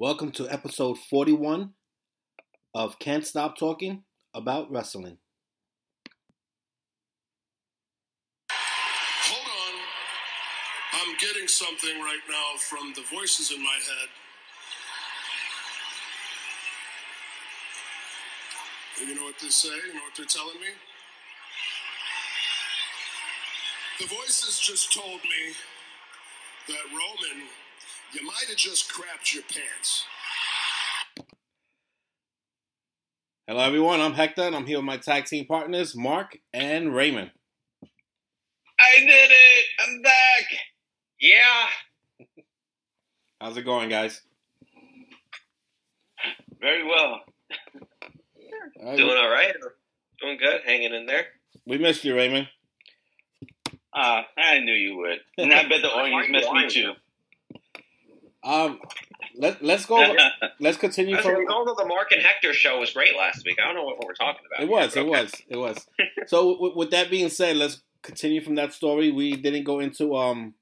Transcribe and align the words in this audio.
Welcome 0.00 0.32
to 0.32 0.48
episode 0.48 0.96
41 0.96 1.74
of 2.74 2.98
Can't 2.98 3.26
Stop 3.26 3.58
Talking 3.58 4.04
About 4.32 4.70
Wrestling. 4.70 5.18
Hold 8.50 9.46
on. 9.46 9.74
I'm 10.94 11.16
getting 11.18 11.46
something 11.46 12.00
right 12.00 12.22
now 12.30 12.56
from 12.58 12.94
the 12.96 13.02
voices 13.14 13.50
in 13.50 13.62
my 13.62 13.76
head. 13.76 14.08
You 19.06 19.14
know 19.14 19.24
what 19.24 19.34
they 19.42 19.50
say? 19.50 19.68
You 19.68 19.92
know 19.92 20.00
what 20.00 20.16
they're 20.16 20.24
telling 20.24 20.60
me? 20.62 20.68
The 24.00 24.06
voices 24.06 24.60
just 24.60 24.94
told 24.94 25.20
me 25.24 25.52
that 26.68 26.86
Roman, 26.88 27.48
you 28.12 28.26
might 28.26 28.46
have 28.48 28.56
just 28.56 28.90
crapped 28.90 29.34
your 29.34 29.42
pants. 29.44 30.04
Hello, 33.46 33.60
everyone. 33.60 34.00
I'm 34.00 34.14
Hector, 34.14 34.42
and 34.42 34.54
I'm 34.54 34.66
here 34.66 34.78
with 34.78 34.84
my 34.84 34.96
tag 34.96 35.24
team 35.26 35.46
partners, 35.46 35.96
Mark 35.96 36.38
and 36.52 36.94
Raymond. 36.94 37.30
I 37.82 39.00
did 39.00 39.30
it! 39.30 39.64
I'm 39.86 40.02
back! 40.02 40.44
Yeah, 41.20 41.66
How's 43.40 43.56
it 43.56 43.62
going, 43.62 43.88
guys? 43.88 44.20
very 46.60 46.84
well. 46.84 47.20
All 48.80 48.86
right, 48.86 48.96
Doing 48.96 49.16
all 49.16 49.30
right. 49.30 49.54
Doing 50.20 50.38
good. 50.38 50.60
Hanging 50.66 50.92
in 50.94 51.06
there. 51.06 51.26
we 51.66 51.78
missed 51.78 52.04
you, 52.04 52.14
Raymond. 52.16 52.48
Ah, 53.94 54.26
I 54.36 54.60
knew 54.60 54.72
you 54.74 54.96
would. 54.98 55.18
And 55.38 55.52
I 55.52 55.66
bet 55.68 55.80
the 55.82 55.90
Orange 55.94 56.30
missed 56.30 56.52
me 56.52 56.68
too. 56.68 56.92
Um, 58.42 58.80
let 59.36 59.62
let's 59.62 59.86
go. 59.86 60.14
Let's 60.60 60.76
continue 60.76 61.16
from. 61.16 61.24
saying, 61.24 61.46
although 61.50 61.74
the 61.74 61.86
Mark 61.86 62.12
and 62.12 62.20
Hector 62.20 62.52
show 62.52 62.80
was 62.80 62.92
great 62.92 63.16
last 63.16 63.44
week, 63.44 63.58
I 63.62 63.66
don't 63.66 63.74
know 63.74 63.84
what, 63.84 63.98
what 63.98 64.06
we're 64.06 64.14
talking 64.14 64.42
about. 64.46 64.62
It 64.62 64.68
was. 64.68 64.96
It 64.96 65.00
okay. 65.00 65.08
was. 65.08 65.32
It 65.48 65.56
was. 65.56 65.86
So, 66.26 66.60
with, 66.60 66.76
with 66.76 66.90
that 66.90 67.10
being 67.10 67.28
said, 67.28 67.56
let's 67.56 67.82
continue 68.02 68.42
from 68.42 68.54
that 68.56 68.72
story. 68.72 69.10
We 69.10 69.36
didn't 69.36 69.64
go 69.64 69.80
into 69.80 70.16
um 70.16 70.54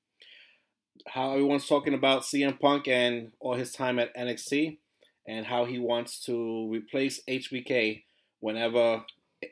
how 1.06 1.32
everyone's 1.32 1.66
talking 1.66 1.94
about 1.94 2.22
CM 2.22 2.58
Punk 2.58 2.88
and 2.88 3.32
all 3.40 3.54
his 3.54 3.72
time 3.72 3.98
at 3.98 4.16
NXT, 4.16 4.78
and 5.26 5.46
how 5.46 5.64
he 5.64 5.78
wants 5.78 6.24
to 6.26 6.68
replace 6.70 7.20
HBK 7.28 8.02
whenever 8.40 9.04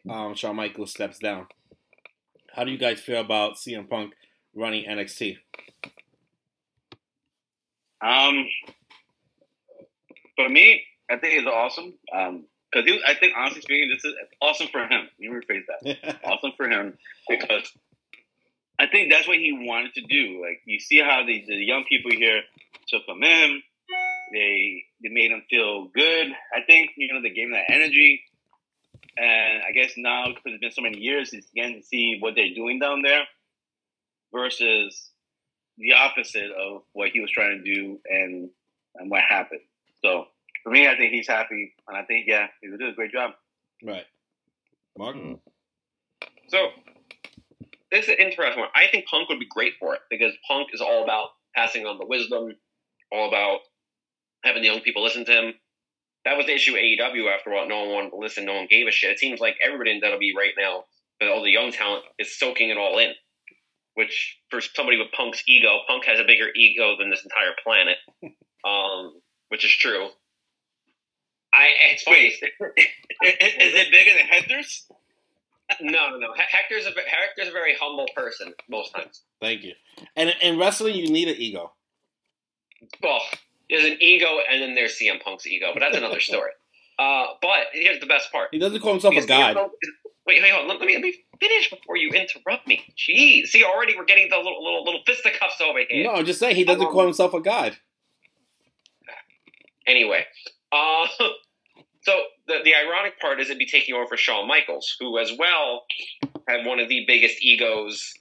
um, 0.08 0.34
Shawn 0.34 0.56
Michaels 0.56 0.90
steps 0.90 1.18
down. 1.18 1.46
How 2.54 2.64
do 2.64 2.70
you 2.70 2.78
guys 2.78 3.00
feel 3.00 3.20
about 3.20 3.56
CM 3.56 3.88
Punk 3.88 4.14
running 4.54 4.84
NXT? 4.88 5.38
Um, 8.06 8.46
for 10.36 10.48
me, 10.48 10.82
I 11.10 11.16
think 11.16 11.40
it's 11.40 11.48
awesome. 11.48 11.94
Um, 12.12 12.44
because 12.72 13.00
I 13.06 13.14
think 13.14 13.32
honestly 13.36 13.62
speaking, 13.62 13.90
this 13.90 14.04
is 14.04 14.14
awesome 14.40 14.68
for 14.68 14.80
him. 14.82 15.08
Let 15.18 15.20
me 15.20 15.28
rephrase 15.28 15.62
that. 15.66 16.18
awesome 16.24 16.52
for 16.56 16.68
him 16.68 16.98
because 17.28 17.72
I 18.78 18.86
think 18.86 19.10
that's 19.10 19.26
what 19.26 19.38
he 19.38 19.52
wanted 19.52 19.94
to 19.94 20.02
do. 20.02 20.42
Like 20.42 20.60
you 20.66 20.78
see 20.78 20.98
how 20.98 21.24
the, 21.26 21.44
the 21.46 21.54
young 21.54 21.84
people 21.88 22.10
here 22.10 22.42
took 22.88 23.02
him 23.06 23.22
in. 23.22 23.62
They 24.32 24.84
they 25.02 25.08
made 25.08 25.30
him 25.30 25.42
feel 25.48 25.86
good. 25.86 26.26
I 26.54 26.60
think 26.66 26.90
you 26.96 27.12
know 27.12 27.22
they 27.22 27.30
gave 27.30 27.46
him 27.46 27.52
that 27.52 27.70
energy. 27.70 28.22
And 29.16 29.62
I 29.66 29.72
guess 29.72 29.92
now 29.96 30.26
because 30.28 30.42
it's 30.44 30.60
been 30.60 30.70
so 30.72 30.82
many 30.82 30.98
years, 30.98 31.30
he's 31.30 31.48
getting 31.54 31.80
to 31.80 31.86
see 31.86 32.18
what 32.20 32.34
they're 32.34 32.54
doing 32.54 32.78
down 32.78 33.02
there 33.02 33.22
versus 34.32 35.10
the 35.78 35.92
opposite 35.92 36.50
of 36.50 36.82
what 36.92 37.10
he 37.10 37.20
was 37.20 37.30
trying 37.30 37.62
to 37.62 37.74
do 37.74 37.98
and 38.08 38.50
and 38.96 39.10
what 39.10 39.22
happened. 39.28 39.60
So 40.02 40.26
for 40.62 40.70
me, 40.70 40.88
I 40.88 40.96
think 40.96 41.12
he's 41.12 41.28
happy, 41.28 41.74
and 41.86 41.96
I 41.96 42.04
think 42.04 42.26
yeah, 42.26 42.48
he 42.60 42.68
did 42.68 42.82
a 42.82 42.92
great 42.92 43.12
job. 43.12 43.32
right, 43.84 44.06
Mark. 44.98 45.16
Hmm. 45.16 45.34
So 46.48 46.68
this 47.90 48.04
is 48.04 48.10
an 48.10 48.16
interesting 48.18 48.60
one. 48.60 48.70
I 48.74 48.86
think 48.90 49.06
Punk 49.06 49.28
would 49.28 49.38
be 49.38 49.48
great 49.48 49.74
for 49.78 49.94
it 49.94 50.00
because 50.10 50.32
Punk 50.46 50.68
is 50.72 50.80
all 50.80 51.04
about 51.04 51.30
passing 51.54 51.86
on 51.86 51.98
the 51.98 52.06
wisdom, 52.06 52.52
all 53.12 53.28
about 53.28 53.60
having 54.44 54.62
the 54.62 54.68
young 54.68 54.80
people 54.80 55.02
listen 55.02 55.24
to 55.24 55.32
him. 55.32 55.54
That 56.24 56.36
was 56.36 56.46
the 56.46 56.54
issue 56.54 56.72
with 56.72 56.82
AEW 56.82 57.32
after 57.32 57.54
all. 57.54 57.68
no 57.68 57.84
one 57.84 57.94
wanted 57.94 58.10
to 58.10 58.16
listen, 58.16 58.44
no 58.44 58.54
one 58.54 58.66
gave 58.68 58.88
a 58.88 58.90
shit. 58.90 59.12
It 59.12 59.18
seems 59.18 59.40
like 59.40 59.56
everybody 59.64 59.92
in 59.92 60.00
WWE 60.00 60.36
right 60.36 60.54
now, 60.58 60.84
but 61.20 61.28
all 61.28 61.42
the 61.42 61.50
young 61.50 61.70
talent 61.70 62.02
is 62.18 62.36
soaking 62.36 62.70
it 62.70 62.76
all 62.76 62.98
in. 62.98 63.12
Which 63.96 64.38
for 64.50 64.60
somebody 64.60 64.98
with 64.98 65.10
Punk's 65.12 65.42
ego, 65.48 65.80
Punk 65.88 66.04
has 66.04 66.20
a 66.20 66.24
bigger 66.24 66.48
ego 66.54 66.96
than 66.98 67.10
this 67.10 67.24
entire 67.24 67.54
planet. 67.62 67.96
Um, 68.64 69.20
which 69.48 69.64
is 69.64 69.70
true. 69.70 70.08
I 71.54 71.68
it's 71.92 72.02
funny. 72.02 72.18
Is, 72.26 72.40
it 72.42 73.90
bigger 73.92 74.10
than 74.16 74.26
Hector's? 74.26 74.86
No, 75.80 76.10
no, 76.10 76.18
no. 76.18 76.28
Hector's 76.36 76.86
a 76.86 76.90
Hector's 76.90 77.48
a 77.48 77.52
very 77.52 77.74
humble 77.74 78.06
person 78.14 78.54
most 78.68 78.94
times. 78.94 79.22
Thank 79.40 79.64
you. 79.64 79.72
And 80.14 80.32
in 80.40 80.58
wrestling, 80.58 80.94
you 80.94 81.10
need 81.10 81.26
an 81.26 81.34
ego. 81.36 81.72
Well, 83.02 83.20
there's 83.68 83.84
an 83.84 83.96
ego, 84.00 84.38
and 84.48 84.62
then 84.62 84.76
there's 84.76 84.96
CM 84.96 85.20
Punk's 85.20 85.44
ego, 85.44 85.70
but 85.74 85.80
that's 85.80 85.96
another 85.96 86.20
story. 86.20 86.52
Uh, 87.00 87.26
but 87.42 87.66
here's 87.72 87.98
the 87.98 88.06
best 88.06 88.30
part. 88.30 88.50
He 88.52 88.60
doesn't 88.60 88.80
call 88.80 88.92
himself 88.92 89.16
a 89.16 89.26
god. 89.26 89.56
Is- 90.26 90.42
Wait, 90.42 90.42
hang 90.42 90.52
on. 90.52 90.68
Let, 90.68 90.80
me 90.80 90.94
let 90.94 91.02
me 91.02 91.14
finish 91.40 91.70
before 91.70 91.96
you 91.96 92.10
interrupt 92.10 92.66
me. 92.66 92.82
Jeez. 92.96 93.46
See, 93.48 93.62
already 93.64 93.94
we're 93.96 94.04
getting 94.04 94.28
the 94.28 94.36
little 94.36 94.62
little 94.62 94.84
little 94.84 95.00
fisticuffs 95.06 95.60
over 95.60 95.80
here. 95.88 96.04
No, 96.04 96.14
I'm 96.14 96.24
just 96.26 96.40
saying 96.40 96.56
he 96.56 96.64
doesn't 96.64 96.86
Um, 96.86 96.92
call 96.92 97.04
himself 97.04 97.32
a 97.34 97.40
god. 97.40 97.76
Anyway, 99.86 100.24
uh, 100.72 101.06
so 102.02 102.22
the 102.48 102.56
the 102.64 102.74
ironic 102.74 103.20
part 103.20 103.40
is 103.40 103.46
it'd 103.48 103.58
be 103.58 103.66
taking 103.66 103.94
over 103.94 104.06
for 104.06 104.16
Shawn 104.16 104.48
Michaels, 104.48 104.96
who 104.98 105.18
as 105.18 105.32
well 105.38 105.84
had 106.48 106.66
one 106.66 106.80
of 106.80 106.88
the 106.88 107.04
biggest 107.06 107.42
egos 107.42 108.12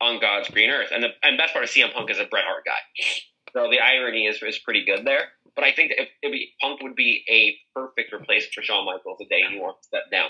on 0.00 0.20
God's 0.20 0.50
green 0.50 0.68
earth, 0.70 0.90
and 0.92 1.02
the 1.02 1.08
and 1.22 1.38
best 1.38 1.54
part 1.54 1.64
is 1.64 1.70
CM 1.70 1.92
Punk 1.92 2.10
is 2.10 2.18
a 2.18 2.26
Bret 2.26 2.44
Hart 2.44 2.64
guy. 2.66 3.12
So 3.54 3.70
the 3.70 3.80
irony 3.80 4.26
is 4.26 4.42
is 4.42 4.58
pretty 4.58 4.84
good 4.84 5.06
there. 5.06 5.28
But 5.54 5.64
I 5.64 5.72
think 5.72 5.92
if 5.96 6.10
it'd 6.22 6.32
be, 6.32 6.52
Punk 6.60 6.82
would 6.82 6.94
be 6.94 7.24
a 7.30 7.56
perfect 7.74 8.12
replacement 8.12 8.52
for 8.52 8.60
Shawn 8.62 8.84
Michaels 8.84 9.16
the 9.18 9.24
day 9.24 9.40
he 9.50 9.58
wants 9.58 9.80
to 9.80 9.86
step 9.88 10.10
down. 10.12 10.28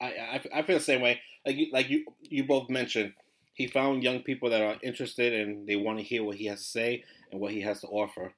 I, 0.00 0.06
I, 0.06 0.40
I 0.54 0.62
feel 0.62 0.78
the 0.78 0.84
same 0.84 1.00
way. 1.00 1.20
Like 1.44 1.56
you, 1.56 1.66
like 1.72 1.88
you, 1.88 2.04
you 2.22 2.44
both 2.44 2.68
mentioned, 2.68 3.14
he 3.54 3.66
found 3.66 4.02
young 4.02 4.20
people 4.20 4.50
that 4.50 4.62
are 4.62 4.76
interested 4.82 5.32
and 5.32 5.66
they 5.66 5.76
want 5.76 5.98
to 5.98 6.04
hear 6.04 6.22
what 6.22 6.36
he 6.36 6.46
has 6.46 6.60
to 6.60 6.68
say 6.68 7.04
and 7.32 7.40
what 7.40 7.52
he 7.52 7.60
has 7.62 7.80
to 7.80 7.88
offer. 7.88 8.32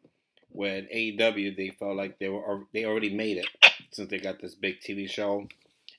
When 0.52 0.88
AEW, 0.92 1.56
they 1.56 1.70
felt 1.70 1.96
like 1.96 2.18
they 2.18 2.28
were 2.28 2.64
they 2.72 2.84
already 2.84 3.14
made 3.14 3.36
it 3.36 3.46
since 3.92 4.10
they 4.10 4.18
got 4.18 4.40
this 4.40 4.54
big 4.54 4.80
TV 4.80 5.08
show 5.08 5.46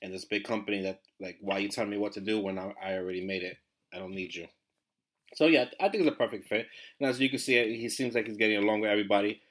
and 0.01 0.13
this 0.13 0.25
big 0.25 0.43
company 0.43 0.81
that 0.81 1.01
like, 1.19 1.37
why 1.39 1.59
you 1.59 1.69
telling 1.69 1.91
me 1.91 1.97
what 1.97 2.13
to 2.13 2.21
do 2.21 2.39
when 2.39 2.57
I, 2.57 2.73
I 2.83 2.93
already 2.95 3.25
made 3.25 3.43
it? 3.43 3.57
I 3.93 3.99
don't 3.99 4.13
need 4.13 4.35
you. 4.35 4.47
So 5.35 5.45
yeah, 5.45 5.65
I 5.79 5.87
think 5.87 6.03
it's 6.03 6.13
a 6.13 6.17
perfect 6.17 6.49
fit. 6.49 6.67
And 6.99 7.09
as 7.09 7.19
you 7.19 7.29
can 7.29 7.39
see, 7.39 7.77
he 7.77 7.87
seems 7.87 8.15
like 8.15 8.27
he's 8.27 8.37
getting 8.37 8.57
along 8.57 8.81
with 8.81 8.89
everybody 8.89 9.41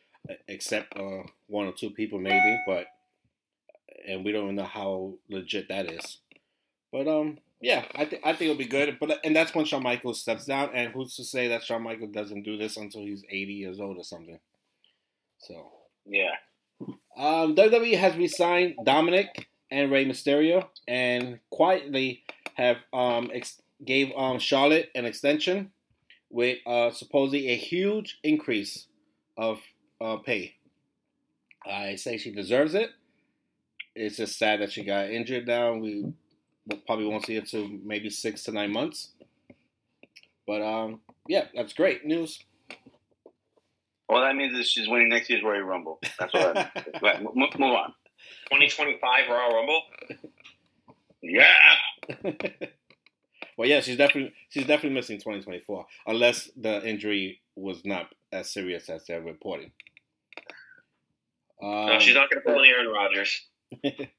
except 0.49 0.97
uh, 0.99 1.23
one 1.47 1.67
or 1.67 1.73
two 1.73 1.91
people 1.91 2.19
maybe, 2.19 2.61
but 2.67 2.87
and 4.07 4.25
we 4.25 4.33
don't 4.33 4.45
even 4.45 4.57
know 4.57 4.65
how 4.65 5.15
legit 5.29 5.69
that 5.69 5.91
is. 5.91 6.19
But 6.93 7.07
um, 7.09 7.39
yeah, 7.61 7.85
I 7.95 8.05
think 8.05 8.23
I 8.25 8.33
think 8.33 8.51
it'll 8.51 8.57
be 8.57 8.65
good. 8.67 8.99
But 9.01 9.21
and 9.25 9.35
that's 9.35 9.55
when 9.55 9.65
Shawn 9.65 9.83
Michaels 9.83 10.21
steps 10.21 10.45
down, 10.47 10.71
and 10.75 10.93
who's 10.93 11.15
to 11.17 11.25
say 11.25 11.49
that 11.49 11.63
Shawn 11.63 11.83
Michaels 11.83 12.13
doesn't 12.13 12.43
do 12.43 12.57
this 12.57 12.77
until 12.77 13.03
he's 13.03 13.25
eighty 13.31 13.53
years 13.55 13.81
old 13.81 13.97
or 13.99 14.05
something? 14.05 14.39
So 15.39 15.71
Yeah. 16.07 16.35
um, 17.17 17.55
WWE 17.55 17.97
has 17.99 18.17
re-signed 18.17 18.77
Dominik 18.85 19.47
and 19.71 19.91
Rey 19.91 20.05
Mysterio, 20.05 20.69
and 20.89 21.39
quietly 21.51 22.25
have 22.55 22.79
um 22.93 23.31
ex- 23.33 23.63
gave 23.85 24.13
um 24.17 24.39
Charlotte 24.39 24.91
an 24.95 25.05
extension 25.05 25.71
with 26.31 26.59
uh 26.67 26.91
supposedly 26.91 27.49
a 27.49 27.57
huge 27.57 28.19
increase 28.23 28.87
of 29.37 29.61
uh 30.01 30.17
pay. 30.17 30.55
I 31.65 31.97
say 31.97 32.17
she 32.17 32.33
deserves 32.33 32.75
it. 32.75 32.91
It's 33.95 34.17
just 34.17 34.39
sad 34.39 34.61
that 34.61 34.73
she 34.73 34.85
got 34.85 35.11
injured 35.11 35.47
now. 35.47 35.75
We 35.75 36.13
probably 36.87 37.07
won't 37.07 37.27
see 37.27 37.35
her 37.37 37.41
till 37.43 37.69
maybe 37.69 38.11
six 38.11 38.45
to 38.45 38.53
nine 38.53 38.73
months. 38.73 39.09
But 40.47 40.63
um, 40.63 41.01
yeah, 41.29 41.47
that's 41.55 41.73
great 41.73 42.05
news. 42.05 42.43
All 44.09 44.21
that 44.21 44.35
means 44.35 44.59
is 44.59 44.69
she's 44.69 44.89
winning 44.89 45.09
next 45.09 45.31
year's 45.31 45.43
Royal 45.45 45.63
Rumble. 45.63 46.01
That's 46.19 46.33
what. 46.35 46.55
That 46.55 46.75
means. 46.75 47.03
right, 47.03 47.17
m- 47.17 47.27
move 47.35 47.53
on. 47.73 47.95
2025 48.51 49.29
Royal 49.29 49.55
Rumble. 49.55 49.83
Yeah. 51.23 51.53
well, 53.59 53.69
yeah, 53.69 53.81
she's 53.81 53.99
definitely 53.99 54.33
she's 54.49 54.67
definitely 54.67 54.95
missing 54.97 55.19
2024 55.19 55.85
unless 56.07 56.51
the 56.57 56.83
injury 56.89 57.41
was 57.57 57.85
not 57.85 58.07
as 58.33 58.51
serious 58.51 58.89
as 58.89 59.05
they're 59.07 59.21
reporting. 59.21 59.71
Um, 61.63 61.87
no, 61.87 61.99
she's 61.99 62.15
not 62.15 62.31
going 62.31 62.43
to 62.43 62.49
pull 62.49 62.59
an 62.63 62.71
Aaron 62.71 62.89
Rodgers. 62.89 63.49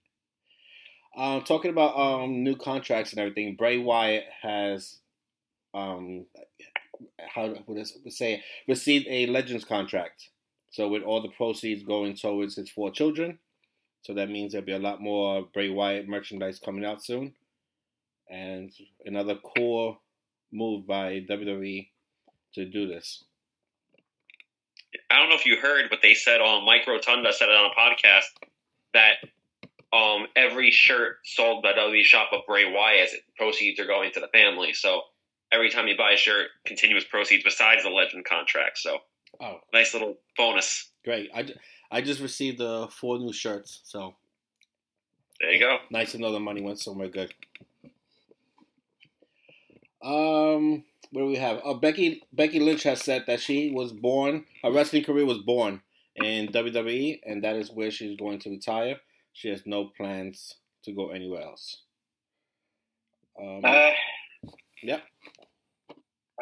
Um, 1.16 1.42
talking 1.44 1.72
about 1.72 1.98
um, 1.98 2.44
new 2.44 2.56
contracts 2.56 3.12
and 3.12 3.20
everything, 3.20 3.56
Bray 3.58 3.78
Wyatt 3.78 4.24
has 4.42 5.00
um, 5.74 6.26
how 7.18 7.54
would 7.68 7.80
I 7.80 8.10
say 8.10 8.44
received 8.68 9.08
a 9.10 9.28
Legends 9.28 9.66
contract. 9.66 10.30
So 10.70 10.88
with 10.88 11.04
all 11.04 11.22
the 11.22 11.30
proceeds 11.30 11.84
going 11.84 12.16
towards 12.16 12.56
his 12.56 12.70
four 12.70 12.92
children, 12.92 13.40
so 14.04 14.14
that 14.14 14.30
means 14.30 14.54
there'll 14.54 14.66
be 14.66 14.72
a 14.72 14.80
lot 14.80 15.02
more 15.02 15.48
Bray 15.54 15.70
Wyatt 15.70 16.08
merchandise 16.08 16.60
coming 16.64 16.86
out 16.86 17.04
soon, 17.04 17.34
and 18.30 18.72
another 19.06 19.36
core 19.36 19.98
move 20.54 20.88
by 20.88 21.26
WWE 21.30 21.90
to 22.56 22.66
do 22.66 22.88
this. 22.88 23.26
I 25.10 25.20
don't 25.20 25.30
know 25.30 25.36
if 25.36 25.46
you 25.46 25.58
heard, 25.58 25.86
but 25.90 26.00
they 26.02 26.14
said 26.14 26.40
on 26.42 26.66
Mike 26.66 26.88
Rotunda 26.88 27.34
said 27.34 27.50
it 27.50 27.56
on 27.56 27.72
a 27.72 27.80
podcast 27.80 28.48
that 28.94 29.16
um, 29.94 30.28
every 30.36 30.72
shirt 30.72 31.18
sold 31.24 31.64
by 31.64 31.74
WWE 31.74 32.04
shop 32.04 32.30
of 32.34 32.42
Bray 32.48 32.72
Wyatt, 32.72 33.10
proceeds 33.38 33.80
are 33.80 33.86
going 33.88 34.12
to 34.14 34.20
the 34.20 34.28
family. 34.30 34.74
So 34.74 35.02
every 35.52 35.70
time 35.70 35.88
you 35.88 35.98
buy 35.98 36.12
a 36.14 36.18
shirt, 36.18 36.48
continuous 36.66 37.04
proceeds 37.04 37.44
besides 37.44 37.84
the 37.84 37.90
legend 37.90 38.26
contract. 38.26 38.78
So 38.78 39.00
Oh, 39.42 39.60
nice 39.74 39.94
little 39.94 40.18
bonus. 40.38 40.90
great! 41.06 41.30
I, 41.34 41.46
I 41.90 42.02
just 42.02 42.20
received 42.22 42.58
the 42.60 42.88
four 42.92 43.18
new 43.18 43.34
shirts, 43.34 43.80
so 43.86 44.14
There 45.40 45.52
you 45.52 45.60
go. 45.60 45.78
nice 45.90 46.12
to 46.12 46.18
know 46.20 46.32
the 46.32 46.40
money 46.40 46.62
went 46.62 46.80
somewhere 46.80 47.08
good. 47.08 47.34
Um, 50.04 50.84
what 51.12 51.22
do 51.22 51.26
we 51.28 51.36
have? 51.38 51.60
Oh, 51.64 51.76
Becky 51.76 52.24
Becky 52.34 52.60
Lynch 52.60 52.84
has 52.84 53.02
said 53.04 53.26
that 53.28 53.40
she 53.40 53.72
was 53.72 53.92
born, 53.94 54.46
her 54.64 54.72
wrestling 54.72 55.04
career 55.04 55.26
was 55.26 55.40
born 55.40 55.82
in 56.16 56.48
WWE, 56.48 57.20
and 57.26 57.44
that 57.44 57.56
is 57.56 57.72
where 57.72 57.92
she's 57.92 58.18
going 58.18 58.40
to 58.40 58.50
retire. 58.50 58.98
She 59.42 59.50
has 59.50 59.64
no 59.66 59.86
plans 59.98 60.54
to 60.84 60.92
go 60.92 61.10
anywhere 61.10 61.42
else. 61.42 61.82
Um, 63.42 63.62
Uh, 63.66 63.90
yep. 64.84 65.02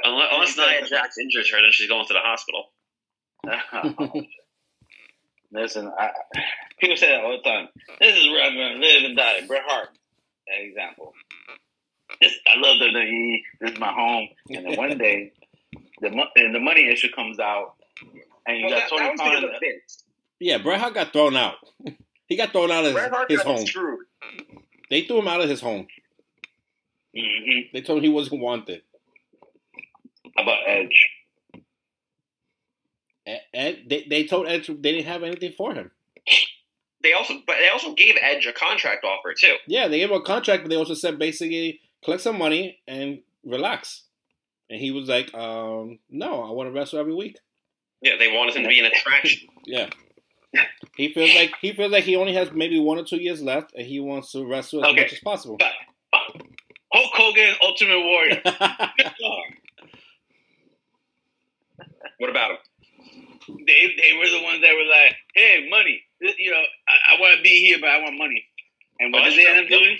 Unless, 0.04 0.28
unless 0.34 0.58
Nia 0.58 0.86
Jax 0.86 1.18
injures 1.18 1.50
her, 1.50 1.62
then 1.62 1.72
she's 1.72 1.88
going 1.88 2.06
to 2.06 2.14
the 2.14 2.20
hospital. 2.20 2.66
Listen, 5.54 5.90
I, 5.98 6.10
people 6.82 6.98
say 6.98 7.08
that 7.12 7.24
all 7.24 7.38
the 7.42 7.50
time. 7.50 7.70
This 8.02 8.18
is 8.18 8.28
where 8.28 8.44
I'm 8.44 8.54
going 8.54 8.74
to 8.74 8.80
live 8.86 9.04
and 9.06 9.16
die. 9.16 9.48
Bret 9.48 9.64
Hart, 9.66 9.90
an 10.48 10.68
example. 10.68 11.14
This, 12.20 12.34
I 12.48 12.60
love 12.60 12.82
WWE. 12.82 13.38
This 13.62 13.72
is 13.72 13.80
my 13.80 13.94
home. 13.94 14.28
And 14.50 14.66
then 14.66 14.76
one 14.78 14.98
day, 14.98 15.32
the 16.02 16.10
mo- 16.10 16.28
and 16.36 16.54
the 16.54 16.60
money 16.60 16.92
issue 16.92 17.08
comes 17.16 17.40
out, 17.40 17.76
and 18.46 18.58
you 18.58 18.66
Well, 18.66 18.74
got 18.78 18.90
that, 18.90 18.90
Tony 18.90 19.04
that 19.06 19.42
was 19.42 19.52
because 19.62 20.04
Khan. 20.04 20.06
Yeah, 20.42 20.58
Bret 20.58 20.82
Hart 20.82 20.94
got 20.96 21.14
thrown 21.14 21.38
out. 21.38 21.56
he 22.30 22.38
got 22.38 22.52
thrown 22.52 22.72
out 22.72 22.86
of 22.86 23.28
his, 23.28 23.42
home. 23.42 23.66
screwed. 23.66 24.06
They 24.90 25.02
threw 25.04 25.20
him 25.20 25.28
out 25.28 25.42
of 25.42 25.50
his 25.50 25.60
home. 25.62 25.88
hmm 27.16 27.60
They 27.74 27.82
told 27.82 27.98
him 28.00 28.04
he 28.06 28.10
wasn't 28.10 28.42
wanted. 28.42 28.84
How 30.38 30.44
about 30.44 30.60
Edge? 30.68 31.10
Ed, 33.26 33.42
Ed 33.54 33.78
they, 33.88 34.06
they 34.10 34.24
told 34.26 34.48
Edge 34.48 34.68
they 34.68 34.74
didn't 34.92 35.06
have 35.06 35.24
anything 35.24 35.54
for 35.58 35.74
him. 35.74 35.92
They 37.02 37.14
also, 37.14 37.36
but 37.48 37.58
they 37.60 37.70
also 37.70 37.94
gave 37.94 38.16
Edge 38.22 38.46
a 38.46 38.54
contract 38.54 39.06
offer 39.06 39.34
too. 39.34 39.56
Yeah, 39.68 39.88
they 39.88 40.00
gave 40.00 40.10
him 40.10 40.18
a 40.18 40.22
contract, 40.22 40.64
but 40.64 40.70
they 40.70 40.76
also 40.76 40.94
said 40.94 41.18
basically 41.18 41.80
collect 42.04 42.22
some 42.22 42.38
money 42.38 42.80
and 42.88 43.20
relax. 43.46 44.04
And 44.70 44.80
he 44.80 44.92
was 44.92 45.08
like, 45.08 45.34
um, 45.34 46.00
"No, 46.10 46.44
I 46.44 46.52
want 46.52 46.68
to 46.68 46.72
wrestle 46.72 47.00
every 47.00 47.16
week." 47.16 47.38
Yeah, 48.02 48.18
they 48.18 48.28
wanted 48.28 48.56
him 48.56 48.64
to 48.64 48.70
be 48.70 48.80
an 48.80 48.86
attraction. 48.86 49.48
Yeah, 49.66 49.90
he 50.96 51.14
feels 51.14 51.34
like 51.36 51.54
he 51.62 51.74
feels 51.74 51.92
like 51.92 52.04
he 52.04 52.16
only 52.16 52.34
has 52.34 52.52
maybe 52.52 52.80
one 52.80 52.98
or 52.98 53.04
two 53.04 53.18
years 53.22 53.42
left, 53.42 53.74
and 53.76 53.86
he 53.86 54.00
wants 54.00 54.32
to 54.32 54.46
wrestle 54.46 54.84
as 54.86 54.92
Okay. 54.92 55.02
much 55.04 55.14
as 55.14 55.20
possible. 55.20 55.58
But 55.58 55.72
Hulk 56.94 57.12
Hogan, 57.14 57.56
Ultimate 57.62 58.00
Warrior. 58.00 58.42
What 62.18 62.30
about 62.30 62.52
him? 62.52 62.58
they 63.66 63.96
they 64.02 64.14
were 64.18 64.30
the 64.30 64.44
ones 64.44 64.62
that 64.62 64.74
were 64.74 64.90
like, 64.90 65.16
"Hey, 65.34 65.68
money. 65.70 66.02
You 66.22 66.52
know, 66.52 66.62
I, 66.88 67.16
I 67.16 67.20
want 67.22 67.38
to 67.38 67.42
be 67.44 67.66
here, 67.66 67.78
but 67.80 67.90
I 67.90 68.02
want 68.02 68.18
money." 68.18 68.44
And 69.00 69.14
what 69.14 69.24
Oh, 69.26 69.30
did 69.30 69.40
they 69.40 69.48
end 69.48 69.60
up 69.60 69.68
true. 69.68 69.80
doing? 69.80 69.98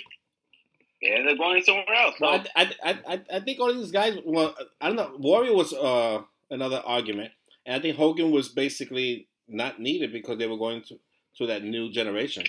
They 1.02 1.08
ended 1.12 1.32
up 1.32 1.38
going 1.38 1.62
somewhere 1.62 1.86
else. 1.96 2.14
So, 2.18 2.26
Well, 2.26 2.44
I, 2.54 2.70
I, 2.84 2.98
I, 3.08 3.20
I 3.36 3.40
think 3.40 3.58
all 3.58 3.72
these 3.72 3.90
guys. 3.90 4.18
Well, 4.24 4.54
I 4.80 4.88
don't 4.88 4.96
know. 4.96 5.16
Warrior 5.18 5.54
was 5.54 5.72
uh, 5.72 6.20
another 6.50 6.82
argument, 6.84 7.32
and 7.64 7.76
I 7.76 7.80
think 7.80 7.96
Hogan 7.96 8.30
was 8.30 8.48
basically 8.50 9.26
not 9.50 9.80
needed 9.80 10.12
because 10.12 10.38
they 10.38 10.46
were 10.46 10.56
going 10.58 10.82
to 10.88 10.98
to 11.38 11.46
that 11.46 11.62
new 11.62 11.90
generation. 11.90 12.44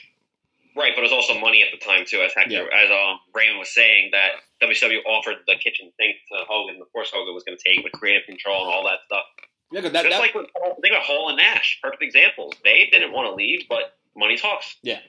Right, 0.75 0.93
but 0.95 1.01
it 1.01 1.11
was 1.11 1.11
also 1.11 1.37
money 1.39 1.61
at 1.63 1.67
the 1.77 1.83
time 1.85 2.05
too, 2.07 2.21
as 2.21 2.31
Hector, 2.33 2.53
Yeah. 2.53 2.83
as 2.85 2.89
um, 2.89 3.19
Raymond 3.35 3.59
was 3.59 3.73
saying 3.73 4.11
that 4.13 4.31
WCW 4.65 4.99
offered 5.05 5.35
the 5.45 5.55
kitchen 5.55 5.91
sink 5.99 6.15
to 6.31 6.45
Hogan. 6.47 6.81
Of 6.81 6.91
course, 6.93 7.11
Hogan 7.13 7.33
was 7.33 7.43
going 7.43 7.57
to 7.57 7.63
take 7.63 7.83
with 7.83 7.91
creative 7.93 8.25
control 8.25 8.63
and 8.65 8.73
all 8.73 8.83
that 8.85 8.99
stuff. 9.05 9.25
Yeah, 9.71 9.81
that, 9.81 9.91
Just 9.93 10.09
that, 10.09 10.19
like 10.19 10.33
with 10.33 10.47
think 10.81 10.93
about 10.93 11.03
Hall 11.03 11.27
and 11.29 11.37
Nash, 11.37 11.79
perfect 11.83 12.01
examples. 12.03 12.53
They 12.63 12.87
didn't 12.91 13.11
want 13.13 13.27
to 13.29 13.35
leave, 13.35 13.63
but 13.69 13.97
money 14.15 14.37
talks. 14.37 14.77
Yeah, 14.81 14.99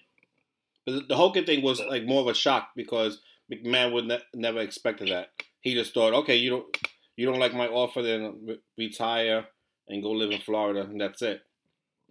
but 0.85 0.93
the 0.93 1.01
the 1.03 1.17
Hogan 1.17 1.45
thing 1.45 1.63
was 1.63 1.81
like 1.81 2.05
more 2.05 2.21
of 2.21 2.27
a 2.29 2.35
shock 2.35 2.71
because 2.77 3.21
McMahon 3.53 3.93
would 3.93 4.07
ne- 4.07 4.23
never 4.35 4.61
expected 4.61 5.09
that. 5.11 5.31
He 5.61 5.75
just 5.75 5.95
thought, 5.95 6.13
okay, 6.15 6.37
you 6.37 6.51
don't 6.51 6.77
you 7.17 7.27
don't 7.27 7.39
like 7.41 7.55
my 7.55 7.69
offer, 7.69 8.03
then 8.03 8.41
re- 8.47 8.61
retire 8.79 9.47
and 9.89 10.03
go 10.03 10.11
live 10.11 10.31
in 10.31 10.41
Florida, 10.41 10.83
and 10.83 11.01
that's 11.01 11.23
it. 11.23 11.41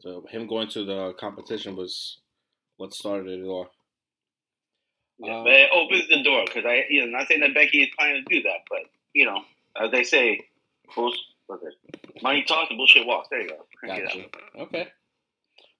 So 0.01 0.25
him 0.29 0.47
going 0.47 0.67
to 0.69 0.83
the 0.83 1.13
competition 1.13 1.75
was 1.75 2.17
what 2.77 2.93
started 2.93 3.39
it 3.39 3.45
all. 3.45 3.69
yeah, 5.19 5.37
Um, 5.37 5.43
but 5.43 5.53
it 5.53 5.69
opens 5.73 6.07
the 6.09 6.23
door 6.23 6.43
because 6.45 6.63
I, 6.65 6.85
you 6.89 7.05
know, 7.05 7.17
not 7.17 7.27
saying 7.27 7.41
that 7.41 7.53
Becky 7.53 7.83
is 7.83 7.89
planning 7.97 8.23
to 8.27 8.35
do 8.35 8.41
that, 8.43 8.61
but 8.69 8.79
you 9.13 9.25
know, 9.25 9.41
as 9.81 9.91
they 9.91 10.03
say, 10.03 10.39
bullshit. 10.95 11.19
Money 12.23 12.43
talks 12.43 12.69
and 12.69 12.77
bullshit 12.77 13.05
walks. 13.05 13.27
There 13.29 13.41
you 13.41 13.49
go. 13.49 13.65
Gotcha. 13.85 14.25
Okay. 14.57 14.87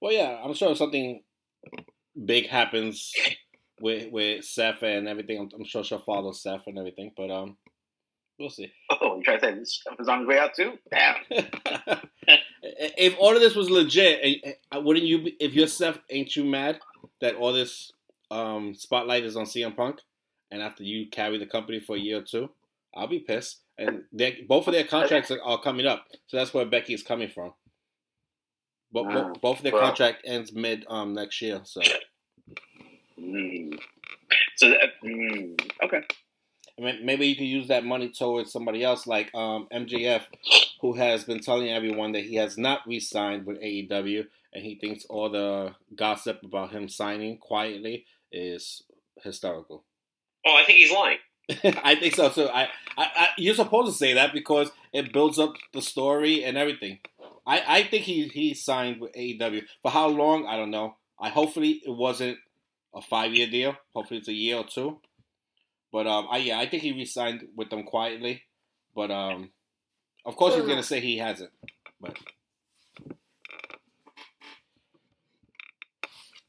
Well, 0.01 0.11
yeah, 0.11 0.41
I'm 0.43 0.53
sure 0.53 0.71
if 0.71 0.77
something 0.77 1.23
big 2.25 2.47
happens 2.47 3.13
with 3.79 4.11
with 4.11 4.43
Seth 4.43 4.83
and 4.83 5.07
everything. 5.07 5.39
I'm, 5.39 5.49
I'm 5.55 5.63
sure 5.63 5.83
she'll 5.83 5.99
follow 5.99 6.31
Seth 6.33 6.67
and 6.67 6.77
everything, 6.77 7.11
but 7.15 7.31
um, 7.31 7.55
we'll 8.41 8.49
see. 8.49 8.71
Oh, 9.01 9.17
you 9.17 9.23
try 9.23 9.35
to 9.37 9.39
say 9.41 9.53
this 9.55 9.73
stuff 9.75 9.95
is 9.99 10.07
on 10.07 10.19
his 10.19 10.27
way 10.27 10.37
out 10.37 10.53
too? 10.53 10.73
Damn. 10.91 11.15
if 12.61 13.15
all 13.19 13.33
of 13.33 13.41
this 13.41 13.55
was 13.55 13.69
legit, 13.69 14.19
eh, 14.21 14.51
eh, 14.71 14.77
wouldn't 14.77 15.05
you? 15.05 15.23
Be, 15.23 15.37
if 15.39 15.53
you're 15.53 15.67
ain't 16.09 16.35
you 16.35 16.43
mad 16.43 16.79
that 17.21 17.35
all 17.35 17.53
this 17.53 17.91
um, 18.29 18.73
spotlight 18.75 19.23
is 19.23 19.37
on 19.37 19.45
CM 19.45 19.75
Punk, 19.75 19.99
and 20.51 20.61
after 20.61 20.83
you 20.83 21.09
carry 21.09 21.37
the 21.37 21.45
company 21.45 21.79
for 21.79 21.95
a 21.95 21.99
year 21.99 22.19
or 22.19 22.23
two, 22.23 22.49
I'll 22.95 23.07
be 23.07 23.19
pissed. 23.19 23.61
And 23.77 24.03
they, 24.11 24.45
both 24.47 24.67
of 24.67 24.73
their 24.73 24.83
contracts 24.83 25.31
are, 25.31 25.41
are 25.41 25.61
coming 25.61 25.85
up, 25.87 26.05
so 26.27 26.37
that's 26.37 26.53
where 26.53 26.65
Becky 26.65 26.93
is 26.93 27.03
coming 27.03 27.29
from. 27.29 27.53
But 28.91 29.05
Wow. 29.05 29.33
both 29.41 29.57
of 29.57 29.63
their 29.63 29.71
Well- 29.73 29.81
contract 29.87 30.23
ends 30.25 30.51
mid 30.53 30.85
um, 30.89 31.13
next 31.13 31.41
year, 31.41 31.61
so 31.63 31.81
Mm. 33.19 33.79
So 34.55 34.69
that, 34.69 35.01
mm, 35.03 35.71
okay. 35.83 36.01
Maybe 36.81 37.27
you 37.27 37.35
can 37.35 37.45
use 37.45 37.67
that 37.67 37.85
money 37.85 38.09
towards 38.09 38.51
somebody 38.51 38.83
else, 38.83 39.05
like 39.05 39.33
um, 39.35 39.67
MJF, 39.71 40.23
who 40.81 40.93
has 40.93 41.23
been 41.23 41.39
telling 41.39 41.69
everyone 41.69 42.11
that 42.13 42.23
he 42.23 42.35
has 42.35 42.57
not 42.57 42.81
re-signed 42.87 43.45
with 43.45 43.61
AEW, 43.61 44.25
and 44.53 44.63
he 44.63 44.75
thinks 44.75 45.05
all 45.05 45.29
the 45.29 45.75
gossip 45.95 46.41
about 46.43 46.71
him 46.71 46.89
signing 46.89 47.37
quietly 47.37 48.05
is 48.31 48.83
hysterical. 49.23 49.83
Oh, 50.45 50.57
I 50.59 50.65
think 50.65 50.79
he's 50.79 50.91
lying. 50.91 51.17
I 51.83 51.95
think 51.95 52.15
so 52.15 52.29
too. 52.29 52.47
I, 52.47 52.63
I, 52.63 52.67
I, 52.97 53.27
you're 53.37 53.55
supposed 53.55 53.91
to 53.91 53.97
say 53.97 54.13
that 54.13 54.33
because 54.33 54.71
it 54.93 55.13
builds 55.13 55.37
up 55.37 55.53
the 55.73 55.81
story 55.81 56.43
and 56.43 56.57
everything. 56.57 56.99
I, 57.45 57.63
I 57.67 57.83
think 57.83 58.05
he, 58.05 58.27
he 58.27 58.53
signed 58.53 59.01
with 59.01 59.13
AEW 59.13 59.63
for 59.81 59.91
how 59.91 60.07
long? 60.07 60.47
I 60.47 60.57
don't 60.57 60.71
know. 60.71 60.95
I 61.19 61.29
hopefully 61.29 61.81
it 61.85 61.91
wasn't 61.91 62.37
a 62.95 63.01
five 63.01 63.33
year 63.33 63.47
deal. 63.47 63.75
Hopefully 63.93 64.19
it's 64.19 64.27
a 64.27 64.33
year 64.33 64.57
or 64.57 64.65
two. 64.65 64.99
But 65.91 66.07
um, 66.07 66.27
I 66.31 66.37
yeah, 66.37 66.59
I 66.59 66.67
think 66.67 66.83
he 66.83 66.93
re-signed 66.93 67.47
with 67.55 67.69
them 67.69 67.83
quietly. 67.83 68.43
But 68.95 69.11
um, 69.11 69.51
of 70.25 70.35
course 70.35 70.55
he's 70.55 70.65
gonna 70.65 70.83
say 70.83 70.99
he 70.99 71.17
hasn't. 71.17 71.51
But 71.99 72.17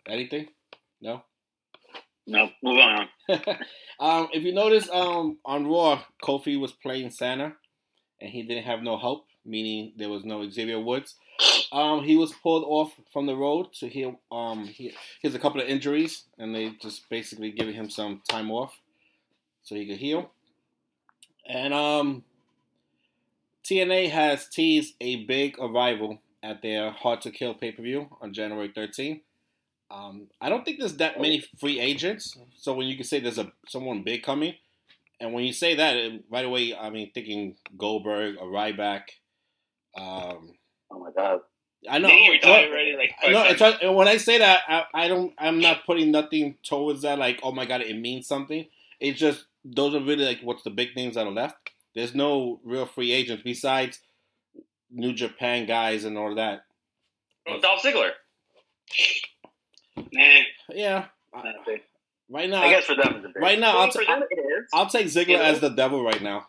anything? 0.09 0.49
No. 1.01 1.23
No, 2.27 2.51
move 2.63 2.79
on. 2.79 3.09
um, 4.01 4.29
if 4.33 4.45
you 4.45 4.53
notice, 4.53 4.89
um, 4.93 5.39
on 5.45 5.67
Raw, 5.67 6.03
Kofi 6.23 6.59
was 6.59 6.73
playing 6.73 7.11
Santa, 7.11 7.55
and 8.21 8.31
he 8.31 8.43
didn't 8.43 8.65
have 8.65 8.83
no 8.83 8.97
help, 8.97 9.27
meaning 9.45 9.93
there 9.97 10.09
was 10.09 10.25
no 10.25 10.49
Xavier 10.49 10.81
Woods. 10.81 11.17
Um, 11.73 12.05
he 12.05 12.17
was 12.17 12.33
pulled 12.33 12.65
off 12.65 12.93
from 13.13 13.27
the 13.27 13.35
road 13.35 13.69
so 13.73 13.89
heal. 13.89 14.21
Um, 14.31 14.67
he, 14.67 14.93
he 15.21 15.29
has 15.29 15.35
a 15.35 15.39
couple 15.39 15.61
of 15.61 15.67
injuries, 15.67 16.25
and 16.39 16.55
they 16.55 16.71
just 16.81 17.09
basically 17.09 17.51
giving 17.51 17.75
him 17.75 17.91
some 17.91 18.23
time 18.29 18.51
off 18.51 18.79
so 19.63 19.75
he 19.75 19.87
could 19.87 19.99
heal. 19.99 20.31
And 21.49 21.75
um, 21.75 22.25
TNA 23.65 24.11
has 24.11 24.49
teased 24.49 24.95
a 25.01 25.25
big 25.25 25.59
arrival 25.59 26.21
at 26.43 26.63
their 26.63 26.91
Hard 26.91 27.21
to 27.23 27.31
Kill 27.31 27.55
pay 27.55 27.73
per 27.73 27.83
view 27.83 28.09
on 28.21 28.33
January 28.33 28.69
13th. 28.69 29.21
Um, 29.91 30.29
I 30.41 30.49
don't 30.49 30.65
think 30.65 30.79
there's 30.79 30.97
that 30.97 31.21
many 31.21 31.45
free 31.61 31.79
agents, 31.79 32.37
so 32.57 32.73
when 32.73 32.87
you 32.87 32.97
can 32.97 33.05
say 33.05 33.21
there's 33.21 33.39
a 33.39 33.53
someone 33.69 34.03
big 34.03 34.23
coming, 34.23 34.55
And 35.21 35.33
when 35.35 35.45
you 35.45 35.53
say 35.53 35.75
that, 35.77 35.97
it- 35.97 36.25
right 36.31 36.45
away, 36.45 36.75
I 36.75 36.91
mean 36.91 37.11
thinking 37.13 37.57
Goldberg 37.77 38.37
or 38.41 38.49
Ryback. 38.49 39.03
Um, 39.97 40.55
Oh 40.91 40.99
my 40.99 41.11
god. 41.11 41.41
I 41.89 41.99
know. 41.99 42.09
Didn't 42.09 42.23
he 42.25 42.31
retire 42.31 42.67
no, 42.67 42.73
already? 42.73 42.97
Like, 42.97 43.15
no, 43.33 43.45
it's 43.45 43.83
when 43.97 44.09
I 44.09 44.17
say 44.17 44.39
that, 44.39 44.61
I, 44.69 44.85
I 44.95 45.09
don't. 45.09 45.33
I'm 45.39 45.61
not 45.61 45.85
putting 45.85 46.11
nothing 46.13 46.57
towards 46.63 47.03
that. 47.03 47.19
Like, 47.19 47.41
oh 47.43 47.53
my 47.53 47.65
god, 47.67 47.81
it 47.81 47.97
means 47.99 48.27
something. 48.29 48.67
It's 49.01 49.19
just 49.19 49.47
those 49.65 49.95
are 49.95 50.01
really 50.01 50.25
like 50.25 50.41
what's 50.43 50.63
the 50.63 50.71
big 50.71 50.95
names 50.97 51.15
that 51.15 51.27
are 51.27 51.33
left. 51.33 51.71
There's 51.95 52.15
no 52.15 52.61
real 52.65 52.87
free 52.87 53.13
agents 53.13 53.43
besides 53.45 54.01
New 54.91 55.13
Japan 55.13 55.67
guys 55.67 56.05
and 56.05 56.17
all 56.19 56.35
that. 56.37 56.65
Oh, 57.49 57.61
Dolph 57.61 57.83
Ziggler. 57.83 58.11
Nah, 59.97 60.23
Yeah, 60.71 61.05
not 61.35 61.45
right 62.31 62.49
now, 62.49 62.63
I 62.63 62.71
guess 62.71 62.85
for 62.85 62.95
them 62.97 63.23
it's 63.25 63.37
a 63.37 63.41
right 63.41 63.59
now, 63.59 63.79
I'll, 63.79 63.91
t- 63.91 64.05
them 64.05 64.23
it 64.31 64.39
is. 64.39 64.69
I'll 64.73 64.87
take 64.89 65.07
Ziggler 65.07 65.29
You 65.29 65.37
as 65.37 65.61
the 65.61 65.69
devil 65.71 66.03
right 66.03 66.23
now. 66.23 66.47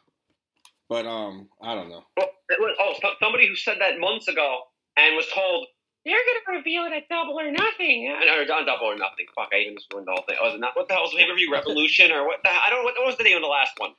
But 0.89 1.05
um, 1.05 1.50
I 1.62 1.75
don't 1.75 1.89
know. 1.89 2.03
Well, 2.17 2.29
it 2.50 2.60
was- 2.60 2.75
oh, 2.79 3.10
somebody 3.22 3.48
who 3.48 3.55
said 3.55 3.77
that 3.79 4.00
months 4.00 4.27
ago 4.27 4.60
and 4.98 5.15
was 5.15 5.27
told 5.34 5.67
they're 6.05 6.15
going 6.19 6.39
to 6.45 6.51
reveal 6.57 6.83
it 6.86 6.93
at 6.93 7.07
Double 7.10 7.39
or 7.39 7.50
Nothing. 7.51 8.07
And 8.12 8.29
or 8.29 8.53
on 8.53 8.65
Double 8.65 8.88
or 8.88 8.95
Nothing. 8.98 9.25
Fuck, 9.36 9.50
I 9.53 9.60
even 9.60 9.75
just 9.75 9.91
ruined 9.91 10.07
the 10.07 10.12
whole 10.12 10.24
thing. 10.27 10.36
Oh, 10.41 10.45
was 10.45 10.55
it 10.55 10.60
not? 10.60 10.75
What 10.75 10.88
the 10.88 10.93
hell 10.95 11.03
was 11.03 11.12
the 11.12 11.17
pay 11.17 11.27
per 11.29 11.36
view? 11.36 11.51
Revolution 11.53 12.12
or 12.12 12.25
what? 12.27 12.39
The, 12.43 12.50
I 12.50 12.69
don't 12.69 12.79
know. 12.79 12.83
What, 12.86 12.95
what 12.98 13.07
was 13.07 13.17
the 13.17 13.24
name 13.24 13.38
of 13.38 13.43
the 13.43 13.48
last 13.48 13.74
one? 13.77 13.91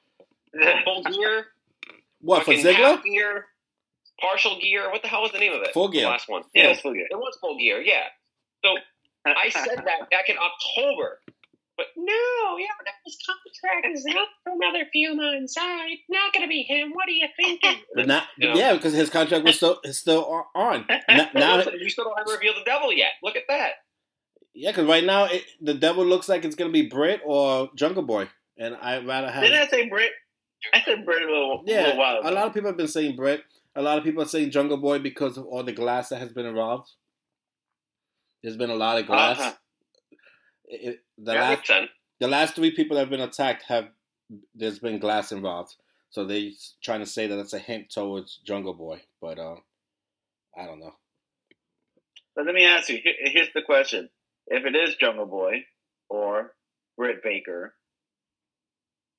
Full 0.85 1.03
gear. 1.13 1.47
What 2.21 2.45
for 2.45 2.53
fucking 2.53 2.65
Ziggler? 2.65 2.97
half 2.97 3.05
gear. 3.05 3.47
Partial 4.21 4.59
gear. 4.61 4.91
What 4.91 5.03
the 5.03 5.09
hell 5.09 5.23
was 5.23 5.33
the 5.33 5.39
name 5.41 5.53
of 5.53 5.63
it? 5.63 5.73
Full 5.75 5.89
gear. 5.89 6.03
The 6.03 6.09
last 6.09 6.29
one. 6.29 6.43
Yeah, 6.55 6.65
Yeah, 6.65 6.71
it's 6.71 6.81
full 6.81 6.93
gear. 6.95 7.07
it 7.11 7.17
was 7.17 7.37
full 7.41 7.59
gear. 7.59 7.81
Yeah. 7.83 8.05
So 8.65 8.77
I 9.27 9.49
said 9.49 9.83
that 9.85 10.11
back 10.11 10.29
in 10.29 10.37
October. 10.39 11.21
But 11.77 11.87
no, 11.97 12.57
yeah, 12.59 12.67
that 12.85 12.95
his 13.05 13.19
contract 13.27 13.87
is 13.97 14.07
up 14.17 14.29
for 14.45 14.53
another 14.53 14.85
few 14.93 15.15
months. 15.17 15.57
I 15.59 15.97
not 16.09 16.33
gonna 16.33 16.47
be 16.47 16.63
him. 16.63 16.93
What 16.93 17.09
are 17.09 17.13
you 17.13 17.27
thinking? 17.37 17.81
But 17.95 18.07
not, 18.07 18.25
You 18.39 18.49
know? 18.51 18.55
yeah, 18.55 18.75
because 18.75 18.93
his 18.93 19.11
contract 19.11 19.45
was 19.45 19.57
still 19.57 19.81
is 19.83 19.99
still 19.99 20.45
on. 20.55 20.87
Now, 21.09 21.29
now 21.35 21.65
we 21.73 21.89
still 21.89 22.05
don't 22.05 22.17
have 22.19 22.29
revealed 22.29 22.57
the 22.57 22.65
devil 22.65 22.93
yet. 22.93 23.13
Look 23.23 23.35
at 23.37 23.43
that. 23.49 23.73
yeah, 24.55 24.71
because 24.71 24.87
right 24.87 25.05
now 25.05 25.25
it, 25.25 25.43
the 25.61 25.75
devil 25.75 26.05
looks 26.07 26.29
like 26.29 26.45
it's 26.45 26.55
gonna 26.55 26.71
be 26.71 26.87
Britt 26.89 27.23
or 27.25 27.71
Jungle 27.75 28.05
Boy, 28.05 28.29
and 28.57 28.77
I'd 28.77 29.07
rather 29.07 29.31
have. 29.31 29.43
Didn't 29.43 29.61
I 29.61 29.67
say 29.67 29.89
Britt? 29.89 30.13
I 30.73 30.81
said 30.83 31.05
Britt 31.05 31.23
a 31.23 31.27
little, 31.27 31.63
Yeah, 31.67 31.83
little 31.83 31.99
while 31.99 32.21
a 32.23 32.31
lot 32.31 32.47
of 32.47 32.55
people 32.55 32.69
have 32.71 32.77
been 32.77 32.89
saying 32.89 33.17
Britt. 33.17 33.43
A 33.77 33.83
lot 33.83 33.99
of 33.99 34.05
people 34.05 34.23
are 34.23 34.27
saying 34.29 34.51
Jungle 34.53 34.77
Boy 34.77 35.01
because 35.01 35.37
of 35.37 35.45
all 35.47 35.65
the 35.65 35.73
glass 35.73 36.09
that 36.11 36.21
has 36.21 36.33
been 36.33 36.47
involved. 36.47 36.89
There's 38.43 38.57
been 38.57 38.71
a 38.71 38.75
lot 38.77 38.99
of 38.99 39.07
glass. 39.07 39.41
Uh-huh. 39.41 39.53
It- 40.67 40.89
it- 40.95 41.04
the 41.19 41.33
that 41.33 41.41
last 41.41 41.73
the 42.21 42.29
last 42.29 42.55
three 42.55 42.71
people 42.71 42.97
that 42.97 43.03
have 43.03 43.11
been 43.11 43.21
attacked 43.21 43.65
have 43.69 43.89
there's 44.55 44.79
been 44.79 44.99
glass 44.99 45.33
involved. 45.33 45.75
So 46.11 46.25
they 46.25 46.53
trying 46.83 47.01
to 47.01 47.07
say 47.07 47.27
that 47.27 47.39
it's 47.39 47.53
a 47.53 47.59
hint 47.59 47.91
towards 47.91 48.41
Jungle 48.47 48.75
Boy, 48.75 49.03
but 49.21 49.39
uh, 49.39 49.57
I 50.57 50.65
don't 50.67 50.81
know. 50.81 50.95
But 52.37 52.47
let 52.47 52.55
me 52.55 52.65
ask 52.65 52.89
you. 52.89 53.01
Here's 53.03 53.53
the 53.55 53.63
question: 53.63 54.09
If 54.47 54.65
it 54.65 54.77
is 54.77 54.95
Jungle 54.97 55.27
Boy 55.27 55.65
or 56.09 56.53
Britt 56.97 57.23
Baker, 57.25 57.75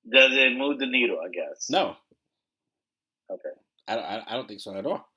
does 0.09 0.31
it 0.33 0.57
move 0.57 0.79
the 0.79 0.87
needle? 0.87 1.17
I 1.23 1.29
guess. 1.29 1.69
No, 1.69 1.97
Okay. 3.31 3.49
I, 3.87 3.95
I, 3.97 4.23
I 4.27 4.33
don't 4.33 4.47
think 4.47 4.61
so 4.61 4.75
at 4.75 4.85
all. 4.85 5.07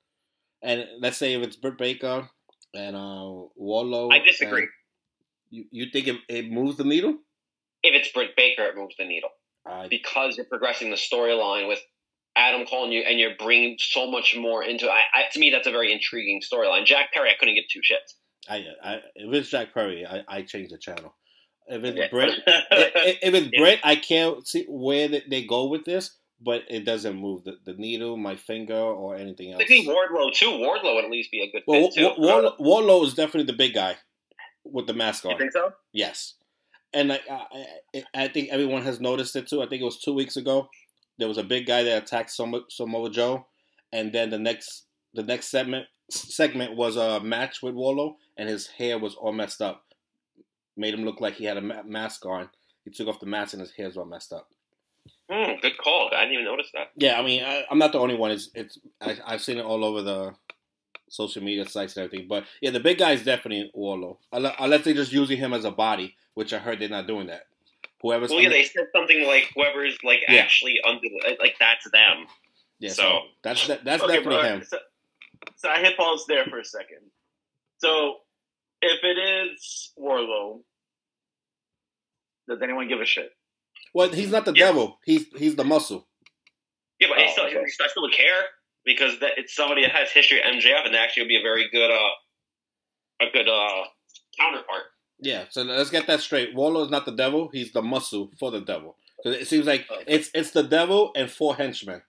And 0.61 0.85
let's 0.99 1.17
say 1.17 1.33
if 1.33 1.43
it's 1.43 1.55
Britt 1.55 1.77
Baker 1.77 2.29
and 2.73 2.95
uh, 2.95 3.47
Wardlow, 3.59 4.11
I 4.11 4.19
disagree. 4.25 4.67
You 5.49 5.65
you 5.71 5.85
think 5.91 6.07
it, 6.07 6.17
it 6.27 6.51
moves 6.51 6.77
the 6.77 6.83
needle? 6.83 7.11
If 7.83 7.93
it's 7.95 8.11
Britt 8.11 8.35
Baker, 8.35 8.63
it 8.63 8.75
moves 8.75 8.95
the 8.99 9.05
needle 9.05 9.29
I 9.65 9.87
because 9.87 10.35
you're 10.37 10.45
progressing 10.45 10.89
the 10.89 10.97
storyline 10.97 11.67
with 11.67 11.79
Adam 12.35 12.65
calling 12.67 12.91
you, 12.91 13.01
and 13.01 13.19
you're 13.19 13.35
bringing 13.39 13.77
so 13.79 14.09
much 14.11 14.35
more 14.37 14.63
into. 14.63 14.85
it. 14.85 14.91
I, 14.91 15.01
I 15.13 15.21
to 15.31 15.39
me, 15.39 15.49
that's 15.49 15.67
a 15.67 15.71
very 15.71 15.91
intriguing 15.91 16.41
storyline. 16.41 16.85
Jack 16.85 17.11
Perry, 17.13 17.29
I 17.29 17.33
couldn't 17.39 17.55
get 17.55 17.65
two 17.71 17.79
shits. 17.79 18.13
I, 18.49 18.63
I 18.83 18.95
if 19.15 19.33
it's 19.33 19.49
Jack 19.49 19.73
Perry, 19.73 20.05
I, 20.05 20.23
I 20.27 20.41
change 20.43 20.69
the 20.69 20.77
channel. 20.77 21.15
If 21.67 21.83
it's 21.83 21.97
Yeah. 21.97 22.07
Britt, 22.09 22.33
if, 22.47 23.17
if 23.21 23.33
it's 23.33 23.49
Britt, 23.57 23.79
I 23.83 23.95
can't 23.95 24.45
see 24.47 24.65
where 24.67 25.07
they- 25.07 25.23
they 25.29 25.43
go 25.45 25.67
with 25.67 25.85
this, 25.85 26.15
but 26.41 26.63
it 26.69 26.83
doesn't 26.83 27.15
move 27.15 27.43
the, 27.43 27.57
the 27.65 27.73
needle, 27.73 28.17
my 28.17 28.35
finger, 28.37 28.73
or 28.75 29.15
anything 29.15 29.51
else. 29.51 29.61
I 29.63 29.67
think 29.67 29.87
Wardlow 29.87 30.33
too. 30.33 30.47
Wardlow 30.49 30.95
would 30.95 31.05
at 31.05 31.11
least 31.11 31.29
be 31.31 31.43
a 31.43 31.51
good 31.51 31.63
Well, 31.67 31.91
fit 31.91 31.93
too. 31.95 32.11
Wa- 32.17 32.41
Wardlow, 32.41 32.59
Wardlow 32.59 33.05
is 33.05 33.13
definitely 33.13 33.51
the 33.51 33.57
big 33.57 33.73
guy 33.75 33.97
with 34.71 34.87
the 34.87 34.93
mask 34.93 35.25
on. 35.25 35.31
you 35.31 35.37
think 35.37 35.51
so? 35.51 35.73
Yes, 35.93 36.35
and 36.93 37.13
I, 37.13 37.19
I, 37.29 38.03
I- 38.15 38.27
think 38.29 38.49
everyone 38.49 38.83
has 38.83 38.99
noticed 38.99 39.35
it 39.35 39.47
too. 39.47 39.61
I 39.61 39.67
think 39.67 39.81
it 39.81 39.85
was 39.85 39.99
two 39.99 40.13
weeks 40.13 40.37
ago. 40.37 40.69
There 41.17 41.27
was 41.27 41.37
a 41.37 41.43
big 41.43 41.65
guy 41.65 41.83
that 41.83 42.03
attacked 42.03 42.31
Samoa, 42.31 42.61
Samoa 42.69 43.09
Joe, 43.09 43.45
and 43.91 44.11
then 44.13 44.29
the 44.29 44.39
next 44.39 44.85
the 45.13 45.23
next 45.23 45.47
segment 45.47 45.85
segment 46.09 46.75
was 46.75 46.95
a 46.95 47.19
match 47.19 47.61
with 47.61 47.75
Wardlow, 47.75 48.15
and 48.37 48.47
his 48.49 48.67
hair 48.67 48.97
was 48.97 49.15
all 49.15 49.33
messed 49.33 49.61
up. 49.61 49.83
Made 50.77 50.93
him 50.93 51.03
look 51.03 51.19
like 51.19 51.33
he 51.35 51.45
had 51.45 51.57
a 51.57 51.61
ma- 51.61 51.83
mask 51.83 52.25
on. 52.25 52.49
He 52.85 52.91
took 52.91 53.07
off 53.07 53.19
the 53.19 53.25
mask, 53.25 53.53
and 53.53 53.61
his 53.61 53.71
hair's 53.71 53.97
all 53.97 54.05
messed 54.05 54.31
up. 54.31 54.47
Hmm, 55.29 55.59
good 55.61 55.77
call. 55.77 56.09
I 56.15 56.21
didn't 56.21 56.33
even 56.33 56.45
notice 56.45 56.71
that. 56.73 56.91
Yeah, 56.95 57.19
I 57.19 57.23
mean, 57.23 57.43
I, 57.43 57.63
I'm 57.69 57.77
not 57.77 57.91
the 57.91 57.99
only 57.99 58.15
one. 58.15 58.31
It's 58.31 58.49
it's 58.55 58.79
I, 59.01 59.17
I've 59.25 59.41
seen 59.41 59.57
it 59.57 59.65
all 59.65 59.83
over 59.83 60.01
the 60.01 60.33
social 61.09 61.43
media 61.43 61.67
sites 61.67 61.95
and 61.97 62.05
everything. 62.05 62.27
But 62.27 62.45
yeah, 62.61 62.71
the 62.71 62.79
big 62.79 62.97
guy 62.99 63.11
is 63.11 63.23
definitely 63.23 63.71
Wardlow, 63.75 64.17
Unle- 64.33 64.55
unless 64.59 64.83
they're 64.83 64.93
just 64.93 65.11
using 65.11 65.37
him 65.37 65.53
as 65.53 65.65
a 65.65 65.71
body, 65.71 66.15
which 66.35 66.53
I 66.53 66.59
heard 66.59 66.79
they're 66.79 66.89
not 66.89 67.07
doing 67.07 67.27
that. 67.27 67.43
Whoever's 68.01 68.29
Well, 68.29 68.39
yeah, 68.39 68.47
under- 68.47 68.57
they 68.57 68.63
said 68.63 68.87
something 68.95 69.27
like 69.27 69.49
whoever's 69.55 69.97
like 70.03 70.21
Yeah. 70.29 70.35
actually 70.41 70.79
under 70.85 71.01
the, 71.01 71.37
like 71.39 71.55
that's 71.59 71.89
them. 71.91 72.27
yeah, 72.79 72.89
so- 72.91 73.01
so 73.03 73.19
that's 73.43 73.67
that, 73.67 73.83
that's 73.83 74.03
Okay, 74.03 74.13
definitely 74.17 74.37
but, 74.41 74.45
him. 74.51 74.63
So, 74.63 74.77
so 75.57 75.69
I 75.69 75.79
hit 75.79 75.97
pause 75.97 76.25
there 76.27 76.45
for 76.45 76.59
a 76.59 76.65
second. 76.65 76.99
So 77.79 78.17
if 78.81 79.03
it 79.03 79.17
is 79.51 79.91
Wardlow, 79.99 80.61
does 82.47 82.61
anyone 82.61 82.87
give 82.87 83.01
a 83.01 83.05
shit? 83.05 83.31
Well, 83.93 84.09
he's 84.09 84.31
not 84.31 84.45
the 84.45 84.53
Yeah. 84.53 84.67
devil. 84.67 84.99
He's 85.05 85.25
he's 85.37 85.55
the 85.55 85.63
muscle. 85.63 86.07
Yeah, 86.99 87.07
but 87.09 87.17
I 87.19 87.25
Oh, 87.27 87.31
still, 87.31 87.45
okay. 87.45 87.57
I 87.59 87.87
still 87.87 88.03
would 88.03 88.13
care 88.13 88.45
because 88.85 89.19
that 89.19 89.31
it's 89.37 89.55
somebody 89.55 89.81
that 89.83 89.91
has 89.91 90.09
history 90.11 90.41
at 90.41 90.51
MJF 90.53 90.85
and 90.85 90.95
actually 90.95 91.23
would 91.23 91.27
be 91.29 91.37
a 91.39 91.43
very 91.43 91.69
good 91.71 91.91
uh 91.91 93.25
a 93.27 93.31
good 93.31 93.47
uh 93.49 93.83
counterpart. 94.39 94.83
Yeah, 95.21 95.45
so 95.49 95.63
let's 95.63 95.89
get 95.89 96.07
that 96.07 96.21
straight. 96.21 96.55
Wardlow 96.55 96.85
is 96.85 96.89
not 96.91 97.05
the 97.05 97.11
devil. 97.15 97.49
He's 97.51 97.73
the 97.73 97.81
muscle 97.81 98.31
for 98.39 98.51
the 98.51 98.61
devil. 98.61 98.95
So 99.23 99.31
it 99.31 99.47
seems 99.47 99.65
like 99.65 99.85
Okay. 99.91 100.03
it's 100.07 100.29
it's 100.33 100.51
the 100.51 100.63
devil 100.63 101.11
and 101.15 101.29
four 101.29 101.55
henchmen. 101.55 102.01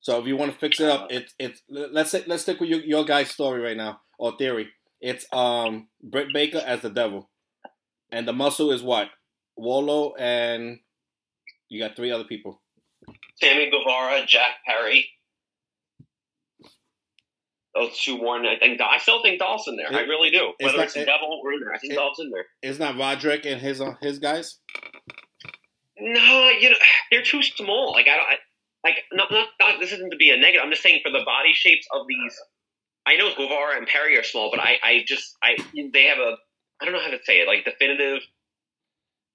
So 0.00 0.20
if 0.20 0.26
you 0.26 0.36
want 0.36 0.52
to 0.52 0.58
fix 0.58 0.80
it 0.80 0.88
up, 0.88 1.04
Uh. 1.04 1.06
it's 1.10 1.34
it's 1.38 1.62
let's 1.68 2.10
say, 2.10 2.22
let's 2.26 2.42
stick 2.44 2.60
with 2.60 2.68
your, 2.70 2.80
your 2.80 3.04
guy's 3.04 3.30
story 3.30 3.60
right 3.60 3.76
now 3.76 4.00
or 4.18 4.36
theory. 4.36 4.68
It's 5.00 5.26
um 5.32 5.88
Britt 6.02 6.32
Baker 6.32 6.62
as 6.64 6.80
the 6.82 6.90
devil, 6.90 7.28
and 8.12 8.26
the 8.26 8.32
muscle 8.32 8.70
is 8.70 8.82
what 8.82 9.08
Wardlow 9.58 10.12
and 10.18 10.78
you 11.68 11.80
got 11.80 11.96
three 11.96 12.12
other 12.12 12.24
people. 12.24 12.60
Sammy 13.40 13.68
Guevara, 13.70 14.24
Jack 14.26 14.58
Perry. 14.64 15.08
Those 17.74 17.98
two 17.98 18.16
one. 18.16 18.44
I 18.46 18.58
think 18.58 18.80
I 18.80 18.98
still 18.98 19.22
think 19.22 19.38
Dolph's 19.38 19.66
in 19.66 19.76
there. 19.76 19.86
I 19.90 20.00
really 20.02 20.30
do. 20.30 20.52
it's 20.58 20.66
Whether 20.66 20.76
not- 20.78 20.84
it's 20.84 20.94
the 20.94 21.02
it- 21.02 21.06
devil 21.06 21.40
or 21.42 21.52
in 21.54 21.60
there, 21.60 21.72
I 21.72 21.78
think 21.78 21.92
it- 21.94 21.96
Dolph's 21.96 22.18
in 22.20 22.30
there. 22.30 22.44
It's 22.62 22.78
not 22.78 22.98
Roderick 22.98 23.46
and 23.46 23.60
his 23.60 23.80
uh, 23.80 23.94
his 24.02 24.18
guys. 24.18 24.58
No, 25.98 26.50
you 26.58 26.70
know 26.70 26.76
they're 27.10 27.22
too 27.22 27.42
small. 27.42 27.92
Like 27.92 28.08
I 28.08 28.16
don't. 28.16 28.26
I, 28.28 28.36
like 28.84 28.96
not, 29.12 29.30
not 29.30 29.46
not 29.60 29.80
this 29.80 29.92
isn't 29.92 30.10
to 30.10 30.16
be 30.16 30.30
a 30.30 30.36
negative. 30.36 30.62
I'm 30.64 30.70
just 30.70 30.82
saying 30.82 31.00
for 31.04 31.10
the 31.12 31.24
body 31.24 31.52
shapes 31.52 31.86
of 31.92 32.06
these. 32.08 32.34
I 33.06 33.16
know 33.16 33.30
Guevara 33.36 33.76
and 33.76 33.86
Perry 33.86 34.18
are 34.18 34.22
small, 34.22 34.50
but 34.50 34.60
I 34.60 34.78
I 34.82 35.04
just 35.06 35.36
I 35.42 35.56
they 35.92 36.04
have 36.04 36.18
a 36.18 36.36
I 36.80 36.84
don't 36.84 36.92
know 36.94 37.00
how 37.00 37.10
to 37.10 37.18
say 37.24 37.38
it 37.40 37.46
like 37.46 37.64
definitive. 37.64 38.22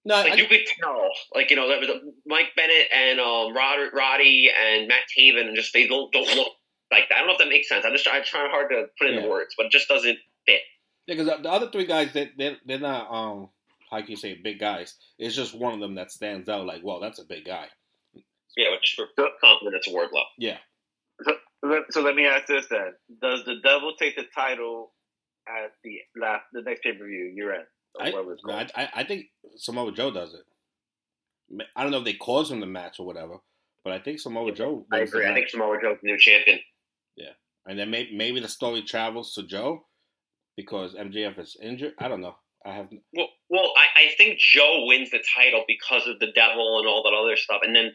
No, 0.05 0.15
Like 0.15 0.33
I, 0.33 0.35
you 0.35 0.47
could 0.47 0.61
tell, 0.79 1.09
like 1.35 1.49
you 1.49 1.55
know, 1.57 1.67
that 1.67 1.79
was 1.81 1.89
Mike 2.25 2.47
Bennett 2.55 2.87
and 2.93 3.19
um, 3.19 3.53
Rod, 3.53 3.89
Roddy 3.93 4.49
and 4.49 4.87
Matt 4.87 5.03
Taven, 5.17 5.47
and 5.47 5.55
just 5.55 5.73
they 5.73 5.85
don't 5.87 6.11
don't 6.13 6.33
look 6.35 6.53
like. 6.91 7.05
I 7.13 7.19
don't 7.19 7.27
know 7.27 7.33
if 7.33 7.39
that 7.39 7.49
makes 7.49 7.67
sense. 7.69 7.85
I'm 7.85 7.93
just 7.93 8.07
I'm 8.11 8.23
trying 8.23 8.49
hard 8.49 8.69
to 8.71 8.85
put 8.97 9.07
it 9.07 9.13
into 9.13 9.23
Yeah. 9.27 9.29
words, 9.31 9.53
but 9.57 9.67
it 9.67 9.71
just 9.71 9.87
doesn't 9.87 10.17
fit. 10.45 10.61
Yeah, 11.07 11.15
because 11.15 11.27
the, 11.27 11.43
the 11.43 11.51
other 11.51 11.69
three 11.69 11.85
guys 11.85 12.13
they 12.13 12.31
they 12.37 12.57
they're 12.65 12.79
not 12.79 13.11
um 13.11 13.49
how 13.89 13.99
can 14.01 14.09
you 14.11 14.17
say 14.17 14.33
big 14.35 14.59
guys. 14.59 14.95
It's 15.17 15.35
just 15.35 15.55
one 15.55 15.73
of 15.73 15.79
them 15.79 15.95
that 15.95 16.11
stands 16.11 16.49
out. 16.49 16.65
Like, 16.65 16.81
well, 16.83 16.99
that's 16.99 17.19
a 17.19 17.25
big 17.25 17.45
guy. 17.45 17.67
Yeah, 18.57 18.71
which 18.71 18.95
for 18.97 19.07
compliment, 19.39 19.75
it's 19.77 19.87
a 19.87 19.91
Wardlow. 19.91 20.23
Yeah. 20.37 20.57
So 21.23 21.33
let, 21.63 21.83
so 21.91 22.01
let 22.01 22.15
me 22.15 22.25
ask 22.25 22.47
this 22.47 22.67
then: 22.69 22.93
Does 23.21 23.43
the 23.45 23.55
devil 23.63 23.93
take 23.97 24.15
the 24.15 24.25
title 24.35 24.91
at 25.47 25.71
the 25.83 25.99
last 26.19 26.43
the 26.53 26.61
next 26.61 26.83
pay 26.83 26.93
per 26.93 27.05
view 27.05 27.31
you're 27.35 27.53
or 27.53 27.63
I, 27.99 28.09
whatever 28.11 28.33
it's 28.33 28.43
called? 28.43 28.71
I, 28.75 28.83
I 28.83 28.89
I 28.95 29.03
think 29.03 29.27
Samoa 29.57 29.91
Joe 29.93 30.11
does 30.11 30.33
it. 30.33 30.41
I 31.75 31.83
don't 31.83 31.91
know 31.91 31.99
if 31.99 32.03
they 32.05 32.13
cause 32.13 32.51
him 32.51 32.59
the 32.59 32.65
match 32.65 32.99
or 32.99 33.05
whatever, 33.05 33.37
but 33.83 33.93
I 33.93 33.99
think 33.99 34.19
Samoa 34.19 34.51
Joe. 34.51 34.85
I 34.91 34.99
wins 34.99 35.11
the 35.11 35.17
agree. 35.19 35.29
I 35.29 35.33
think. 35.33 35.49
Samoa 35.49 35.77
Joe's 35.81 35.97
the 36.01 36.07
new 36.07 36.17
champion. 36.17 36.59
And 37.67 37.77
then 37.77 37.91
maybe 37.91 38.15
maybe 38.15 38.39
the 38.39 38.47
story 38.47 38.81
travels 38.81 39.33
to 39.33 39.43
Joe 39.43 39.85
because 40.55 40.95
MJF 40.95 41.37
is 41.37 41.57
injured. 41.61 41.93
I 41.99 42.07
don't 42.07 42.21
know. 42.21 42.35
I 42.65 42.73
have. 42.73 42.89
Well, 43.13 43.27
well, 43.49 43.71
I, 43.77 44.03
I 44.03 44.15
think 44.17 44.39
Joe 44.39 44.85
wins 44.87 45.11
the 45.11 45.23
title 45.35 45.63
because 45.67 46.07
of 46.07 46.19
the 46.19 46.31
devil 46.33 46.79
and 46.79 46.87
all 46.87 47.03
that 47.03 47.13
other 47.13 47.37
stuff, 47.37 47.61
and 47.63 47.75
then 47.75 47.91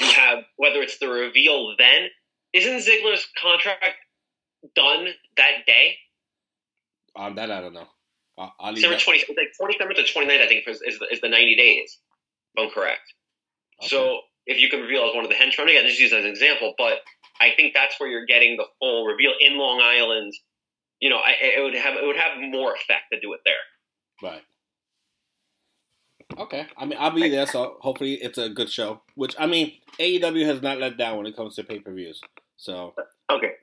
you 0.00 0.06
have 0.06 0.44
whether 0.56 0.80
it's 0.80 0.98
the 0.98 1.08
reveal 1.08 1.74
then. 1.78 2.08
Isn't 2.52 2.78
Ziggler's 2.78 3.26
contract 3.40 3.84
done 4.74 5.08
that 5.36 5.66
day? 5.66 5.96
Um, 7.14 7.34
that 7.34 7.50
I 7.50 7.60
don't 7.60 7.74
know. 7.74 7.86
I'll, 8.38 8.54
I'll 8.58 8.74
December 8.74 8.98
twenty, 8.98 9.24
like 9.36 9.52
twenty 9.58 9.76
seventh 9.78 9.96
to 9.96 10.02
29th, 10.02 10.40
I 10.40 10.48
think 10.48 10.68
is, 10.68 10.80
is, 10.82 10.98
the, 10.98 11.06
is 11.10 11.20
the 11.20 11.28
ninety 11.28 11.56
days. 11.56 11.98
If 12.54 12.64
I'm 12.64 12.70
correct. 12.70 13.12
Okay. 13.82 13.88
So 13.88 14.20
if 14.46 14.58
you 14.58 14.68
can 14.68 14.80
reveal 14.80 15.04
as 15.04 15.14
one 15.14 15.24
of 15.24 15.30
the 15.30 15.36
henchmen, 15.36 15.68
again, 15.68 15.84
just 15.86 16.00
use 16.00 16.12
as 16.12 16.24
an 16.24 16.30
example, 16.30 16.74
but 16.78 17.00
I 17.40 17.50
think 17.56 17.74
that's 17.74 17.98
where 17.98 18.08
you're 18.08 18.26
getting 18.26 18.56
the 18.56 18.64
full 18.78 19.06
reveal 19.06 19.32
in 19.40 19.58
Long 19.58 19.80
Island. 19.82 20.32
You 21.00 21.10
know, 21.10 21.18
I, 21.18 21.34
it 21.40 21.62
would 21.62 21.74
have 21.74 21.94
it 21.94 22.06
would 22.06 22.16
have 22.16 22.38
more 22.38 22.74
effect 22.74 23.04
to 23.12 23.20
do 23.20 23.32
it 23.34 23.40
there. 23.44 23.54
Right. 24.22 24.42
Okay. 26.38 26.66
I 26.76 26.84
mean, 26.84 26.98
I'll 26.98 27.10
be 27.10 27.28
there, 27.28 27.46
so 27.46 27.76
hopefully 27.80 28.14
it's 28.14 28.38
a 28.38 28.48
good 28.48 28.70
show. 28.70 29.02
Which 29.14 29.36
I 29.38 29.46
mean, 29.46 29.72
AEW 29.98 30.46
has 30.46 30.62
not 30.62 30.78
let 30.78 30.96
down 30.96 31.18
when 31.18 31.26
it 31.26 31.36
comes 31.36 31.54
to 31.56 31.64
pay 31.64 31.78
per 31.78 31.92
views. 31.92 32.20
So 32.56 32.94
Okay, 33.30 33.54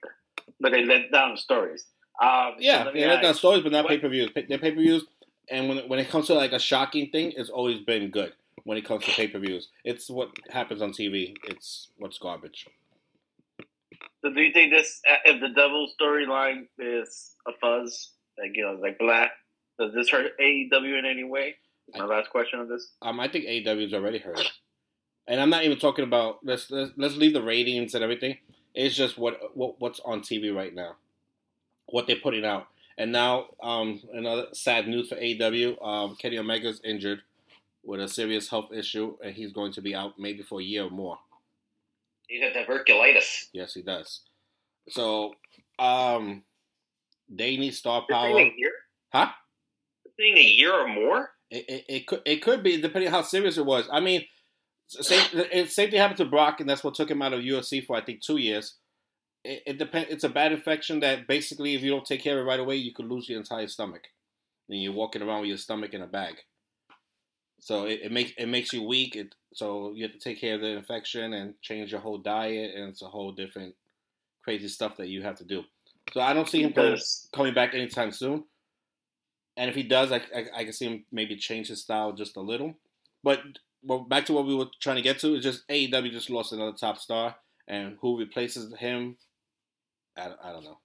but 0.59 0.71
they 0.71 0.83
let 0.85 1.11
down 1.11 1.37
stories. 1.37 1.85
Um, 2.21 2.55
yeah, 2.59 2.83
so 2.83 2.91
they 2.91 3.07
let 3.07 3.21
down 3.21 3.33
stories, 3.33 3.63
but 3.63 3.71
not 3.71 3.87
pay 3.87 3.97
per 3.97 4.09
views. 4.09 4.29
Their 4.33 4.57
pay 4.57 4.71
per 4.71 4.79
views, 4.79 5.05
and 5.49 5.69
when 5.69 5.77
when 5.89 5.99
it 5.99 6.09
comes 6.09 6.27
to 6.27 6.33
like 6.33 6.51
a 6.51 6.59
shocking 6.59 7.09
thing, 7.09 7.33
it's 7.35 7.49
always 7.49 7.79
been 7.79 8.09
good. 8.09 8.33
When 8.65 8.77
it 8.77 8.85
comes 8.85 9.03
to 9.05 9.11
pay 9.11 9.27
per 9.27 9.39
views, 9.39 9.69
it's 9.83 10.09
what 10.09 10.29
happens 10.49 10.81
on 10.81 10.91
TV. 10.91 11.33
It's 11.45 11.89
what's 11.97 12.17
garbage. 12.17 12.67
So 14.23 14.33
do 14.33 14.41
you 14.41 14.53
think 14.53 14.71
this, 14.71 15.01
uh, 15.09 15.15
if 15.25 15.41
the 15.41 15.49
devil 15.49 15.89
storyline 15.99 16.67
is 16.79 17.35
a 17.45 17.51
fuzz, 17.59 18.11
like 18.39 18.51
you 18.55 18.63
know, 18.63 18.79
like 18.81 18.97
black, 18.97 19.31
does 19.77 19.93
this 19.93 20.09
hurt 20.09 20.31
AEW 20.39 20.99
in 20.99 21.05
any 21.05 21.25
way? 21.25 21.55
My 21.95 22.05
last 22.05 22.29
question 22.29 22.59
on 22.59 22.69
this. 22.69 22.91
Um, 23.01 23.19
I 23.19 23.27
think 23.27 23.45
AEW's 23.45 23.93
already 23.93 24.19
hurt, 24.19 24.49
and 25.27 25.41
I'm 25.41 25.49
not 25.49 25.65
even 25.65 25.77
talking 25.77 26.05
about 26.05 26.39
let's 26.43 26.71
let's, 26.71 26.91
let's 26.95 27.15
leave 27.15 27.33
the 27.33 27.43
ratings 27.43 27.93
and 27.93 28.03
everything. 28.03 28.37
It's 28.73 28.95
just 28.95 29.17
what 29.17 29.57
what 29.57 29.81
what's 29.81 29.99
on 30.05 30.21
TV 30.21 30.55
right 30.55 30.73
now, 30.73 30.95
what 31.87 32.07
they're 32.07 32.15
putting 32.15 32.45
out. 32.45 32.67
And 32.97 33.11
now, 33.11 33.47
um, 33.61 34.01
another 34.13 34.45
sad 34.53 34.87
news 34.87 35.09
for 35.09 35.15
AEW. 35.15 35.85
Um, 35.85 36.15
Kenny 36.15 36.37
Omega's 36.37 36.79
injured 36.85 37.23
with 37.83 37.99
a 37.99 38.07
serious 38.07 38.47
health 38.47 38.71
issue, 38.71 39.17
and 39.21 39.35
he's 39.35 39.51
going 39.51 39.73
to 39.73 39.81
be 39.81 39.93
out 39.93 40.17
maybe 40.17 40.43
for 40.43 40.61
a 40.61 40.63
year 40.63 40.85
or 40.85 40.91
more. 40.91 41.17
He's 42.27 42.41
got 42.41 42.53
diverticulitis. 42.53 43.45
Yes, 43.53 43.73
he 43.73 43.81
does. 43.81 44.21
So, 44.89 45.33
um, 45.79 46.43
they 47.29 47.57
need 47.57 47.73
star 47.73 48.05
power, 48.09 48.37
a 48.37 48.43
year? 48.43 48.71
huh? 49.13 49.29
Thing 50.17 50.37
a 50.37 50.41
year 50.41 50.73
or 50.73 50.87
more? 50.87 51.29
It, 51.49 51.65
it, 51.67 51.85
it 51.89 52.07
could 52.07 52.21
it 52.25 52.41
could 52.41 52.63
be 52.63 52.81
depending 52.81 53.07
on 53.07 53.13
how 53.13 53.21
serious 53.21 53.57
it 53.57 53.65
was. 53.65 53.87
I 53.91 53.99
mean, 53.99 54.23
same 54.87 55.67
same 55.67 55.89
thing 55.89 55.99
happened 55.99 56.17
to 56.17 56.25
Brock, 56.25 56.59
and 56.59 56.69
that's 56.69 56.83
what 56.83 56.93
took 56.93 57.09
him 57.09 57.21
out 57.21 57.33
of 57.33 57.41
UFC 57.41 57.85
for 57.85 57.95
I 57.95 58.01
think 58.01 58.21
two 58.21 58.37
years. 58.37 58.75
It, 59.43 59.63
it 59.65 59.77
depends. 59.77 60.09
It's 60.11 60.23
a 60.23 60.29
bad 60.29 60.51
infection 60.51 60.99
that 61.01 61.27
basically, 61.27 61.75
if 61.75 61.81
you 61.81 61.91
don't 61.91 62.05
take 62.05 62.23
care 62.23 62.39
of 62.39 62.45
it 62.45 62.49
right 62.49 62.59
away, 62.59 62.75
you 62.75 62.93
could 62.93 63.07
lose 63.07 63.27
your 63.27 63.39
entire 63.39 63.67
stomach, 63.67 64.03
and 64.69 64.81
you're 64.81 64.93
walking 64.93 65.21
around 65.21 65.41
with 65.41 65.49
your 65.49 65.57
stomach 65.57 65.93
in 65.93 66.01
a 66.01 66.07
bag. 66.07 66.35
So 67.63 67.85
it, 67.85 68.01
it 68.03 68.11
makes 68.11 68.33
it 68.37 68.47
makes 68.47 68.73
you 68.73 68.83
weak. 68.83 69.15
It, 69.15 69.35
so 69.53 69.93
you 69.95 70.03
have 70.03 70.11
to 70.11 70.19
take 70.19 70.41
care 70.41 70.55
of 70.55 70.61
the 70.61 70.67
infection 70.67 71.31
and 71.31 71.53
change 71.61 71.91
your 71.91 72.01
whole 72.01 72.17
diet, 72.17 72.75
and 72.75 72.89
it's 72.89 73.01
a 73.01 73.07
whole 73.07 73.31
different 73.31 73.73
crazy 74.43 74.67
stuff 74.67 74.97
that 74.97 75.07
you 75.07 75.21
have 75.23 75.37
to 75.37 75.45
do. 75.45 75.63
So 76.11 76.19
I 76.19 76.33
don't 76.33 76.49
see 76.49 76.61
him 76.61 76.73
coming, 76.73 76.91
Because 76.91 77.29
coming 77.33 77.53
back 77.53 77.73
anytime 77.73 78.11
soon. 78.11 78.43
And 79.55 79.69
if 79.69 79.75
he 79.77 79.83
does, 79.83 80.11
I, 80.11 80.17
I, 80.35 80.45
I 80.57 80.63
can 80.65 80.73
see 80.73 80.87
him 80.87 81.05
maybe 81.09 81.37
change 81.37 81.69
his 81.69 81.79
style 81.79 82.11
just 82.11 82.35
a 82.35 82.41
little. 82.41 82.73
But 83.23 83.39
well, 83.81 83.99
back 83.99 84.25
to 84.25 84.33
what 84.33 84.45
we 84.45 84.55
were 84.55 84.67
trying 84.81 84.97
to 84.97 85.01
get 85.01 85.19
to 85.19 85.35
is 85.35 85.43
just 85.43 85.65
AEW 85.69 86.11
just 86.11 86.29
lost 86.29 86.51
another 86.51 86.75
top 86.75 86.97
star, 86.97 87.33
and 87.69 87.95
who 88.01 88.19
replaces 88.19 88.73
him? 88.75 89.15
I, 90.17 90.31
I 90.43 90.51
don't 90.51 90.65
know. 90.65 90.79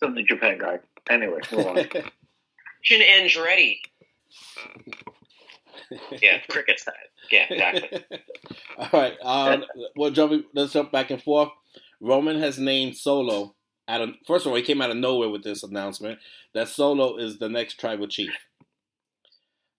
some 0.00 0.12
New 0.12 0.26
Japan 0.26 0.58
guy. 0.58 0.80
Anyway, 1.08 1.40
move 1.50 1.66
on. 1.66 1.76
Shin 2.82 3.00
Andretti. 3.00 3.78
Yeah, 6.20 6.38
cricket 6.48 6.80
style. 6.80 6.94
Yeah, 7.30 7.46
exactly. 7.50 8.04
All 8.78 8.88
right. 8.92 9.14
Um, 9.22 9.64
well, 9.96 10.10
jumping, 10.10 10.44
let's 10.54 10.72
jump 10.72 10.92
back 10.92 11.10
and 11.10 11.22
forth. 11.22 11.50
Roman 12.00 12.38
has 12.40 12.58
named 12.58 12.96
Solo. 12.96 13.54
Out 13.88 14.00
of, 14.00 14.10
first 14.26 14.46
of 14.46 14.50
all, 14.50 14.56
he 14.56 14.62
came 14.62 14.80
out 14.80 14.90
of 14.90 14.96
nowhere 14.96 15.28
with 15.28 15.42
this 15.42 15.62
announcement 15.62 16.18
that 16.54 16.68
Solo 16.68 17.16
is 17.16 17.38
the 17.38 17.48
next 17.48 17.78
tribal 17.80 18.06
chief. 18.08 18.32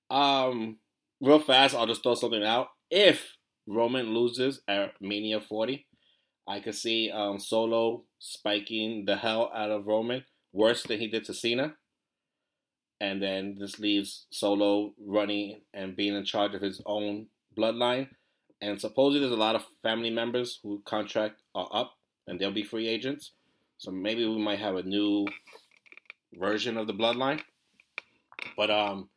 Um, 0.09 0.77
real 1.21 1.39
fast, 1.39 1.75
I'll 1.75 1.87
just 1.87 2.03
throw 2.03 2.15
something 2.15 2.43
out. 2.43 2.67
If 2.91 3.35
Roman 3.67 4.13
loses 4.13 4.61
at 4.67 4.93
Mania 5.01 5.39
40, 5.41 5.85
I 6.47 6.59
could 6.59 6.75
see 6.75 7.09
um, 7.09 7.39
Solo 7.39 8.03
spiking 8.19 9.05
the 9.05 9.15
hell 9.15 9.51
out 9.55 9.71
of 9.71 9.87
Roman, 9.87 10.25
worse 10.51 10.83
than 10.83 10.99
he 10.99 11.07
did 11.07 11.25
to 11.25 11.33
Cena. 11.33 11.75
And 13.03 13.21
then 13.21 13.57
this 13.59 13.75
leaves 13.79 14.11
Solo 14.31 14.93
running 15.17 15.47
and 15.73 15.95
being 15.99 16.15
in 16.15 16.25
charge 16.25 16.53
of 16.55 16.61
his 16.61 16.81
own 16.85 17.27
bloodline. 17.57 18.07
And 18.61 18.79
supposedly 18.79 19.19
there's 19.21 19.39
a 19.39 19.45
lot 19.47 19.55
of 19.59 19.65
family 19.81 20.09
members 20.09 20.59
who 20.63 20.81
contract 20.85 21.41
are 21.53 21.69
up 21.81 21.91
and 22.27 22.39
they'll 22.39 22.59
be 22.61 22.63
free 22.63 22.87
agents. 22.95 23.33
So 23.77 23.91
maybe 23.91 24.25
we 24.25 24.39
might 24.39 24.59
have 24.67 24.77
a 24.77 24.83
new 24.83 25.27
version 26.47 26.77
of 26.77 26.87
the 26.87 26.93
bloodline. 27.01 27.41
But 28.57 28.71
um 28.71 29.09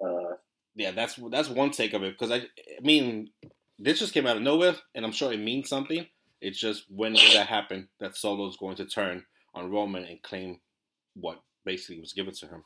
Uh, 0.00 0.34
yeah, 0.74 0.92
that's 0.92 1.14
that's 1.30 1.48
one 1.50 1.70
take 1.70 1.94
of 1.94 2.02
it 2.04 2.14
because 2.18 2.32
I 2.36 2.38
I 2.78 2.82
mean 2.82 3.30
this 3.78 4.00
just 4.00 4.14
came 4.14 4.26
out 4.28 4.38
of 4.38 4.42
nowhere 4.42 4.76
and 4.94 5.04
I'm 5.04 5.12
sure 5.12 5.32
it 5.32 5.40
means 5.50 5.68
something. 5.68 6.06
It's 6.40 6.60
just 6.66 6.84
when 6.88 7.14
did 7.14 7.34
that 7.36 7.48
happen 7.48 7.88
that 8.00 8.16
Solo's 8.16 8.56
going 8.56 8.76
to 8.76 8.86
turn 8.86 9.24
on 9.54 9.70
Roman 9.70 10.04
and 10.04 10.22
claim 10.22 10.60
what 11.14 11.42
basically 11.64 12.00
was 12.00 12.12
given 12.12 12.34
to 12.34 12.46
him. 12.46 12.62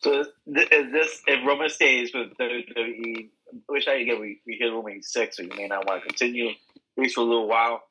So 0.00 0.24
th- 0.52 0.68
is 0.72 0.92
this 0.92 1.22
if 1.26 1.46
Roman 1.46 1.68
stays 1.68 2.12
with 2.14 2.36
WWE? 2.38 3.28
Which 3.66 3.88
I 3.88 4.02
get 4.04 4.20
we 4.20 4.40
we 4.46 4.54
hear 4.54 4.72
Roman 4.72 5.02
sick, 5.02 5.34
so 5.34 5.42
you 5.42 5.50
may 5.56 5.66
not 5.66 5.86
want 5.86 6.02
to 6.02 6.08
continue 6.08 6.50
at 6.50 6.56
least 6.96 7.14
for 7.14 7.22
a 7.22 7.24
little 7.24 7.48
while. 7.48 7.82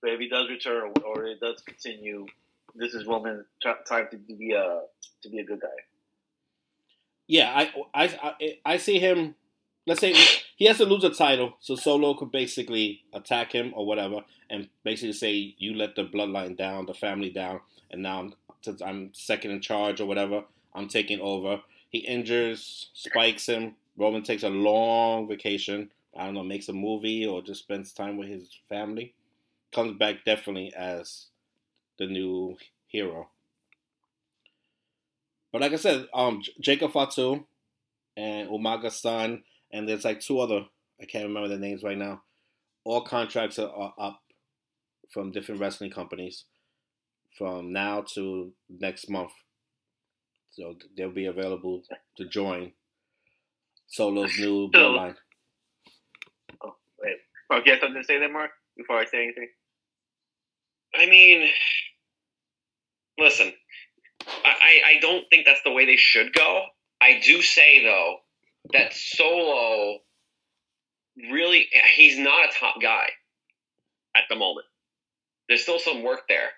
But 0.00 0.12
if 0.12 0.20
he 0.20 0.28
does 0.28 0.48
return 0.48 0.92
or, 0.96 1.02
or 1.04 1.26
it 1.26 1.40
does 1.40 1.62
continue, 1.62 2.26
this 2.74 2.94
is 2.94 3.06
Roman's 3.06 3.46
t- 3.62 3.70
time 3.88 4.06
to 4.10 4.16
be 4.16 4.52
a 4.52 4.82
to 5.22 5.28
be 5.28 5.40
a 5.40 5.44
good 5.44 5.60
guy. 5.60 5.68
Yeah, 7.26 7.52
I, 7.52 7.72
I, 7.92 8.18
I, 8.22 8.58
I 8.64 8.76
see 8.76 8.98
him. 8.98 9.34
Let's 9.86 10.00
say 10.00 10.14
he 10.56 10.66
has 10.66 10.78
to 10.78 10.84
lose 10.84 11.04
a 11.04 11.10
title, 11.10 11.56
so 11.60 11.76
Solo 11.76 12.14
could 12.14 12.32
basically 12.32 13.02
attack 13.12 13.52
him 13.52 13.72
or 13.74 13.86
whatever, 13.86 14.20
and 14.50 14.68
basically 14.84 15.12
say 15.12 15.54
you 15.58 15.74
let 15.74 15.96
the 15.96 16.04
bloodline 16.04 16.56
down, 16.56 16.86
the 16.86 16.94
family 16.94 17.30
down, 17.30 17.60
and 17.90 18.02
now 18.02 18.20
I'm, 18.20 18.34
since 18.62 18.82
I'm 18.82 19.10
second 19.12 19.52
in 19.52 19.60
charge 19.60 20.00
or 20.00 20.06
whatever, 20.06 20.44
I'm 20.76 20.88
taking 20.88 21.20
over. 21.20 21.62
He 21.88 21.98
injures, 21.98 22.90
spikes 22.92 23.46
him. 23.46 23.74
Roman 23.96 24.22
takes 24.22 24.42
a 24.42 24.50
long 24.50 25.26
vacation. 25.26 25.90
I 26.14 26.26
don't 26.26 26.34
know, 26.34 26.44
makes 26.44 26.68
a 26.68 26.72
movie 26.72 27.26
or 27.26 27.42
just 27.42 27.60
spends 27.60 27.92
time 27.92 28.16
with 28.16 28.28
his 28.28 28.48
family. 28.68 29.14
Comes 29.72 29.98
back 29.98 30.24
definitely 30.24 30.72
as 30.74 31.26
the 31.98 32.06
new 32.06 32.56
hero. 32.86 33.28
But 35.52 35.62
like 35.62 35.72
I 35.72 35.76
said, 35.76 36.06
um, 36.12 36.42
Jacob 36.60 36.92
Fatu 36.92 37.44
and 38.16 38.48
Umaga 38.48 38.90
San, 38.90 39.42
and 39.72 39.88
there's 39.88 40.04
like 40.04 40.20
two 40.20 40.38
other, 40.40 40.66
I 41.00 41.06
can't 41.06 41.26
remember 41.26 41.48
the 41.48 41.58
names 41.58 41.82
right 41.82 41.98
now. 41.98 42.22
All 42.84 43.00
contracts 43.00 43.58
are, 43.58 43.70
are 43.70 43.94
up 43.98 44.20
from 45.10 45.32
different 45.32 45.60
wrestling 45.60 45.90
companies 45.90 46.44
from 47.36 47.72
now 47.72 48.04
to 48.14 48.52
next 48.68 49.08
month. 49.08 49.32
So 50.56 50.74
they'll 50.96 51.10
be 51.12 51.26
available 51.26 51.82
to 52.16 52.28
join 52.28 52.72
Solo's 53.88 54.38
new 54.38 54.70
So- 54.74 54.78
bloodline. 54.78 55.16
Oh, 56.64 56.74
oh 57.50 57.60
you 57.64 57.72
have 57.72 57.80
something 57.80 58.00
to 58.00 58.04
say 58.04 58.18
there, 58.18 58.32
Mark? 58.32 58.50
Before 58.76 58.96
I 58.98 59.04
say 59.04 59.22
anything. 59.24 59.48
I 60.94 61.06
mean, 61.06 61.48
listen, 63.18 63.52
I 64.26 64.80
I 64.86 65.00
don't 65.00 65.24
think 65.28 65.44
that's 65.44 65.60
the 65.64 65.72
way 65.72 65.84
they 65.84 65.96
should 65.96 66.32
go. 66.32 66.64
I 67.00 67.20
do 67.22 67.42
say 67.42 67.84
though 67.84 68.16
that 68.72 68.94
Solo 68.94 69.98
really 71.30 71.66
he's 71.94 72.18
not 72.18 72.48
a 72.48 72.52
top 72.58 72.76
guy 72.80 73.08
at 74.16 74.24
the 74.30 74.36
moment. 74.36 74.66
There's 75.48 75.62
still 75.62 75.78
some 75.78 76.02
work 76.02 76.22
there, 76.28 76.50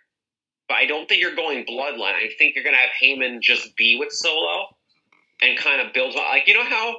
but 0.68 0.74
I 0.76 0.86
don't 0.86 1.08
think 1.08 1.20
you're 1.20 1.34
going 1.34 1.64
bloodline. 1.64 2.14
I 2.14 2.28
think 2.38 2.54
you're 2.54 2.64
gonna 2.64 2.76
have 2.76 2.90
Heyman 3.02 3.40
just 3.40 3.76
be 3.76 3.96
with 3.98 4.12
Solo 4.12 4.66
and 5.40 5.58
kind 5.58 5.80
of 5.80 5.92
build 5.92 6.14
like 6.14 6.46
you 6.46 6.54
know 6.54 6.64
how 6.64 6.96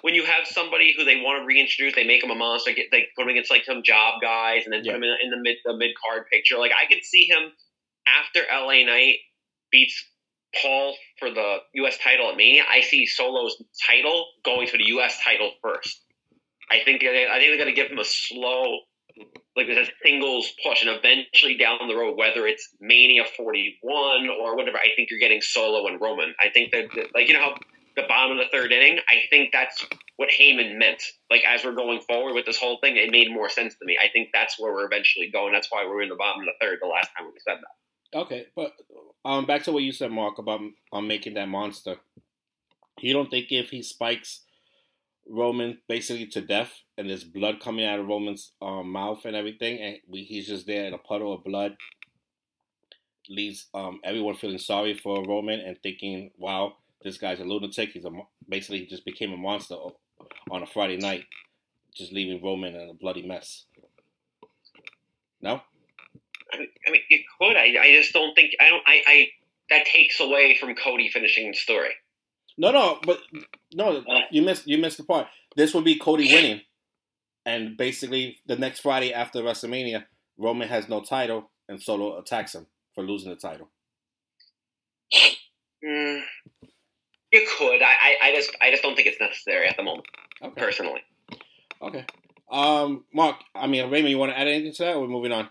when 0.00 0.14
you 0.14 0.24
have 0.24 0.46
somebody 0.46 0.94
who 0.96 1.04
they 1.04 1.16
want 1.16 1.42
to 1.42 1.46
reintroduce, 1.46 1.94
they 1.94 2.04
make 2.04 2.22
him 2.24 2.30
a 2.30 2.34
monster, 2.34 2.72
get 2.72 2.86
they 2.90 3.06
put 3.16 3.22
him 3.22 3.28
against 3.28 3.50
like 3.50 3.64
some 3.64 3.82
job 3.82 4.20
guys, 4.22 4.64
and 4.64 4.72
then 4.72 4.84
Yeah. 4.84 4.92
put 4.92 4.96
him 4.98 5.04
in, 5.04 5.16
in 5.24 5.30
the 5.30 5.36
mid 5.36 5.56
the 5.64 5.76
mid 5.76 5.90
card 5.96 6.24
picture. 6.30 6.58
Like 6.58 6.72
I 6.72 6.86
could 6.86 7.04
see 7.04 7.26
him 7.26 7.52
after 8.06 8.40
LA 8.50 8.84
Knight 8.84 9.16
beats 9.70 10.04
Paul 10.60 10.96
for 11.18 11.30
the 11.30 11.58
U.S. 11.74 11.98
title 11.98 12.30
at 12.30 12.36
Mania. 12.36 12.64
I 12.68 12.80
see 12.80 13.06
Solo's 13.06 13.62
title 13.88 14.26
going 14.44 14.68
to 14.68 14.78
the 14.78 14.84
U.S. 14.88 15.20
title 15.22 15.52
first. 15.62 16.00
I 16.70 16.80
think 16.84 17.02
I 17.04 17.38
think 17.38 17.50
they're 17.50 17.56
going 17.56 17.66
to 17.66 17.72
give 17.72 17.90
him 17.90 17.98
a 17.98 18.04
slow, 18.04 18.80
like 19.56 19.68
a 19.68 19.86
singles 20.04 20.52
push, 20.64 20.84
and 20.84 20.90
eventually 20.90 21.56
down 21.56 21.78
the 21.86 21.94
road, 21.94 22.16
whether 22.16 22.46
it's 22.46 22.68
Mania 22.80 23.24
41 23.36 24.28
or 24.40 24.56
whatever, 24.56 24.78
I 24.78 24.94
think 24.96 25.10
you're 25.10 25.20
getting 25.20 25.40
Solo 25.40 25.86
and 25.86 26.00
Roman. 26.00 26.34
I 26.40 26.50
think 26.50 26.72
that, 26.72 26.86
like 27.14 27.28
you 27.28 27.34
know 27.34 27.40
how 27.40 27.54
the 27.96 28.02
bottom 28.08 28.36
of 28.36 28.38
the 28.38 28.50
third 28.50 28.72
inning, 28.72 28.98
I 29.08 29.22
think 29.30 29.50
that's 29.52 29.86
what 30.16 30.28
Heyman 30.28 30.78
meant. 30.78 31.02
Like 31.30 31.42
as 31.46 31.64
we're 31.64 31.74
going 31.74 32.00
forward 32.00 32.34
with 32.34 32.46
this 32.46 32.58
whole 32.58 32.78
thing, 32.82 32.96
it 32.96 33.10
made 33.10 33.30
more 33.30 33.48
sense 33.48 33.74
to 33.74 33.84
me. 33.84 33.96
I 34.02 34.08
think 34.08 34.30
that's 34.32 34.58
where 34.58 34.72
we're 34.72 34.86
eventually 34.86 35.30
going. 35.30 35.52
That's 35.52 35.68
why 35.70 35.84
we're 35.86 36.02
in 36.02 36.08
the 36.08 36.16
bottom 36.16 36.40
of 36.42 36.46
the 36.46 36.64
third. 36.64 36.78
The 36.80 36.88
last 36.88 37.10
time 37.16 37.26
we 37.26 37.38
said 37.46 37.58
that. 37.58 38.18
Okay, 38.18 38.46
but 38.54 38.72
um, 39.24 39.44
back 39.44 39.64
to 39.64 39.72
what 39.72 39.82
you 39.82 39.92
said, 39.92 40.10
Mark, 40.10 40.38
about 40.38 40.60
um, 40.92 41.08
making 41.08 41.34
that 41.34 41.48
monster. 41.48 41.96
You 43.00 43.12
don't 43.12 43.30
think 43.30 43.46
if 43.50 43.70
he 43.70 43.82
spikes 43.82 44.42
Roman 45.28 45.78
basically 45.88 46.26
to 46.26 46.40
death 46.40 46.72
and 46.96 47.08
there's 47.08 47.24
blood 47.24 47.60
coming 47.60 47.84
out 47.84 47.98
of 47.98 48.06
Roman's 48.06 48.52
um, 48.62 48.90
mouth 48.90 49.24
and 49.24 49.34
everything, 49.34 49.80
and 49.80 49.96
we, 50.08 50.22
he's 50.22 50.46
just 50.46 50.66
there 50.66 50.84
in 50.84 50.94
a 50.94 50.98
puddle 50.98 51.32
of 51.32 51.44
blood, 51.44 51.76
leaves 53.28 53.66
um, 53.74 54.00
everyone 54.04 54.36
feeling 54.36 54.58
sorry 54.58 54.94
for 54.94 55.24
Roman 55.26 55.60
and 55.60 55.76
thinking, 55.82 56.30
"Wow, 56.38 56.76
this 57.02 57.18
guy's 57.18 57.40
a 57.40 57.44
lunatic. 57.44 57.90
He's 57.90 58.04
a 58.04 58.10
basically 58.48 58.80
he 58.80 58.86
just 58.86 59.04
became 59.04 59.32
a 59.32 59.36
monster 59.36 59.76
on 60.50 60.62
a 60.62 60.66
Friday 60.66 60.98
night, 60.98 61.24
just 61.94 62.12
leaving 62.12 62.42
Roman 62.42 62.74
in 62.74 62.90
a 62.90 62.94
bloody 62.94 63.26
mess." 63.26 63.64
No. 65.40 65.60
I 66.52 66.58
mean, 66.58 66.68
I 66.86 66.90
mean 66.90 67.00
you 67.10 67.20
could. 67.38 67.56
I, 67.56 67.74
I 67.80 67.92
just 67.96 68.12
don't 68.12 68.34
think. 68.34 68.52
I 68.60 68.70
don't. 68.70 68.82
I, 68.86 69.02
I 69.06 69.28
that 69.70 69.86
takes 69.86 70.20
away 70.20 70.56
from 70.60 70.74
Cody 70.74 71.08
finishing 71.08 71.50
the 71.50 71.56
story. 71.56 71.90
No, 72.56 72.70
no, 72.70 72.98
but 73.04 73.18
no, 73.72 74.02
you 74.30 74.42
missed 74.42 74.66
you 74.66 74.78
missed 74.78 74.98
the 74.98 75.04
part. 75.04 75.26
This 75.56 75.74
would 75.74 75.84
be 75.84 75.98
Cody 75.98 76.32
winning, 76.32 76.60
and 77.44 77.76
basically 77.76 78.38
the 78.46 78.56
next 78.56 78.80
Friday 78.80 79.12
after 79.12 79.40
WrestleMania, 79.40 80.04
Roman 80.38 80.68
has 80.68 80.88
no 80.88 81.00
title, 81.00 81.50
and 81.68 81.82
Solo 81.82 82.18
attacks 82.18 82.54
him 82.54 82.66
for 82.94 83.02
losing 83.02 83.30
the 83.30 83.36
title. 83.36 83.68
Mm, 85.84 86.22
you 87.32 87.46
could. 87.58 87.82
I, 87.82 87.94
I, 88.00 88.16
I 88.22 88.34
just 88.34 88.56
I 88.60 88.70
just 88.70 88.82
don't 88.82 88.94
think 88.94 89.08
it's 89.08 89.20
necessary 89.20 89.66
at 89.68 89.76
the 89.76 89.82
moment. 89.82 90.06
Okay. 90.42 90.60
Personally. 90.60 91.02
Okay. 91.82 92.04
Um, 92.50 93.04
Mark. 93.12 93.36
I 93.54 93.66
mean, 93.66 93.90
Raymond, 93.90 94.10
you 94.10 94.18
want 94.18 94.32
to 94.32 94.38
add 94.38 94.46
anything 94.46 94.72
to 94.74 94.82
that, 94.84 94.96
or 94.96 95.00
we're 95.00 95.08
moving 95.08 95.32
on? 95.32 95.48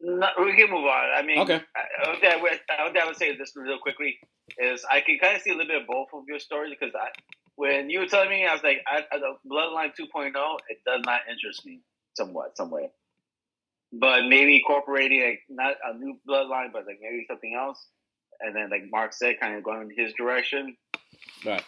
No, 0.00 0.28
we 0.44 0.56
can 0.56 0.70
move 0.70 0.84
on. 0.84 1.10
I 1.16 1.22
mean, 1.22 1.38
okay. 1.40 1.60
I, 1.74 2.28
I, 2.28 2.40
would, 2.40 2.60
I 2.70 3.06
would 3.06 3.16
say 3.16 3.36
this 3.36 3.52
real 3.56 3.78
quickly 3.78 4.18
is 4.56 4.84
I 4.90 5.00
can 5.00 5.18
kind 5.18 5.36
of 5.36 5.42
see 5.42 5.50
a 5.50 5.54
little 5.54 5.66
bit 5.66 5.82
of 5.82 5.88
both 5.88 6.08
of 6.14 6.24
your 6.28 6.38
stories 6.38 6.74
because 6.78 6.94
I, 6.94 7.08
when 7.56 7.90
you 7.90 7.98
were 8.00 8.06
telling 8.06 8.30
me, 8.30 8.46
I 8.46 8.52
was 8.52 8.62
like, 8.62 8.78
I, 8.86 9.04
I, 9.10 9.18
the 9.18 9.34
Bloodline 9.50 9.90
2.0, 9.98 10.32
it 10.68 10.78
does 10.86 11.00
not 11.04 11.22
interest 11.28 11.66
me 11.66 11.80
somewhat, 12.14 12.56
some 12.56 12.70
way. 12.70 12.90
But 13.92 14.26
maybe 14.28 14.56
incorporating 14.56 15.22
like 15.22 15.40
not 15.48 15.74
a 15.84 15.98
new 15.98 16.16
Bloodline, 16.28 16.72
but 16.72 16.86
like 16.86 16.98
maybe 17.02 17.24
something 17.26 17.56
else, 17.58 17.84
and 18.40 18.54
then 18.54 18.70
like 18.70 18.82
Mark 18.90 19.12
said, 19.14 19.40
kind 19.40 19.56
of 19.56 19.64
going 19.64 19.90
in 19.90 20.04
his 20.04 20.12
direction. 20.12 20.76
Right. 21.44 21.64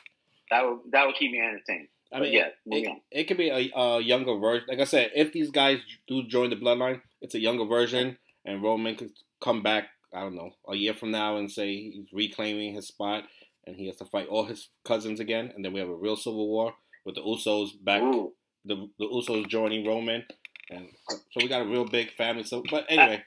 That 0.50 0.66
would 0.66 0.78
that 0.92 1.06
would 1.06 1.16
keep 1.16 1.32
me 1.32 1.40
entertained. 1.40 1.88
I 2.12 2.20
mean, 2.20 2.32
yeah, 2.32 2.48
it, 2.66 3.02
it, 3.12 3.24
could 3.24 3.36
be 3.36 3.50
a, 3.50 3.70
a, 3.78 4.00
younger 4.00 4.36
version. 4.36 4.66
Like 4.68 4.80
I 4.80 4.84
said, 4.84 5.12
if 5.14 5.32
these 5.32 5.50
guys 5.50 5.78
do 6.08 6.24
join 6.26 6.50
the 6.50 6.56
bloodline, 6.56 7.00
it's 7.20 7.36
a 7.36 7.40
younger 7.40 7.64
version, 7.64 8.18
and 8.44 8.62
Roman 8.62 8.96
could 8.96 9.12
come 9.42 9.62
back. 9.62 9.88
I 10.12 10.20
don't 10.20 10.34
know, 10.34 10.50
a 10.68 10.74
year 10.74 10.94
from 10.94 11.12
now, 11.12 11.36
and 11.36 11.50
say 11.50 11.72
he's 11.72 12.12
reclaiming 12.12 12.74
his 12.74 12.88
spot, 12.88 13.24
and 13.66 13.76
he 13.76 13.86
has 13.86 13.96
to 13.96 14.04
fight 14.04 14.26
all 14.26 14.44
his 14.44 14.68
cousins 14.84 15.20
again, 15.20 15.52
and 15.54 15.64
then 15.64 15.72
we 15.72 15.78
have 15.78 15.88
a 15.88 15.94
real 15.94 16.16
civil 16.16 16.48
war 16.48 16.74
with 17.04 17.14
the 17.14 17.20
Usos 17.20 17.70
back, 17.82 18.02
Ooh. 18.02 18.32
the 18.64 18.88
the 18.98 19.06
Usos 19.06 19.46
joining 19.46 19.86
Roman, 19.86 20.24
and 20.68 20.88
so 21.08 21.18
we 21.36 21.48
got 21.48 21.62
a 21.62 21.66
real 21.66 21.84
big 21.84 22.12
family. 22.16 22.42
So, 22.42 22.62
but 22.68 22.86
anyway, 22.88 23.22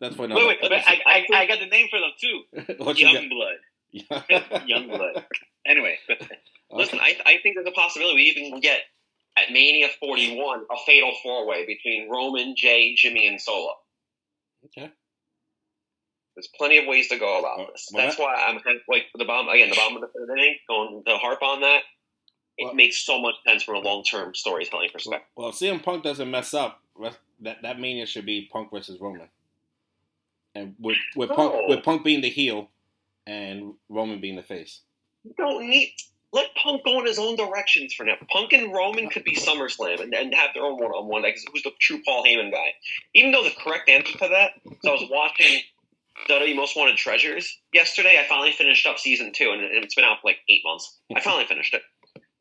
that's 0.00 0.14
for 0.14 0.26
another. 0.26 0.46
Wait, 0.46 0.58
wait, 0.62 0.72
I, 0.86 1.00
I, 1.04 1.26
I, 1.34 1.46
got 1.46 1.58
the 1.58 1.66
name 1.66 1.88
for 1.90 1.98
them 1.98 2.12
too. 2.20 2.94
Young 2.94 3.28
Blood. 3.28 4.62
Young 4.66 4.88
Blood. 4.88 5.24
Anyway. 5.66 5.98
Listen, 6.74 6.98
I, 7.00 7.16
I 7.24 7.38
think 7.42 7.54
there's 7.54 7.66
a 7.66 7.70
possibility 7.70 8.16
we 8.16 8.22
even 8.22 8.60
get 8.60 8.80
at 9.36 9.52
Mania 9.52 9.88
41 10.00 10.64
a 10.70 10.76
fatal 10.84 11.12
four 11.22 11.46
way 11.46 11.66
between 11.66 12.10
Roman, 12.10 12.54
Jay, 12.56 12.94
Jimmy, 12.96 13.26
and 13.26 13.40
Solo. 13.40 13.74
Okay. 14.66 14.90
There's 16.34 16.48
plenty 16.56 16.78
of 16.78 16.86
ways 16.86 17.08
to 17.08 17.18
go 17.18 17.38
about 17.38 17.58
well, 17.58 17.68
this. 17.72 17.88
That's 17.92 18.18
why 18.18 18.34
I'm 18.34 18.60
like 18.88 19.04
the 19.14 19.24
bomb 19.24 19.48
again. 19.48 19.70
The 19.70 19.76
bottom 19.76 19.96
of 19.96 20.00
the 20.02 20.08
third 20.08 20.30
inning, 20.36 20.56
going 20.68 21.02
to 21.06 21.16
harp 21.16 21.42
on 21.42 21.60
that. 21.60 21.82
It 22.58 22.66
well, 22.66 22.74
makes 22.74 23.04
so 23.04 23.20
much 23.20 23.34
sense 23.46 23.62
from 23.62 23.76
a 23.76 23.78
long 23.78 24.02
term 24.02 24.34
storytelling 24.34 24.90
perspective. 24.92 25.28
Well, 25.36 25.50
if 25.50 25.56
CM 25.56 25.82
Punk 25.82 26.02
doesn't 26.02 26.30
mess 26.30 26.54
up, 26.54 26.80
that 27.40 27.62
that 27.62 27.80
Mania 27.80 28.06
should 28.06 28.26
be 28.26 28.48
Punk 28.52 28.70
versus 28.72 29.00
Roman, 29.00 29.28
and 30.54 30.74
with 30.80 30.96
with 31.14 31.30
oh. 31.30 31.34
Punk 31.34 31.68
with 31.68 31.84
Punk 31.84 32.04
being 32.04 32.20
the 32.20 32.30
heel, 32.30 32.68
and 33.26 33.74
Roman 33.88 34.20
being 34.20 34.36
the 34.36 34.42
face. 34.42 34.80
You 35.24 35.34
don't 35.36 35.68
need 35.68 35.94
let 36.34 36.52
Punk 36.56 36.84
go 36.84 36.98
in 36.98 37.06
his 37.06 37.18
own 37.18 37.36
directions 37.36 37.94
for 37.94 38.04
now. 38.04 38.16
Punk 38.30 38.52
and 38.52 38.72
Roman 38.72 39.08
could 39.08 39.22
be 39.22 39.36
SummerSlam 39.36 40.00
and, 40.00 40.12
and 40.12 40.34
have 40.34 40.50
their 40.52 40.64
own 40.64 40.76
one 40.76 40.90
on 40.90 41.06
one. 41.06 41.22
Like, 41.22 41.38
who's 41.52 41.62
the 41.62 41.70
true 41.80 42.00
Paul 42.04 42.24
Heyman 42.24 42.50
guy? 42.50 42.74
Even 43.14 43.30
though 43.30 43.44
the 43.44 43.52
correct 43.52 43.88
answer 43.88 44.18
to 44.18 44.28
that, 44.28 44.50
so 44.82 44.90
I 44.90 44.92
was 44.92 45.08
watching 45.08 45.60
WWE 46.28 46.56
Most 46.56 46.76
Wanted 46.76 46.96
Treasures 46.96 47.56
yesterday. 47.72 48.18
I 48.18 48.26
finally 48.28 48.50
finished 48.50 48.84
up 48.84 48.98
season 48.98 49.32
two, 49.32 49.50
and 49.52 49.62
it's 49.62 49.94
been 49.94 50.04
out 50.04 50.18
for 50.20 50.28
like 50.28 50.38
eight 50.50 50.62
months. 50.64 50.98
I 51.14 51.20
finally 51.20 51.46
finished 51.46 51.72
it. 51.72 51.82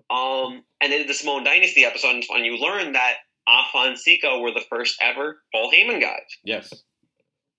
Um, 0.09 0.63
and 0.81 0.91
then 0.91 1.05
the 1.05 1.13
Samoan 1.13 1.43
Dynasty 1.43 1.85
episode, 1.85 2.23
and 2.29 2.45
you 2.45 2.57
learn 2.57 2.93
that 2.93 3.17
Afa 3.47 3.89
and 3.89 3.97
Sika 3.97 4.39
were 4.39 4.51
the 4.51 4.63
first 4.69 4.97
ever 5.01 5.41
Paul 5.53 5.71
Heyman 5.71 6.01
guys. 6.01 6.25
Yes. 6.43 6.73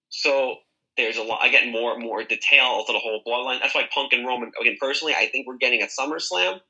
So 0.09 0.57
there's 0.96 1.16
a 1.16 1.22
lot. 1.22 1.40
I 1.42 1.48
get 1.48 1.68
more 1.68 1.98
more 1.98 2.22
detail 2.22 2.85
to 2.87 2.92
the 2.92 2.98
whole 2.98 3.22
bloodline. 3.26 3.61
That's 3.61 3.74
why 3.74 3.88
Punk 3.92 4.12
and 4.12 4.26
Roman. 4.26 4.52
Again, 4.61 4.76
personally, 4.80 5.14
I 5.14 5.26
think 5.26 5.46
we're 5.46 5.57
getting 5.57 5.80
at 5.83 5.90
SummerSlam, 5.90 6.61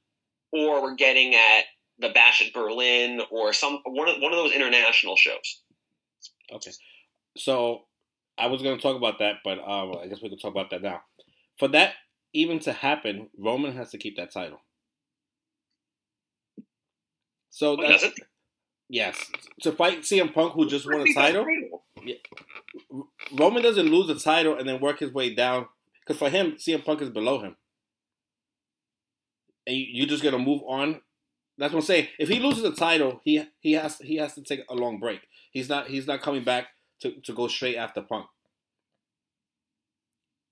or 0.52 0.82
we're 0.82 0.94
getting 0.94 1.34
at 1.34 1.64
the 1.98 2.08
Bash 2.10 2.42
at 2.44 2.52
Berlin, 2.52 3.20
or 3.30 3.52
some 3.52 3.80
one 3.84 4.08
of 4.08 4.16
one 4.20 4.32
of 4.32 4.38
those 4.38 4.52
international 4.52 5.16
shows. 5.16 5.62
Okay, 6.52 6.72
so 7.36 7.82
I 8.38 8.46
was 8.46 8.62
going 8.62 8.76
to 8.76 8.82
talk 8.82 8.96
about 8.96 9.18
that, 9.18 9.36
but 9.44 9.58
um, 9.58 9.94
I 10.02 10.06
guess 10.08 10.22
we 10.22 10.28
can 10.28 10.38
talk 10.38 10.52
about 10.52 10.70
that 10.70 10.82
now. 10.82 11.02
For 11.58 11.68
that 11.68 11.94
even 12.32 12.58
to 12.60 12.72
happen, 12.72 13.28
Roman 13.38 13.76
has 13.76 13.90
to 13.90 13.98
keep 13.98 14.16
that 14.16 14.32
title. 14.32 14.60
So 17.50 17.76
oh, 17.78 17.88
that's 17.88 18.04
yes 18.88 19.30
to 19.62 19.70
fight 19.72 20.00
CM 20.00 20.34
Punk, 20.34 20.54
who 20.54 20.68
just 20.68 20.86
won 20.86 21.06
a 21.06 21.14
title. 21.14 21.46
Yeah. 22.02 22.16
Roman 23.32 23.62
doesn't 23.62 23.90
lose 23.90 24.06
the 24.06 24.18
title 24.18 24.56
and 24.56 24.68
then 24.68 24.80
work 24.80 24.98
his 24.98 25.12
way 25.12 25.34
down 25.34 25.66
because 26.00 26.18
for 26.18 26.28
him, 26.28 26.52
CM 26.52 26.84
Punk 26.84 27.02
is 27.02 27.10
below 27.10 27.40
him, 27.40 27.56
and 29.66 29.76
you, 29.76 29.86
you're 29.90 30.06
just 30.06 30.22
gonna 30.22 30.38
move 30.38 30.62
on. 30.66 31.00
That's 31.56 31.72
what 31.72 31.80
I'm 31.80 31.86
saying. 31.86 32.08
If 32.18 32.28
he 32.28 32.40
loses 32.40 32.62
the 32.62 32.72
title, 32.72 33.20
he 33.24 33.44
he 33.60 33.72
has 33.72 33.98
he 33.98 34.16
has 34.16 34.34
to 34.34 34.42
take 34.42 34.64
a 34.68 34.74
long 34.74 34.98
break. 34.98 35.20
He's 35.50 35.68
not 35.68 35.88
he's 35.88 36.06
not 36.06 36.22
coming 36.22 36.44
back 36.44 36.68
to, 37.00 37.20
to 37.22 37.32
go 37.32 37.48
straight 37.48 37.76
after 37.76 38.02
Punk. 38.02 38.26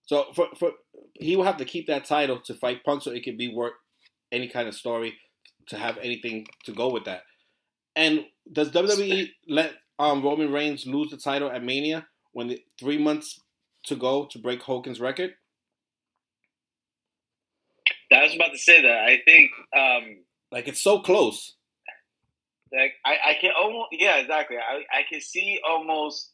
So 0.05 0.27
for 0.35 0.49
for 0.59 0.73
he 1.15 1.37
will 1.37 1.45
have 1.45 1.57
to 1.59 1.65
keep 1.65 1.87
that 1.89 2.05
title 2.05 2.39
to 2.41 2.55
fight 2.55 2.85
Punk 2.85 3.03
so 3.03 3.11
it 3.11 3.23
can 3.23 3.37
be 3.37 3.53
worth 3.53 3.75
any 4.31 4.49
kind 4.49 4.69
of 4.69 4.75
story 4.75 5.19
to 5.69 5.77
have 5.77 5.99
anything 5.99 6.47
to 6.65 6.73
go 6.73 6.91
with 6.91 7.05
that. 7.05 7.23
And 7.95 8.25
does 8.51 8.71
WWE 8.71 9.29
let 9.49 9.75
um, 9.99 10.23
Roman 10.23 10.51
Reigns 10.51 10.87
lose 10.87 11.11
the 11.11 11.17
title 11.17 11.51
at 11.51 11.63
Mania 11.63 12.07
when 12.33 12.49
the, 12.49 12.63
three 12.79 12.99
months 12.99 13.41
to 13.87 13.97
go 13.97 14.27
to 14.27 14.39
break 14.39 14.63
Hogan's 14.63 15.01
record? 15.01 15.35
I 18.13 18.25
was 18.25 18.35
about 18.35 18.53
to 18.53 18.59
say 18.59 18.83
that. 18.83 19.05
I 19.05 19.21
think 19.25 19.51
um, 19.77 20.19
like 20.51 20.69
it's 20.69 20.83
so 20.83 21.01
close. 21.01 21.55
Like 22.73 22.95
I, 23.05 23.31
I 23.31 23.35
can 23.41 23.53
almost 23.59 23.89
yeah 23.93 24.19
exactly. 24.19 24.57
I 24.59 24.83
I 24.93 25.03
can 25.11 25.21
see 25.21 25.61
almost 25.67 26.31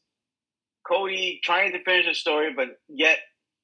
Cody 0.87 1.41
trying 1.45 1.73
to 1.73 1.83
finish 1.85 2.07
the 2.07 2.15
story, 2.15 2.53
but 2.55 2.81
yet 2.89 3.19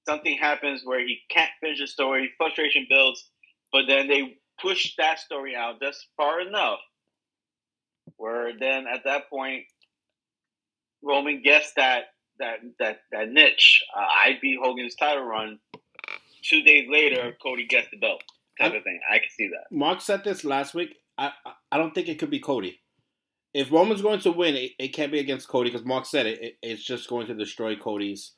something 0.07 0.37
happens 0.39 0.83
where 0.85 1.01
he 1.01 1.21
can't 1.31 1.51
finish 1.61 1.81
the 1.81 1.87
story. 1.87 2.33
Frustration 2.37 2.87
builds, 2.89 3.29
but 3.73 3.83
then 3.89 4.09
they 4.09 4.37
push 4.61 4.95
that 4.99 5.19
story 5.19 5.57
out 5.57 5.81
just 5.81 6.07
far 6.17 6.41
enough 6.41 6.79
where 8.17 8.53
then 8.59 8.87
at 8.87 9.05
that 9.05 9.29
point 9.29 9.65
Roman 11.03 11.43
gets 11.43 11.73
that 11.77 12.05
that 12.39 12.59
that 12.79 13.01
that 13.13 13.29
niche. 13.31 13.85
Uh, 13.97 14.01
I 14.01 14.39
beat 14.41 14.59
Hogan's 14.63 14.95
title 14.95 15.25
run. 15.25 15.59
Two 16.43 16.63
days 16.63 16.87
later, 16.91 17.37
Cody 17.43 17.67
gets 17.67 17.89
the 17.91 17.97
belt. 17.99 18.23
Type 18.61 18.73
I, 18.73 18.77
of 18.77 18.85
thing. 18.85 19.01
I 19.11 19.19
can 19.19 19.31
see 19.31 19.49
that. 19.49 19.75
Mark 19.75 20.01
said 20.01 20.25
this 20.25 20.45
last 20.45 20.75
week. 20.75 20.97
I 21.19 21.33
I 21.71 21.79
don't 21.79 21.95
think 21.95 22.09
it 22.09 22.19
could 22.19 22.31
be 22.31 22.41
Cody. 22.41 22.81
If 23.53 23.71
Roman's 23.71 24.03
going 24.03 24.21
to 24.21 24.33
win, 24.33 24.57
it, 24.57 24.73
it 24.79 24.89
can't 24.89 25.13
be 25.13 25.21
against 25.21 25.49
Cody 25.49 25.71
because 25.71 25.87
Mark 25.87 26.07
said 26.07 26.27
it, 26.27 26.43
it, 26.43 26.55
It's 26.61 26.83
just 26.83 27.09
going 27.09 27.29
to 27.29 27.35
destroy 27.35 27.77
Cody's 27.77 28.33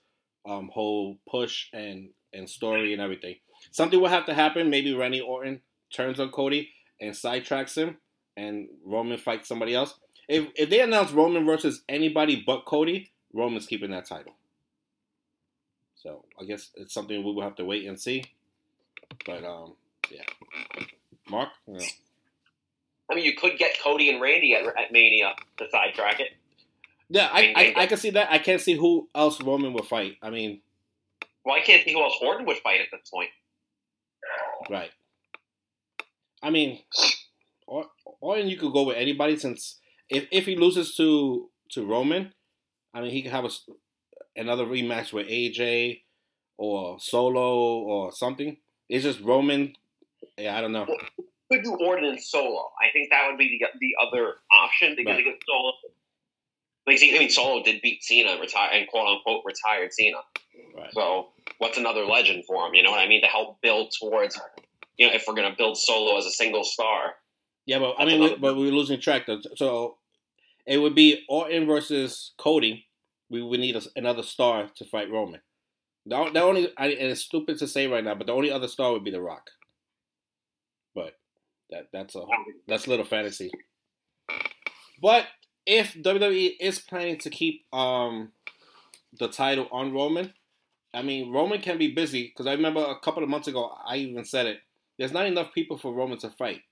um, 0.49 0.71
whole 0.73 1.19
push 1.29 1.69
and 1.73 2.11
and 2.33 2.49
story 2.49 2.93
and 2.93 3.03
everything. 3.03 3.37
Something 3.73 4.01
will 4.01 4.09
have 4.09 4.27
to 4.27 4.35
happen. 4.35 4.71
Maybe 4.71 4.95
Randy 4.95 5.21
Orton 5.21 5.63
turns 5.95 6.21
on 6.21 6.31
Cody 6.31 6.71
and 7.01 7.13
sidetracks 7.13 7.77
him, 7.77 7.99
and 8.37 8.69
Roman 8.85 9.19
fights 9.19 9.49
somebody 9.49 9.75
else. 9.75 9.95
If 10.29 10.49
if 10.55 10.71
they 10.71 10.81
announce 10.81 11.13
Roman 11.13 11.47
versus 11.47 11.83
anybody 11.89 12.43
but 12.47 12.65
Cody, 12.67 13.13
Roman's 13.37 13.67
keeping 13.67 13.91
that 13.91 14.07
title. 14.07 14.33
So 15.97 16.25
I 16.41 16.45
guess 16.45 16.71
it's 16.77 16.95
something 16.95 17.25
we 17.25 17.33
will 17.33 17.43
have 17.43 17.57
to 17.57 17.65
wait 17.65 17.87
and 17.87 18.01
see. 18.01 18.25
But 19.25 19.45
um, 19.45 19.75
yeah, 20.11 20.23
Mark. 21.29 21.51
Yeah. 21.67 21.87
I 23.11 23.15
mean, 23.15 23.25
you 23.25 23.37
could 23.37 23.57
get 23.59 23.77
Cody 23.83 24.11
and 24.11 24.21
Randy 24.21 24.55
at, 24.55 24.67
at 24.67 24.91
Mania 24.91 25.35
to 25.59 25.67
sidetrack 25.71 26.21
it. 26.21 26.29
Yeah, 27.09 27.29
I, 27.33 27.55
I, 27.57 27.83
I 27.83 27.87
can 27.87 27.99
see 27.99 28.11
that. 28.11 28.33
I 28.33 28.39
can't 28.39 28.61
see 28.61 28.77
who 28.77 29.09
else 29.15 29.41
Roman 29.41 29.73
will 29.73 29.85
fight. 29.85 30.17
I 30.23 30.31
mean, 30.31 30.61
well, 31.45 31.55
I 31.55 31.61
can't 31.61 31.85
see 31.85 31.93
who 31.93 32.03
else 32.03 32.19
Orton 32.21 32.47
would 32.47 32.57
fight 32.59 32.81
at 32.81 32.89
this 32.91 33.09
point. 33.09 33.31
Right. 34.69 34.91
I 36.43 36.51
mean, 36.51 36.81
or 37.69 37.87
Orton 38.21 38.49
you 38.49 38.57
could 38.57 38.73
go 38.73 38.83
with 38.83 38.97
anybody 38.97 39.37
since 39.37 39.79
if 40.09 40.27
if 40.33 40.47
he 40.47 40.57
loses 40.57 40.97
to 40.97 41.49
to 41.73 41.87
Roman, 41.87 42.33
I 42.97 43.03
mean 43.03 43.11
he 43.11 43.23
could 43.23 43.33
have 43.33 43.45
a, 43.45 43.51
another 44.37 44.65
rematch 44.65 45.13
with 45.13 45.29
AJ 45.29 46.01
or 46.57 46.99
Solo 46.99 47.81
or 47.81 48.11
something. 48.11 48.57
It's 48.89 49.05
just 49.05 49.21
Roman. 49.21 49.75
Yeah, 50.39 50.57
I 50.57 50.63
don't 50.63 50.73
know. 50.73 50.87
Could 51.53 51.63
do 51.63 51.77
Orton 51.77 52.07
and 52.07 52.21
Solo. 52.21 52.71
I 52.81 52.91
think 52.93 53.11
that 53.11 53.29
would 53.29 53.37
be 53.37 53.59
the 53.61 53.67
the 53.79 53.95
other 54.01 54.37
option 54.51 54.95
because 54.97 55.17
right. 55.17 55.25
Solo. 55.47 55.73
Like, 56.87 57.01
I 57.03 57.19
mean, 57.19 57.31
Solo 57.31 57.63
did 57.63 57.83
beat 57.83 58.03
Cena, 58.03 58.41
retire 58.41 58.71
and 58.73 58.89
quote 58.89 59.09
unquote 59.09 59.43
retired 59.45 59.93
Cena. 59.93 60.19
Right. 60.77 60.93
So, 60.95 61.29
what's 61.59 61.77
another 61.77 62.05
legend 62.05 62.45
for 62.47 62.67
him? 62.67 62.75
You 62.75 62.83
know 62.83 62.93
what 62.93 63.01
I 63.01 63.09
mean? 63.09 63.23
To 63.23 63.29
help 63.29 63.61
build 63.61 63.93
towards, 64.01 64.41
you 64.97 65.07
know, 65.07 65.13
if 65.13 65.25
we're 65.27 65.35
going 65.35 65.51
to 65.51 65.57
build 65.57 65.77
Solo 65.77 66.17
as 66.17 66.27
a 66.27 66.31
single 66.31 66.65
star. 66.65 67.15
Yeah, 67.67 67.81
but 67.81 67.97
I 67.99 68.05
mean, 68.05 68.21
we, 68.21 68.37
but 68.37 68.57
we're 68.57 68.71
losing 68.71 69.01
track. 69.01 69.27
Though. 69.27 69.41
So, 69.57 69.97
it 70.67 70.79
would 70.79 70.95
be 70.95 71.25
Orton 71.29 71.67
versus 71.67 72.33
Cody. 72.39 72.87
We 73.31 73.43
would 73.43 73.61
need 73.61 73.77
a, 73.77 73.83
another 73.95 74.23
star 74.23 74.69
to 74.77 74.85
fight 74.85 75.11
Roman. 75.11 75.41
The, 76.07 76.31
the 76.33 76.43
only, 76.43 76.73
I, 76.77 76.89
and 76.89 77.11
it's 77.11 77.23
stupid 77.23 77.59
to 77.59 77.69
say 77.69 77.87
right 77.87 78.05
now, 78.05 78.15
but 78.15 78.27
the 78.27 78.33
only 78.33 78.51
other 78.51 78.69
star 78.69 78.93
would 78.93 79.05
be 79.05 79.11
The 79.11 79.21
Rock. 79.21 79.51
But 80.95 81.15
that 81.71 81.89
that's 81.93 82.15
a 82.15 82.23
that's 82.67 82.87
a 82.87 82.91
little 82.91 83.05
fantasy. 83.05 83.51
But 85.03 85.27
if 85.67 85.95
WWE 85.95 86.53
is 86.61 86.79
planning 86.79 87.19
to 87.19 87.31
keep 87.31 87.67
um 87.75 88.33
the 89.19 89.29
title 89.29 89.69
on 89.71 89.93
Roman, 89.93 90.33
I 90.95 91.03
mean 91.03 91.33
Roman 91.33 91.61
can 91.61 91.77
be 91.77 91.95
busy 91.95 92.29
because 92.29 92.47
I 92.47 92.53
remember 92.53 92.81
a 92.81 92.99
couple 93.01 93.23
of 93.23 93.29
months 93.29 93.49
ago 93.49 93.77
I 93.87 93.97
even 93.97 94.25
said 94.25 94.47
it. 94.47 94.61
There's 94.99 95.13
not 95.13 95.27
enough 95.27 95.53
people 95.53 95.77
for 95.77 95.93
Roman 95.93 96.19
to 96.19 96.31
fight. 96.31 96.63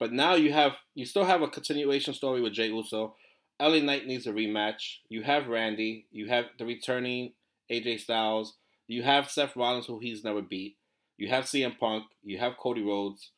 But 0.00 0.12
now 0.12 0.34
you 0.34 0.52
have 0.52 0.72
you 0.94 1.04
still 1.04 1.26
have 1.26 1.42
a 1.42 1.48
continuation 1.48 2.14
story 2.14 2.40
with 2.40 2.54
Jay 2.54 2.68
Uso. 2.68 3.14
LA 3.60 3.80
Knight 3.80 4.06
needs 4.06 4.26
a 4.26 4.32
rematch. 4.32 4.96
You 5.10 5.22
have 5.22 5.46
Randy. 5.46 6.06
You 6.10 6.28
have 6.28 6.46
the 6.58 6.64
returning 6.64 7.34
AJ 7.70 8.00
Styles. 8.00 8.56
You 8.88 9.02
have 9.02 9.30
Seth 9.30 9.54
Rollins, 9.54 9.86
who 9.86 9.98
he's 10.00 10.24
never 10.24 10.40
beat. 10.40 10.76
You 11.18 11.28
have 11.28 11.44
CM 11.44 11.78
Punk. 11.78 12.04
You 12.24 12.38
have 12.38 12.56
Cody 12.56 12.82
Rhodes. 12.82 13.30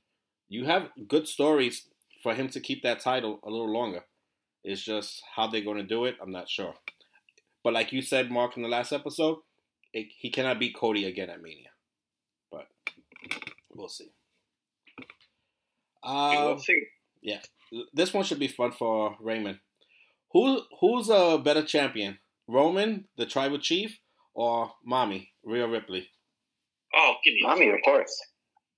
You 0.48 0.64
have 0.66 0.90
good 1.08 1.26
stories 1.26 1.88
for 2.22 2.34
him 2.34 2.48
to 2.50 2.60
keep 2.60 2.84
that 2.84 3.00
title 3.00 3.40
a 3.42 3.50
little 3.50 3.72
longer. 3.72 4.04
It's 4.62 4.82
just 4.82 5.20
how 5.34 5.48
they're 5.48 5.64
going 5.64 5.78
to 5.78 5.82
do 5.82 6.04
it. 6.04 6.14
I'm 6.22 6.30
not 6.30 6.48
sure. 6.48 6.74
But 7.64 7.72
like 7.72 7.92
you 7.92 8.02
said, 8.02 8.30
Mark, 8.30 8.56
in 8.56 8.62
the 8.62 8.68
last 8.68 8.92
episode, 8.92 9.38
it, 9.92 10.06
he 10.16 10.30
cannot 10.30 10.60
beat 10.60 10.76
Cody 10.76 11.06
again 11.06 11.28
at 11.28 11.42
Mania. 11.42 11.70
But 12.52 12.68
we'll 13.74 13.88
see. 13.88 14.12
Um. 16.02 16.60
Yeah, 17.20 17.40
this 17.92 18.12
one 18.12 18.24
should 18.24 18.40
be 18.40 18.48
fun 18.48 18.72
for 18.72 19.16
Raymond. 19.20 19.58
Who 20.32 20.62
who's 20.80 21.08
a 21.10 21.38
better 21.38 21.62
champion, 21.62 22.18
Roman, 22.48 23.06
the 23.16 23.26
Tribal 23.26 23.58
Chief, 23.58 23.98
or 24.34 24.72
Mommy, 24.84 25.32
Rhea 25.44 25.66
Ripley? 25.66 26.08
Oh, 26.94 27.14
give 27.24 27.34
me 27.34 27.42
Mommy, 27.42 27.68
of 27.70 27.80
course. 27.84 28.20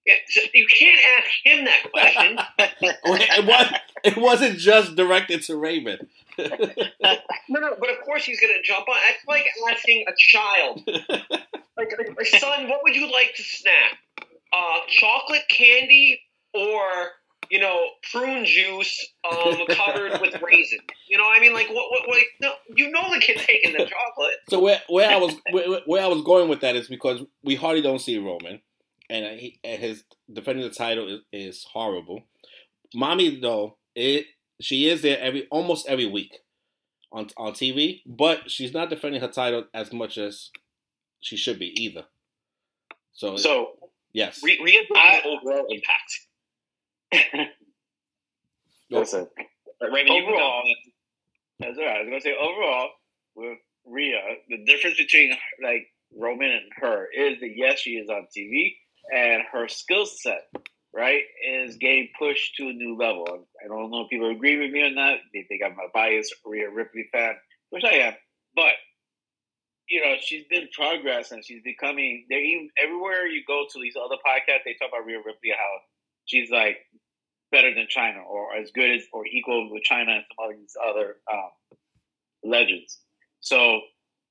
Yeah, 0.06 0.14
so 0.28 0.42
you 0.52 0.66
can't 0.66 1.00
ask 1.18 1.30
him 1.44 1.64
that 1.64 1.90
question. 1.90 2.38
it, 2.82 3.44
was, 3.46 3.72
it 4.04 4.16
wasn't 4.18 4.58
just 4.58 4.96
directed 4.96 5.42
to 5.44 5.56
Raymond. 5.56 6.06
no, 6.38 6.48
no, 7.48 7.76
but 7.80 7.90
of 7.90 8.04
course 8.04 8.24
he's 8.24 8.38
going 8.38 8.52
to 8.52 8.62
jump 8.62 8.86
on. 8.86 8.96
It's 9.08 9.26
like 9.26 9.46
asking 9.70 10.04
a 10.06 10.12
child, 10.18 10.82
like, 11.78 11.90
like, 11.98 12.26
son, 12.26 12.68
what 12.68 12.80
would 12.82 12.94
you 12.94 13.10
like 13.10 13.34
to 13.36 13.42
snack? 13.42 13.98
Uh, 14.52 14.80
chocolate 14.88 15.44
candy 15.48 16.20
or 16.54 17.12
you 17.50 17.60
know, 17.60 17.78
prune 18.10 18.44
juice 18.44 19.12
um, 19.30 19.66
covered 19.68 20.20
with 20.20 20.40
raisin. 20.42 20.78
You 21.08 21.18
know, 21.18 21.30
I 21.30 21.40
mean, 21.40 21.52
like 21.52 21.68
what? 21.68 21.90
What? 21.90 22.08
Like, 22.08 22.26
no, 22.40 22.52
you 22.74 22.90
know, 22.90 23.12
the 23.12 23.20
kid's 23.20 23.44
taking 23.44 23.72
the 23.72 23.78
chocolate. 23.78 24.34
So 24.48 24.60
where 24.60 24.80
where 24.88 25.10
I 25.10 25.16
was 25.16 25.34
where, 25.50 25.80
where, 25.86 26.02
I 26.02 26.06
was 26.06 26.22
going 26.22 26.48
with 26.48 26.60
that 26.60 26.76
is 26.76 26.88
because 26.88 27.22
we 27.42 27.54
hardly 27.54 27.82
don't 27.82 28.00
see 28.00 28.18
Roman, 28.18 28.60
and 29.10 29.38
he, 29.38 29.58
his 29.62 30.04
defending 30.32 30.66
the 30.66 30.74
title 30.74 31.08
is, 31.08 31.20
is 31.32 31.64
horrible. 31.64 32.22
Mommy 32.94 33.40
though, 33.40 33.76
it 33.94 34.26
she 34.60 34.88
is 34.88 35.02
there 35.02 35.18
every 35.20 35.46
almost 35.50 35.86
every 35.88 36.06
week 36.06 36.38
on 37.12 37.28
on 37.36 37.52
TV, 37.52 38.02
but 38.06 38.50
she's 38.50 38.72
not 38.72 38.90
defending 38.90 39.20
her 39.20 39.28
title 39.28 39.64
as 39.74 39.92
much 39.92 40.18
as 40.18 40.50
she 41.20 41.36
should 41.36 41.58
be 41.58 41.72
either. 41.80 42.04
So 43.12 43.36
so 43.36 43.72
yes, 44.12 44.40
we 44.42 44.60
we 44.62 44.72
have 44.94 45.24
overall 45.24 45.66
impact. 45.68 46.23
Listen, 48.90 49.28
Raven, 49.80 50.12
overall, 50.12 50.62
that's 51.58 51.78
all 51.78 51.84
right. 51.84 51.96
I 51.96 52.00
was 52.00 52.08
gonna 52.08 52.20
say 52.20 52.34
overall 52.38 52.90
with 53.34 53.58
Rhea, 53.86 54.20
the 54.48 54.64
difference 54.64 54.96
between 54.96 55.36
like 55.62 55.86
Roman 56.16 56.50
and 56.50 56.70
her 56.76 57.06
is 57.06 57.40
that 57.40 57.56
yes, 57.56 57.80
she 57.80 57.92
is 57.92 58.08
on 58.08 58.26
TV, 58.36 58.76
and 59.14 59.42
her 59.52 59.68
skill 59.68 60.06
set, 60.06 60.48
right, 60.94 61.22
is 61.46 61.76
getting 61.76 62.08
pushed 62.18 62.56
to 62.56 62.68
a 62.68 62.72
new 62.72 62.96
level. 62.96 63.46
I 63.62 63.68
don't 63.68 63.90
know 63.90 64.02
if 64.02 64.10
people 64.10 64.30
agree 64.30 64.58
with 64.58 64.70
me 64.70 64.86
on 64.86 64.94
that. 64.94 65.18
They 65.32 65.42
think 65.48 65.62
I'm 65.64 65.72
a 65.72 65.90
biased 65.92 66.34
Rhea 66.44 66.70
Ripley 66.70 67.08
fan, 67.12 67.34
which 67.70 67.84
I 67.84 67.94
am, 67.94 68.14
but 68.54 68.72
you 69.88 70.00
know, 70.00 70.14
she's 70.20 70.44
been 70.48 70.68
progress 70.72 71.30
and 71.30 71.44
she's 71.44 71.62
becoming. 71.62 72.26
There, 72.28 72.40
even 72.40 72.70
everywhere 72.82 73.26
you 73.26 73.42
go 73.46 73.64
to 73.70 73.80
these 73.80 73.94
other 73.96 74.16
podcasts, 74.26 74.64
they 74.64 74.74
talk 74.74 74.88
about 74.88 75.06
Rhea 75.06 75.18
Ripley 75.18 75.50
how 75.56 75.78
she's 76.24 76.50
like 76.50 76.78
better 77.50 77.74
than 77.74 77.86
Chyna 77.86 78.24
or 78.26 78.54
as 78.54 78.70
good 78.72 78.90
as 78.90 79.02
or 79.12 79.26
equal 79.26 79.70
with 79.70 79.82
Chyna 79.88 80.16
and 80.16 80.24
some 80.36 80.50
of 80.50 80.58
these 80.58 80.76
other 80.82 81.16
um, 81.32 81.50
legends. 82.42 82.98
So 83.40 83.80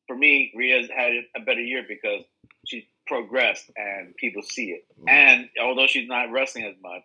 for 0.08 0.16
me, 0.16 0.52
Rhea's 0.56 0.90
had 0.90 1.12
a 1.36 1.40
better 1.40 1.62
year 1.62 1.84
because 1.88 2.24
she's 2.66 2.84
progressed 3.08 3.70
and 3.76 4.16
people 4.16 4.42
see 4.42 4.72
it. 4.72 4.86
Mm-hmm. 5.00 5.10
And 5.10 5.50
although 5.62 5.88
she's 5.88 6.08
not 6.08 6.32
wrestling 6.32 6.66
as 6.66 6.76
much, 6.82 7.04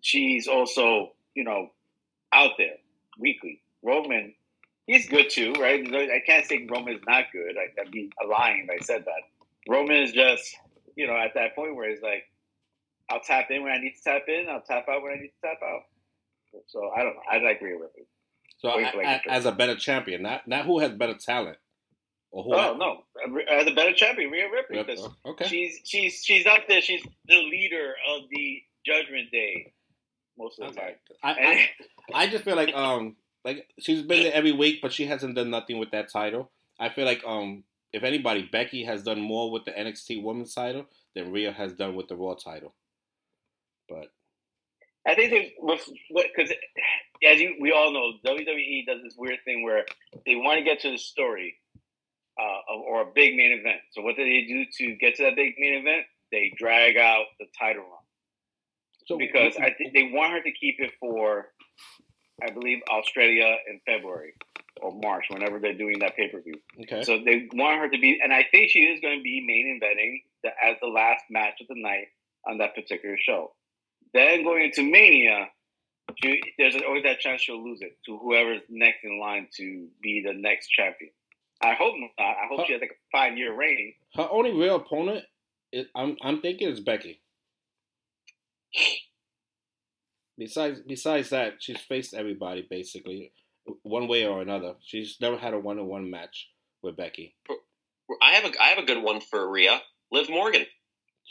she's 0.00 0.46
also, 0.46 1.12
you 1.34 1.44
know, 1.44 1.70
out 2.32 2.52
there 2.58 2.76
weekly. 3.18 3.60
Roman, 3.82 4.34
he's 4.86 5.08
good 5.08 5.30
too, 5.30 5.52
right? 5.58 5.86
I 5.94 6.22
can't 6.26 6.46
say 6.46 6.66
Roman 6.70 6.94
is 6.94 7.02
not 7.06 7.26
good. 7.32 7.56
I, 7.56 7.82
would 7.82 7.92
be 7.92 8.10
lying 8.28 8.66
if 8.68 8.82
I 8.82 8.84
said 8.84 9.04
that. 9.04 9.22
Roman 9.68 9.96
is 9.96 10.12
just, 10.12 10.56
you 10.96 11.06
know, 11.06 11.16
at 11.16 11.34
that 11.34 11.54
point 11.54 11.76
where 11.76 11.90
he's 11.90 12.02
like, 12.02 12.24
I'll 13.10 13.20
tap 13.20 13.50
in 13.50 13.62
when 13.62 13.72
I 13.72 13.78
need 13.78 13.94
to 13.94 14.02
tap 14.02 14.22
in. 14.28 14.46
I'll 14.48 14.62
tap 14.62 14.86
out 14.88 15.02
when 15.02 15.12
I 15.12 15.16
need 15.16 15.32
to 15.40 15.48
tap 15.48 15.58
out. 15.62 15.82
So 16.68 16.90
I 16.96 17.02
don't 17.02 17.14
know. 17.14 17.22
I 17.30 17.36
agree 17.50 17.76
with 17.76 17.90
it. 17.96 18.06
So 18.58 18.70
I, 18.70 19.20
as 19.28 19.44
a 19.44 19.52
better 19.52 19.76
champion, 19.76 20.22
not 20.22 20.46
not 20.48 20.64
who 20.64 20.78
has 20.78 20.92
better 20.92 21.14
talent. 21.14 21.58
Or 22.30 22.44
who 22.44 22.54
oh 22.54 22.76
no, 22.76 23.04
as 23.50 23.66
a 23.66 23.74
better 23.74 23.92
champion, 23.92 24.30
Rhea 24.30 24.48
Ripley. 24.50 24.82
Because 24.82 25.08
okay. 25.26 25.46
She's 25.46 25.80
she's 25.84 26.22
she's 26.24 26.46
up 26.46 26.66
there. 26.68 26.80
She's 26.80 27.02
the 27.26 27.36
leader 27.36 27.94
of 28.10 28.22
the 28.30 28.62
Judgment 28.86 29.30
Day 29.30 29.72
most 30.38 30.58
of 30.58 30.74
the 30.74 30.80
time. 30.80 30.94
I, 31.22 31.30
I, 31.32 31.70
I 32.14 32.26
just 32.28 32.44
feel 32.44 32.56
like 32.56 32.74
um 32.74 33.16
like 33.44 33.68
she's 33.78 34.02
been 34.02 34.22
there 34.22 34.32
every 34.32 34.52
week, 34.52 34.80
but 34.80 34.92
she 34.92 35.06
hasn't 35.06 35.34
done 35.34 35.50
nothing 35.50 35.78
with 35.78 35.90
that 35.90 36.10
title. 36.10 36.50
I 36.78 36.88
feel 36.88 37.04
like 37.04 37.22
um 37.26 37.64
if 37.92 38.02
anybody, 38.02 38.48
Becky 38.50 38.84
has 38.84 39.04
done 39.04 39.20
more 39.20 39.52
with 39.52 39.64
the 39.64 39.70
NXT 39.70 40.22
Women's 40.22 40.52
title 40.52 40.86
than 41.14 41.30
Rhea 41.30 41.52
has 41.52 41.74
done 41.74 41.94
with 41.94 42.08
the 42.08 42.16
Raw 42.16 42.34
title. 42.34 42.74
But 43.88 44.08
I 45.06 45.14
think 45.14 45.30
there's 45.30 45.80
because 46.08 46.50
as 47.24 47.40
you, 47.40 47.56
we 47.60 47.72
all 47.72 47.92
know, 47.92 48.12
WWE 48.24 48.86
does 48.86 49.02
this 49.02 49.14
weird 49.16 49.38
thing 49.44 49.62
where 49.62 49.84
they 50.26 50.34
want 50.34 50.58
to 50.58 50.64
get 50.64 50.80
to 50.80 50.90
the 50.90 50.98
story 50.98 51.56
uh, 52.40 52.74
or 52.86 53.02
a 53.02 53.06
big 53.14 53.36
main 53.36 53.52
event. 53.52 53.80
So 53.92 54.02
what 54.02 54.16
do 54.16 54.24
they 54.24 54.46
do 54.46 54.64
to 54.78 54.96
get 54.96 55.16
to 55.16 55.24
that 55.24 55.36
big 55.36 55.54
main 55.58 55.74
event? 55.74 56.06
They 56.32 56.52
drag 56.56 56.96
out 56.96 57.26
the 57.38 57.46
title 57.58 57.82
run. 57.82 58.04
So 59.06 59.18
because 59.18 59.54
I 59.56 59.70
think 59.70 59.92
they 59.92 60.10
want 60.12 60.32
her 60.32 60.42
to 60.42 60.50
keep 60.50 60.76
it 60.78 60.92
for, 60.98 61.48
I 62.42 62.50
believe, 62.50 62.78
Australia 62.90 63.56
in 63.68 63.80
February 63.86 64.32
or 64.80 64.92
March, 64.92 65.26
whenever 65.28 65.60
they're 65.60 65.76
doing 65.76 65.98
that 66.00 66.16
pay 66.16 66.28
per 66.28 66.40
view. 66.40 66.54
Okay. 66.80 67.02
So 67.02 67.18
they 67.22 67.48
want 67.52 67.80
her 67.80 67.90
to 67.90 67.98
be, 67.98 68.18
and 68.22 68.32
I 68.32 68.46
think 68.50 68.70
she 68.70 68.80
is 68.80 69.00
going 69.00 69.18
to 69.18 69.22
be 69.22 69.44
main 69.46 69.78
eventing 69.78 70.22
the, 70.42 70.48
as 70.48 70.76
the 70.80 70.88
last 70.88 71.24
match 71.30 71.60
of 71.60 71.68
the 71.68 71.76
night 71.76 72.06
on 72.48 72.58
that 72.58 72.74
particular 72.74 73.16
show. 73.18 73.52
Then 74.14 74.44
going 74.44 74.64
into 74.64 74.88
Mania, 74.88 75.48
she, 76.22 76.40
there's 76.56 76.76
always 76.86 77.02
that 77.02 77.18
chance 77.20 77.42
she'll 77.42 77.62
lose 77.62 77.80
it 77.82 77.98
to 78.06 78.16
whoever's 78.16 78.62
next 78.70 78.98
in 79.04 79.18
line 79.20 79.48
to 79.56 79.88
be 80.00 80.22
the 80.24 80.32
next 80.32 80.68
champion. 80.68 81.10
I 81.60 81.74
hope 81.74 81.94
not. 81.98 82.10
I 82.18 82.46
hope 82.48 82.60
Huh. 82.60 82.64
she 82.66 82.72
has 82.74 82.80
like 82.80 82.92
a 82.92 83.16
five 83.16 83.36
year 83.36 83.54
reign. 83.54 83.94
Her 84.14 84.28
only 84.30 84.52
real 84.52 84.76
opponent, 84.76 85.24
is, 85.72 85.86
I'm 85.94 86.16
I'm 86.22 86.40
thinking, 86.40 86.68
is 86.68 86.80
Becky. 86.80 87.20
Besides 90.36 90.80
besides 90.86 91.30
that, 91.30 91.54
she's 91.60 91.80
faced 91.80 92.12
everybody 92.14 92.66
basically, 92.68 93.32
one 93.82 94.08
way 94.08 94.26
or 94.26 94.42
another. 94.42 94.74
She's 94.84 95.16
never 95.20 95.38
had 95.38 95.54
a 95.54 95.58
one 95.58 95.78
on 95.78 95.86
one 95.86 96.10
match 96.10 96.48
with 96.82 96.96
Becky. 96.96 97.36
I 98.20 98.32
have 98.32 98.44
a 98.44 98.62
I 98.62 98.68
have 98.68 98.78
a 98.78 98.86
good 98.86 99.02
one 99.02 99.20
for 99.20 99.48
Rhea. 99.48 99.80
Liv 100.10 100.28
Morgan. 100.28 100.66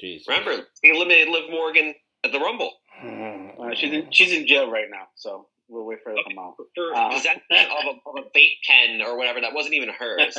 Jeez. 0.01 0.21
Remember, 0.27 0.65
he 0.81 0.89
eliminated 0.89 1.29
Liv 1.29 1.49
Morgan 1.51 1.93
at 2.23 2.31
the 2.31 2.39
Rumble. 2.39 2.71
Uh, 3.03 3.73
she's 3.75 3.91
in 3.93 4.07
she's 4.11 4.31
in 4.31 4.47
jail 4.47 4.69
right 4.71 4.85
now, 4.89 5.07
so 5.15 5.47
we'll 5.67 5.85
wait 5.85 5.99
for 6.03 6.11
her 6.11 6.15
to 6.15 6.23
come 6.23 6.39
out. 6.39 6.55
For 6.75 6.95
Uh. 6.95 7.09
possession 7.11 7.41
of 7.51 7.85
a, 7.95 8.09
of 8.09 8.25
a 8.25 8.37
vape 8.37 8.57
pen 8.67 9.01
or 9.01 9.17
whatever 9.17 9.41
that 9.41 9.53
wasn't 9.53 9.73
even 9.75 9.89
hers. 9.89 10.37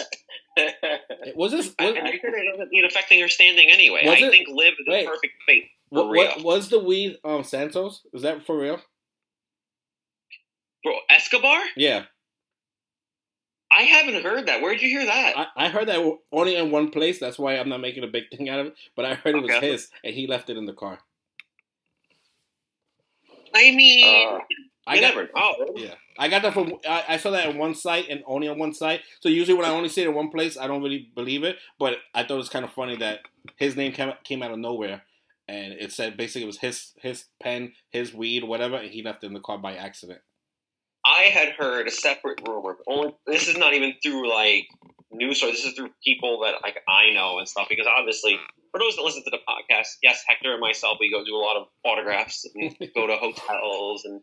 Was 1.36 1.50
this 1.52 1.74
I, 1.80 1.86
was, 1.86 1.94
and 1.98 2.06
they 2.06 2.12
said 2.20 2.30
it 2.32 2.50
doesn't 2.52 2.68
need 2.70 2.84
affecting 2.84 3.20
her 3.20 3.28
standing 3.28 3.68
anyway. 3.70 4.02
Was 4.04 4.22
I 4.22 4.26
it? 4.26 4.30
think 4.30 4.48
Liv 4.48 4.74
is 4.78 4.86
Wait. 4.86 5.04
a 5.04 5.08
perfect 5.08 5.32
bait. 5.48 5.64
for 5.90 6.06
what, 6.06 6.10
Rhea. 6.10 6.28
what 6.36 6.44
was 6.44 6.68
the 6.68 6.78
weed 6.78 7.16
um 7.24 7.42
Santos? 7.42 8.02
Is 8.12 8.22
that 8.22 8.46
for 8.46 8.56
real? 8.58 8.80
Bro, 10.84 10.94
Escobar? 11.10 11.58
Yeah. 11.76 12.04
I 13.72 13.82
haven't 13.82 14.22
heard 14.22 14.46
that. 14.46 14.60
Where'd 14.62 14.80
you 14.80 14.88
hear 14.88 15.06
that? 15.06 15.32
I, 15.36 15.66
I 15.66 15.68
heard 15.68 15.88
that 15.88 15.98
only 16.30 16.54
in 16.56 16.70
one 16.70 16.90
place. 16.90 17.18
That's 17.18 17.38
why 17.38 17.56
I'm 17.58 17.68
not 17.68 17.80
making 17.80 18.04
a 18.04 18.08
big 18.08 18.24
thing 18.30 18.48
out 18.48 18.60
of 18.60 18.66
it. 18.66 18.74
But 18.94 19.04
I 19.06 19.14
heard 19.14 19.34
it 19.34 19.42
was 19.42 19.50
Okay. 19.50 19.72
his, 19.72 19.88
and 20.04 20.14
he 20.14 20.26
left 20.28 20.48
it 20.50 20.56
in 20.56 20.66
the 20.66 20.72
car. 20.74 21.00
I 23.54 23.70
mean, 23.74 24.04
Uh, 24.04 24.38
I 24.86 25.00
got 25.00 25.14
never 25.14 25.30
know. 25.34 25.72
yeah, 25.76 25.94
I 26.18 26.28
got 26.28 26.42
that 26.42 26.52
from 26.52 26.74
I, 26.88 27.04
I 27.08 27.16
saw 27.16 27.30
that 27.30 27.46
on 27.48 27.56
one 27.56 27.74
site 27.74 28.08
and 28.08 28.22
only 28.26 28.48
on 28.48 28.58
one 28.58 28.74
site. 28.74 29.00
So 29.20 29.28
usually 29.28 29.56
when 29.56 29.64
I 29.66 29.70
only 29.70 29.88
see 29.88 30.02
it 30.02 30.08
in 30.08 30.14
one 30.14 30.30
place, 30.30 30.58
I 30.58 30.66
don't 30.66 30.82
really 30.82 31.08
believe 31.14 31.42
it. 31.44 31.56
But 31.78 31.98
I 32.14 32.22
thought 32.22 32.34
it 32.34 32.38
was 32.38 32.48
kind 32.50 32.64
of 32.64 32.72
funny 32.72 32.96
that 32.96 33.20
his 33.56 33.76
name 33.76 33.92
came 33.92 34.12
came 34.24 34.42
out 34.42 34.50
of 34.50 34.58
nowhere, 34.58 35.02
and 35.48 35.72
it 35.72 35.92
said 35.92 36.16
basically 36.16 36.42
it 36.42 36.46
was 36.46 36.58
his 36.58 36.92
his 37.00 37.24
pen, 37.40 37.72
his 37.90 38.12
weed, 38.12 38.44
whatever, 38.44 38.76
and 38.76 38.90
he 38.90 39.02
left 39.02 39.24
it 39.24 39.28
in 39.28 39.32
the 39.34 39.40
car 39.40 39.56
by 39.58 39.74
accident. 39.74 40.20
I 41.04 41.24
had 41.24 41.50
heard 41.50 41.86
a 41.86 41.90
separate 41.90 42.40
rumor. 42.46 42.76
Only 42.86 43.14
this 43.26 43.48
is 43.48 43.56
not 43.56 43.74
even 43.74 43.94
through 44.02 44.28
like 44.28 44.66
news 45.12 45.40
sources. 45.40 45.62
This 45.62 45.72
is 45.72 45.76
through 45.76 45.90
people 46.02 46.40
that 46.40 46.62
like 46.62 46.78
I 46.88 47.12
know 47.12 47.38
and 47.38 47.48
stuff. 47.48 47.66
Because 47.68 47.86
obviously, 47.86 48.38
for 48.70 48.80
those 48.80 48.96
that 48.96 49.02
listen 49.02 49.22
to 49.24 49.30
the 49.30 49.38
podcast, 49.48 49.88
yes, 50.02 50.22
Hector 50.26 50.52
and 50.52 50.60
myself, 50.60 50.96
we 51.00 51.10
go 51.10 51.24
do 51.24 51.36
a 51.36 51.38
lot 51.44 51.56
of 51.56 51.66
autographs 51.84 52.46
and 52.54 52.74
go 52.94 53.06
to 53.06 53.16
hotels 53.20 54.04
and 54.04 54.20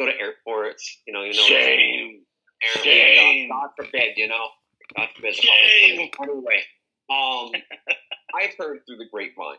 go 0.00 0.06
to 0.06 0.12
airports. 0.18 1.02
You 1.06 1.12
know, 1.12 1.22
you 1.22 1.34
know. 1.34 1.42
shame. 1.42 2.22
apparently, 2.62 2.92
Shame. 2.92 3.48
God, 3.50 3.60
God 3.76 3.84
forbid, 3.84 4.16
you 4.16 4.28
know. 4.28 4.48
God 4.96 5.08
forbid. 5.14 5.34
Shame. 5.34 6.10
Anyway, 6.22 6.62
um, 7.10 7.50
I've 8.34 8.54
heard 8.58 8.78
through 8.86 8.96
the 8.96 9.06
grapevine. 9.12 9.58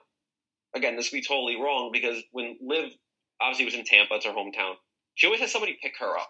Again, 0.76 0.96
this 0.96 1.12
would 1.12 1.17
be 1.17 1.26
totally 1.26 1.56
wrong 1.56 1.91
because 1.93 2.22
when 2.32 2.58
Liv 2.62 2.91
obviously 3.39 3.65
was 3.65 3.76
in 3.76 3.86
Tampa, 3.86 4.15
it's 4.15 4.26
her 4.26 4.32
hometown. 4.32 4.74
She 5.15 5.28
always 5.28 5.41
has 5.41 5.52
somebody 5.52 5.78
pick 5.82 5.93
her 6.00 6.17
up 6.17 6.30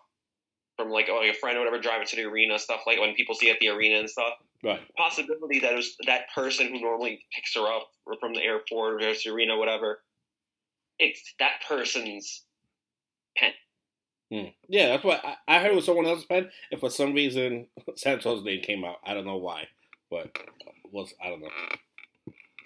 from 0.77 0.89
like, 0.89 1.07
oh, 1.09 1.15
like 1.15 1.35
a 1.35 1.37
friend 1.37 1.57
or 1.57 1.61
whatever, 1.61 1.81
driving 1.81 2.07
to 2.07 2.15
the 2.15 2.23
arena 2.23 2.57
stuff. 2.57 2.81
Like 2.87 2.99
when 2.99 3.13
people 3.15 3.35
see 3.35 3.49
at 3.49 3.59
the 3.59 3.69
arena 3.69 3.99
and 3.99 4.09
stuff. 4.09 4.33
Right. 4.63 4.79
Possibility 4.95 5.59
that 5.59 5.73
it 5.73 5.75
was 5.75 5.95
that 6.07 6.25
person 6.33 6.67
who 6.67 6.79
normally 6.79 7.19
picks 7.35 7.53
her 7.55 7.67
up 7.67 7.89
or 8.05 8.15
from 8.19 8.33
the 8.33 8.41
airport 8.41 9.03
or 9.03 9.13
the 9.13 9.29
arena, 9.29 9.57
whatever. 9.57 9.99
It's 10.99 11.35
that 11.39 11.61
person's 11.67 12.43
Hmm. 14.31 14.47
Yeah, 14.67 14.89
that's 14.89 15.03
what 15.03 15.23
I, 15.23 15.35
I 15.47 15.59
heard 15.59 15.71
it 15.71 15.75
was 15.75 15.85
someone 15.85 16.05
else's 16.05 16.25
pen, 16.25 16.49
and 16.71 16.79
for 16.79 16.89
some 16.89 17.13
reason 17.13 17.67
Santos' 17.95 18.43
name 18.43 18.61
came 18.61 18.83
out. 18.83 18.97
I 19.05 19.13
don't 19.13 19.25
know 19.25 19.37
why, 19.37 19.67
but 20.09 20.37
was 20.91 21.13
I 21.23 21.29
don't 21.29 21.41
know. 21.41 21.49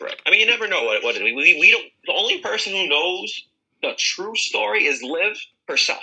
Right. 0.01 0.19
I 0.25 0.31
mean, 0.31 0.39
you 0.39 0.47
never 0.47 0.67
know 0.67 0.83
what 0.83 1.03
what 1.03 1.15
it. 1.15 1.23
We, 1.23 1.33
we 1.33 1.71
don't. 1.71 1.85
The 2.05 2.13
only 2.13 2.39
person 2.39 2.73
who 2.73 2.87
knows 2.87 3.43
the 3.83 3.93
true 3.97 4.35
story 4.35 4.85
is 4.85 5.03
Liv 5.03 5.37
herself. 5.67 6.01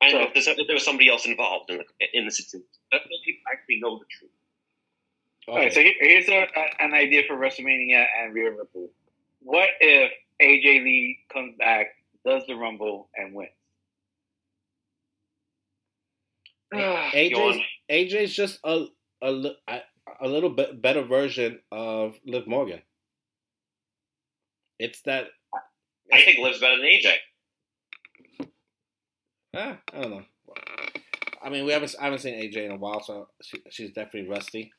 And 0.00 0.10
So- 0.12 0.20
if, 0.22 0.34
there's, 0.34 0.46
if 0.46 0.66
there 0.66 0.74
was 0.74 0.84
somebody 0.84 1.08
else 1.08 1.26
involved 1.26 1.70
in 1.70 1.78
the 1.78 1.84
in 2.12 2.24
the 2.24 2.30
situation, 2.30 2.66
that's 2.92 3.04
people 3.24 3.42
actually 3.52 3.80
know 3.80 3.98
the 3.98 4.04
truth. 4.10 4.30
All 5.48 5.56
right, 5.56 5.72
so 5.72 5.80
here's 5.80 6.28
a, 6.28 6.42
a, 6.42 6.82
an 6.84 6.92
idea 6.92 7.22
for 7.28 7.36
WrestleMania 7.36 8.04
and 8.20 8.34
Rhea 8.34 8.50
Ripley. 8.50 8.88
What 9.40 9.68
if 9.80 10.10
AJ 10.42 10.82
Lee 10.82 11.20
comes 11.32 11.54
back, 11.56 11.86
does 12.24 12.42
the 12.48 12.56
Rumble, 12.56 13.08
and 13.14 13.32
wins? 13.32 13.50
AJ's, 16.74 17.30
Yawn. 17.30 17.60
AJ's 17.90 18.34
just 18.34 18.58
a 18.64 18.86
a, 19.22 19.50
a 19.68 19.80
a 20.20 20.26
little 20.28 20.50
bit 20.50 20.82
better 20.82 21.02
version 21.02 21.60
of 21.70 22.16
Liv 22.24 22.46
Morgan. 22.46 22.82
It's 24.78 25.00
that 25.02 25.28
I 26.12 26.22
think 26.22 26.38
Liv's 26.40 26.60
better 26.60 26.76
than 26.76 26.86
AJ. 26.86 27.12
Ah, 29.56 29.78
I 29.92 30.00
don't 30.00 30.10
know. 30.10 30.22
I 31.42 31.48
mean, 31.48 31.64
we 31.64 31.72
haven't 31.72 31.94
I 32.00 32.04
haven't 32.04 32.20
seen 32.20 32.34
AJ 32.34 32.66
in 32.66 32.72
a 32.72 32.76
while, 32.76 33.02
so 33.02 33.28
she, 33.42 33.58
she's 33.70 33.92
definitely 33.92 34.28
rusty. 34.28 34.72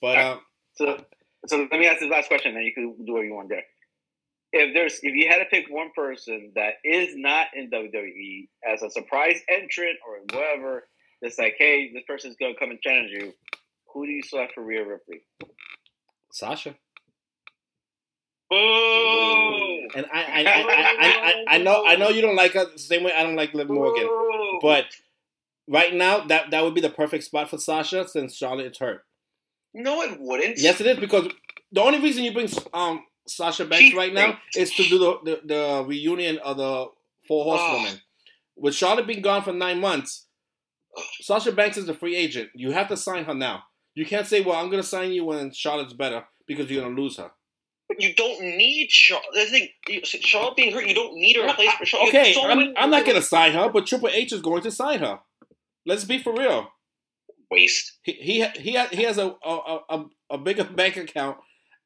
But 0.00 0.18
um, 0.18 0.40
So, 0.74 1.04
so 1.46 1.68
let 1.70 1.80
me 1.80 1.86
ask 1.86 2.00
this 2.00 2.10
last 2.10 2.28
question, 2.28 2.54
then 2.54 2.62
you 2.62 2.72
can 2.74 3.04
do 3.04 3.12
what 3.14 3.24
you 3.24 3.34
want 3.34 3.48
there. 3.48 3.64
If 4.52 4.74
there's, 4.74 4.98
if 5.02 5.14
you 5.14 5.28
had 5.28 5.38
to 5.38 5.44
pick 5.44 5.66
one 5.68 5.90
person 5.94 6.52
that 6.56 6.74
is 6.84 7.14
not 7.14 7.48
in 7.54 7.70
WWE 7.70 8.48
as 8.68 8.82
a 8.82 8.90
surprise 8.90 9.40
entrant 9.48 9.98
or 10.06 10.18
whatever, 10.36 10.88
that's 11.22 11.38
like, 11.38 11.54
hey, 11.58 11.92
this 11.92 12.02
person's 12.06 12.36
gonna 12.40 12.54
come 12.58 12.70
and 12.70 12.80
challenge 12.80 13.10
you. 13.12 13.32
Who 13.92 14.06
do 14.06 14.12
you 14.12 14.22
select 14.22 14.54
for 14.54 14.62
Rhea 14.62 14.86
Ripley? 14.86 15.22
Sasha 16.32 16.74
And 18.52 20.06
I 20.12 20.22
I, 20.22 20.42
I, 20.42 20.64
I, 21.00 21.44
I, 21.54 21.58
know 21.58 21.84
I 21.86 21.96
know 21.96 22.08
you 22.08 22.20
don't 22.20 22.36
like 22.36 22.52
her 22.52 22.64
the 22.66 22.78
same 22.78 23.04
way 23.04 23.12
I 23.12 23.22
don't 23.22 23.36
like 23.36 23.54
Liv 23.54 23.68
Morgan, 23.68 24.08
but 24.60 24.86
right 25.68 25.94
now 25.94 26.20
that 26.26 26.50
that 26.50 26.62
would 26.64 26.74
be 26.74 26.80
the 26.80 26.90
perfect 26.90 27.24
spot 27.24 27.50
for 27.50 27.58
Sasha 27.58 28.06
since 28.08 28.34
Charlotte 28.36 28.66
is 28.72 28.78
hurt. 28.78 29.04
no, 29.72 30.02
it 30.02 30.18
wouldn't. 30.20 30.58
Yes, 30.58 30.80
it 30.80 30.86
is 30.86 30.98
because 30.98 31.28
the 31.72 31.80
only 31.80 32.00
reason 32.00 32.24
you 32.24 32.32
bring 32.32 32.48
um 32.74 33.04
Sasha 33.26 33.64
Banks 33.64 33.90
She 33.90 33.96
right 33.96 34.12
now 34.12 34.38
is 34.56 34.72
to 34.74 34.82
do 34.84 34.98
the, 34.98 35.18
the, 35.24 35.40
the 35.44 35.84
reunion 35.86 36.38
of 36.38 36.56
the 36.56 36.86
Four 37.26 37.44
Horsewomen. 37.44 38.00
With 38.56 38.74
Charlotte 38.74 39.06
being 39.06 39.22
gone 39.22 39.42
for 39.42 39.52
nine 39.52 39.80
months, 39.80 40.26
Sasha 41.20 41.52
Banks 41.52 41.76
is 41.76 41.88
a 41.88 41.94
free 41.94 42.16
agent. 42.16 42.50
You 42.54 42.72
have 42.72 42.88
to 42.88 42.96
sign 42.96 43.24
her 43.24 43.34
now. 43.34 43.64
You 43.94 44.04
can't 44.04 44.26
say, 44.26 44.40
"Well, 44.40 44.56
I'm 44.56 44.70
going 44.70 44.82
to 44.82 44.88
sign 44.88 45.12
you 45.12 45.24
when 45.24 45.52
Charlotte's 45.52 45.92
better," 45.92 46.24
because 46.46 46.70
you're 46.70 46.82
going 46.82 46.94
to 46.96 47.00
lose 47.02 47.16
her. 47.18 47.30
But 47.90 48.00
you 48.00 48.14
don't 48.14 48.40
need 48.40 48.88
Charlotte. 48.90 49.26
The 49.34 49.44
thing, 49.46 49.68
you- 49.88 50.04
Charlotte 50.04 50.54
being 50.54 50.72
hurt, 50.72 50.86
you 50.86 50.94
don't 50.94 51.14
need 51.16 51.36
a 51.36 51.42
replacement 51.42 51.78
for 51.78 51.86
Charlotte. 51.86 52.08
Okay, 52.10 52.32
So 52.32 52.46
I'm, 52.48 52.72
I'm 52.76 52.88
not 52.90 53.04
going 53.04 53.16
to 53.16 53.22
sign 53.22 53.52
her, 53.52 53.68
but 53.68 53.84
Triple 53.86 54.08
H 54.10 54.32
is 54.32 54.40
going 54.40 54.62
to 54.62 54.70
sign 54.70 55.00
her. 55.00 55.18
Let's 55.84 56.04
be 56.04 56.22
for 56.22 56.32
real. 56.32 56.68
waste. 57.50 57.98
He 58.02 58.12
he 58.12 58.44
he, 58.60 58.78
he 58.92 59.02
has 59.02 59.18
a 59.18 59.34
a, 59.44 59.78
a 59.88 60.04
a 60.30 60.38
bigger 60.38 60.62
bank 60.80 60.96
account, 60.96 61.38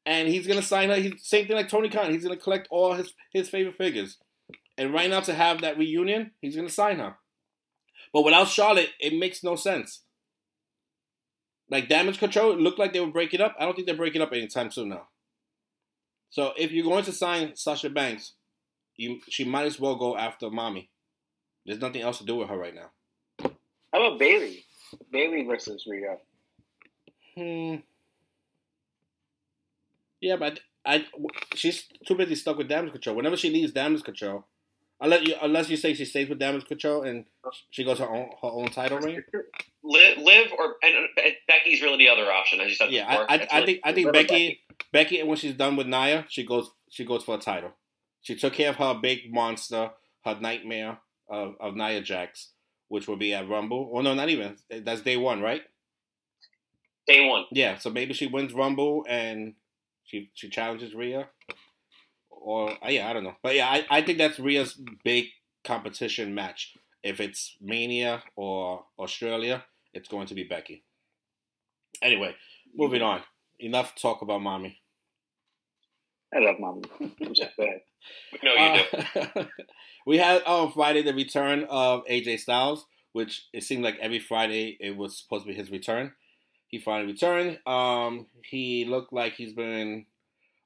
and 0.05 0.27
he's 0.27 0.45
gonna 0.45 0.61
sign 0.61 0.89
her. 0.89 0.95
He's 0.97 1.13
same 1.25 1.47
thing 1.47 1.55
like 1.55 1.69
Tony 1.69 1.89
Khan. 1.89 2.11
He's 2.11 2.23
gonna 2.23 2.37
collect 2.37 2.67
all 2.69 2.93
his 2.93 3.13
his 3.33 3.49
favorite 3.49 3.77
figures, 3.77 4.17
and 4.77 4.93
right 4.93 5.09
now 5.09 5.21
to 5.21 5.33
have 5.33 5.61
that 5.61 5.77
reunion, 5.79 6.31
he's 6.41 6.55
gonna 6.55 6.69
sign 6.69 6.99
her. 6.99 7.15
But 8.13 8.23
without 8.25 8.47
Charlotte, 8.49 8.89
it 8.99 9.17
makes 9.17 9.43
no 9.43 9.55
sense. 9.55 10.01
Like 11.69 11.89
Damage 11.89 12.19
Control, 12.19 12.51
it 12.51 12.59
looked 12.59 12.77
like 12.77 12.93
they 12.93 12.99
would 12.99 13.13
break 13.13 13.33
it 13.33 13.41
up. 13.41 13.55
I 13.59 13.65
don't 13.65 13.73
think 13.75 13.87
they're 13.87 13.95
breaking 13.97 14.21
up 14.21 14.33
anytime 14.33 14.69
soon 14.71 14.89
now. 14.89 15.07
So 16.35 16.51
if 16.57 16.73
you're 16.73 16.83
going 16.83 17.05
to 17.05 17.13
sign 17.13 17.55
Sasha 17.55 17.89
Banks, 17.89 18.33
you 18.97 19.21
she 19.29 19.45
might 19.45 19.67
as 19.67 19.79
well 19.79 19.95
go 19.95 20.17
after 20.17 20.49
Mommy. 20.49 20.89
There's 21.65 21.79
nothing 21.79 22.01
else 22.01 22.17
to 22.17 22.25
do 22.25 22.35
with 22.35 22.49
her 22.49 22.57
right 22.57 22.75
now. 22.75 22.89
How 23.93 24.05
about 24.05 24.19
Bayley? 24.19 24.65
Bayley 25.13 25.43
versus 25.43 25.87
Rhea. 25.87 26.17
Hmm. 27.37 27.75
Yeah, 30.19 30.35
but 30.35 30.59
I, 30.85 31.05
she's 31.53 31.87
too 32.05 32.15
busy 32.15 32.35
stuck 32.35 32.57
with 32.57 32.67
damage 32.67 32.91
control. 32.91 33.15
Whenever 33.15 33.37
she 33.37 33.49
leaves 33.49 33.71
damage 33.71 34.03
control, 34.03 34.45
unless 35.01 35.27
you 35.27 35.35
unless 35.41 35.69
you 35.69 35.77
say 35.77 35.93
she 35.93 36.05
stays 36.05 36.29
with 36.29 36.39
damage 36.39 36.65
control 36.65 37.03
and 37.03 37.25
she 37.69 37.83
goes 37.83 37.99
her 37.99 38.09
own 38.09 38.29
her 38.41 38.47
own 38.49 38.67
title 38.69 38.99
reign. 38.99 39.23
Live, 39.83 40.17
live 40.17 40.47
or 40.57 40.75
and, 40.83 40.95
and 40.95 41.33
Becky's 41.47 41.81
really 41.81 41.97
the 41.97 42.09
other 42.09 42.31
option. 42.31 42.59
As 42.61 42.69
you 42.69 42.75
said 42.75 42.91
Yeah, 42.91 43.09
before. 43.09 43.31
I, 43.31 43.35
It's 43.35 43.53
I, 43.53 43.55
I 43.55 43.59
really- 43.59 43.65
think 43.73 43.81
I 43.83 43.93
think 43.93 44.05
Liv 44.07 44.15
or 44.15 44.23
Becky 44.23 44.59
Becky 44.91 45.23
when 45.23 45.37
she's 45.37 45.53
done 45.55 45.75
with 45.75 45.87
Nia, 45.87 46.25
she 46.29 46.43
goes 46.45 46.71
she 46.89 47.05
goes 47.05 47.23
for 47.23 47.35
a 47.35 47.39
title. 47.39 47.71
She 48.21 48.35
took 48.35 48.53
care 48.53 48.69
of 48.69 48.77
her 48.77 48.95
big 48.95 49.31
monster, 49.31 49.91
her 50.23 50.37
nightmare 50.39 50.97
of, 51.29 51.55
of 51.59 51.75
Nia 51.75 52.01
Jax. 52.01 52.49
which 52.87 53.07
will 53.07 53.17
be 53.17 53.33
at 53.33 53.47
Rumble. 53.49 53.91
Oh 53.93 54.01
no, 54.01 54.13
not 54.15 54.29
even. 54.29 54.57
That's 54.69 55.01
day 55.01 55.17
one, 55.17 55.41
right? 55.41 55.61
Day 57.07 57.27
one. 57.29 57.45
Yeah. 57.51 57.77
So 57.77 57.89
maybe 57.91 58.13
she 58.13 58.27
wins 58.27 58.53
Rumble 58.53 59.05
and 59.07 59.53
she 60.05 60.31
she 60.33 60.49
challenges 60.49 60.93
Rhea, 60.95 61.27
or 62.45 62.71
uh, 62.71 62.89
yeah, 62.89 63.09
I 63.09 63.13
don't 63.13 63.23
know. 63.23 63.35
But 63.41 63.55
yeah, 63.55 63.67
I, 63.67 63.85
I 63.89 64.01
think 64.01 64.19
that's 64.19 64.39
Rhea's 64.39 64.79
big 65.03 65.25
competition 65.63 66.35
match. 66.35 66.75
If 67.03 67.19
it's 67.19 67.57
Mania 67.59 68.23
or 68.35 68.85
Australia, 68.99 69.65
it's 69.93 70.07
going 70.07 70.27
to 70.27 70.35
be 70.35 70.43
Becky. 70.43 70.83
Anyway, 72.01 72.35
moving 72.75 73.01
on. 73.01 73.21
Enough 73.59 73.95
talk 73.95 74.21
about 74.21 74.41
mommy. 74.41 74.79
I 76.33 76.39
love 76.39 76.59
mommy. 76.59 76.83
No, 78.43 78.53
you 78.53 78.83
do. 79.01 79.19
Uh, 79.19 79.45
we 80.05 80.19
had 80.19 80.43
on 80.43 80.71
Friday 80.73 81.01
the 81.01 81.15
return 81.15 81.65
of 81.67 82.05
AJ 82.05 82.41
Styles, 82.41 82.85
which 83.13 83.47
it 83.51 83.63
seemed 83.63 83.83
like 83.83 83.97
every 83.99 84.19
Friday 84.19 84.77
it 84.79 84.95
was 84.95 85.17
supposed 85.17 85.45
to 85.45 85.47
be 85.51 85.57
his 85.57 85.71
return. 85.71 86.11
He 86.67 86.77
finally 86.77 87.13
returned. 87.13 87.57
Um, 87.65 88.27
he 88.43 88.85
looked 88.85 89.11
like 89.11 89.33
he's 89.33 89.53
been 89.53 90.05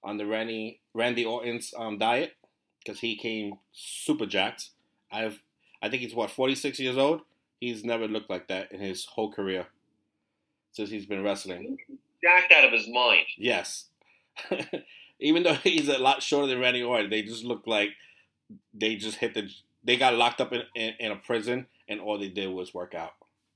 on 0.04 0.18
the 0.18 0.26
Randy 0.26 0.82
Randy 1.00 1.26
Orton's 1.26 1.74
um, 1.78 1.98
diet 1.98 2.36
because 2.80 3.00
he 3.00 3.16
came 3.16 3.54
super 3.72 4.26
jacked. 4.26 4.70
I've 5.12 5.42
I 5.82 5.90
think 5.90 6.02
he's 6.02 6.14
what 6.14 6.30
46 6.30 6.80
years 6.80 6.98
old. 6.98 7.22
He's 7.60 7.84
never 7.84 8.08
looked 8.08 8.30
like 8.30 8.48
that 8.50 8.72
in 8.72 8.80
his 8.82 9.06
whole 9.06 9.32
career 9.32 9.68
since 10.72 10.90
he's 10.90 11.06
been 11.06 11.24
wrestling. 11.24 11.78
Jacked 12.22 12.52
out 12.52 12.66
of 12.66 12.72
his 12.72 12.88
mind. 12.88 13.26
Yes. 13.38 13.86
Even 15.20 15.44
though 15.44 15.54
he's 15.56 15.88
a 15.90 15.98
lot 15.98 16.22
shorter 16.22 16.48
than 16.48 16.60
Randy 16.60 16.84
Orton, 16.84 17.10
they 17.10 17.22
just 17.22 17.44
look 17.44 17.64
like 17.66 17.90
they 18.74 18.96
just 18.96 19.18
hit 19.18 19.34
the. 19.34 19.50
They 19.84 19.96
got 19.96 20.16
locked 20.16 20.42
up 20.42 20.52
in, 20.52 20.64
in, 20.76 20.94
in 21.00 21.12
a 21.12 21.16
prison, 21.16 21.68
and 21.88 22.02
all 22.02 22.18
they 22.20 22.28
did 22.30 22.50
was 22.50 22.74
work 22.74 22.94
out. 22.94 23.14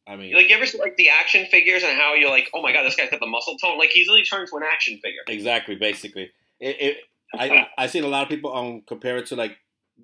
I 0.07 0.15
mean, 0.15 0.33
Like 0.33 0.49
you 0.49 0.55
ever 0.55 0.65
see 0.65 0.79
like 0.79 0.97
the 0.97 1.09
action 1.09 1.45
figures 1.45 1.83
and 1.83 1.97
how 1.97 2.13
you're 2.13 2.29
like, 2.29 2.49
oh 2.53 2.61
my 2.61 2.73
god, 2.73 2.83
this 2.83 2.95
guy's 2.95 3.09
got 3.09 3.21
the 3.21 3.27
muscle 3.27 3.57
tone. 3.57 3.77
Like 3.77 3.89
he's 3.89 4.07
really 4.07 4.23
turned 4.23 4.47
to 4.49 4.57
an 4.57 4.63
action 4.63 4.99
figure. 5.01 5.21
exactly, 5.27 5.75
basically. 5.75 6.31
It, 6.59 6.75
it, 6.79 6.97
I 7.33 7.67
I 7.77 7.87
seen 7.87 8.03
a 8.03 8.07
lot 8.07 8.23
of 8.23 8.29
people 8.29 8.55
um 8.55 8.81
compare 8.87 9.17
it 9.17 9.27
to 9.27 9.35
like 9.35 9.57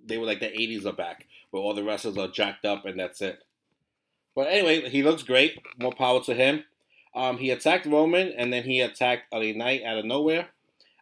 they 0.05 0.17
were 0.17 0.25
like 0.25 0.39
the 0.39 0.47
'80s 0.47 0.85
are 0.85 0.93
back, 0.93 1.27
where 1.51 1.61
all 1.61 1.73
the 1.73 1.83
wrestlers 1.83 2.17
are 2.17 2.27
jacked 2.27 2.65
up 2.65 2.85
and 2.85 2.99
that's 2.99 3.21
it. 3.21 3.43
But 4.35 4.47
anyway, 4.47 4.89
he 4.89 5.03
looks 5.03 5.23
great. 5.23 5.59
More 5.77 5.93
power 5.93 6.21
to 6.23 6.33
him. 6.33 6.63
Um, 7.15 7.37
he 7.37 7.49
attacked 7.49 7.85
Roman 7.85 8.29
and 8.29 8.53
then 8.53 8.63
he 8.63 8.81
attacked 8.81 9.33
LA 9.33 9.51
Knight 9.53 9.83
out 9.83 9.97
of 9.97 10.05
nowhere. 10.05 10.49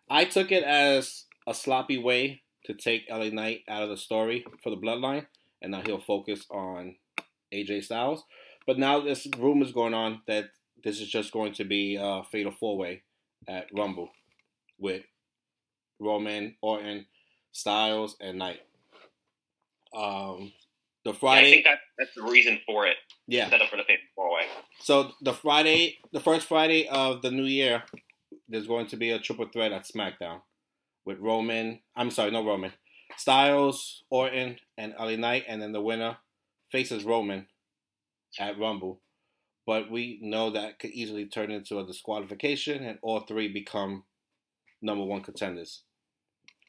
I 0.09 0.25
took 0.25 0.51
it 0.51 0.63
as 0.63 1.25
a 1.45 1.53
sloppy 1.53 1.97
way 1.97 2.41
to 2.65 2.73
take 2.73 3.09
LA 3.09 3.29
Knight 3.29 3.61
out 3.67 3.83
of 3.83 3.89
the 3.89 3.97
story 3.97 4.45
for 4.63 4.69
the 4.69 4.77
Bloodline, 4.77 5.25
and 5.61 5.71
now 5.71 5.81
he'll 5.81 5.99
focus 5.99 6.45
on 6.49 6.95
AJ 7.53 7.83
Styles. 7.83 8.23
But 8.65 8.77
now 8.77 8.99
this 8.99 9.27
rumors 9.37 9.71
going 9.71 9.93
on 9.93 10.21
that 10.27 10.49
this 10.83 10.99
is 10.99 11.07
just 11.07 11.31
going 11.31 11.53
to 11.53 11.63
be 11.63 11.97
a 11.99 12.23
fatal 12.31 12.51
four 12.51 12.77
way 12.77 13.03
at 13.47 13.67
Rumble 13.73 14.09
with 14.77 15.03
Roman, 15.99 16.55
Orton, 16.61 17.05
Styles, 17.51 18.15
and 18.19 18.37
Knight. 18.37 18.59
Um, 19.95 20.51
the 21.05 21.13
Yeah, 21.13 21.29
I 21.29 21.43
think 21.43 21.63
that 21.65 21.79
that's 21.97 22.13
the 22.15 22.23
reason 22.23 22.59
for 22.65 22.85
it. 22.85 22.97
yeah. 23.27 23.49
Set 23.49 23.61
up 23.61 23.69
for 23.69 23.77
the 23.77 23.83
fatal 23.83 24.03
four 24.15 24.33
way. 24.33 24.43
So 24.79 25.11
the 25.21 25.33
Friday, 25.33 25.97
the 26.11 26.19
first 26.19 26.47
Friday 26.47 26.87
of 26.87 27.21
the 27.21 27.31
new 27.31 27.45
year, 27.45 27.83
there's 28.49 28.67
going 28.67 28.87
to 28.87 28.97
be 28.97 29.11
a 29.11 29.19
triple 29.19 29.47
threat 29.51 29.71
at 29.71 29.85
SmackDown 29.87 30.41
with 31.05 31.19
Roman. 31.19 31.79
I'm 31.95 32.11
sorry, 32.11 32.31
no 32.31 32.45
Roman. 32.45 32.73
Styles, 33.15 34.03
Orton, 34.09 34.57
and 34.77 34.93
LA 34.99 35.15
Knight, 35.15 35.45
and 35.47 35.61
then 35.61 35.71
the 35.71 35.81
winner 35.81 36.17
faces 36.71 37.03
Roman 37.05 37.47
at 38.37 38.59
Rumble. 38.59 38.99
But 39.65 39.89
we 39.89 40.19
know 40.21 40.51
that 40.51 40.79
could 40.79 40.91
easily 40.91 41.25
turn 41.25 41.51
into 41.51 41.79
a 41.79 41.85
disqualification, 41.85 42.83
and 42.83 42.99
all 43.01 43.21
three 43.21 43.47
become 43.47 44.03
number 44.81 45.03
one 45.03 45.21
contenders. 45.21 45.83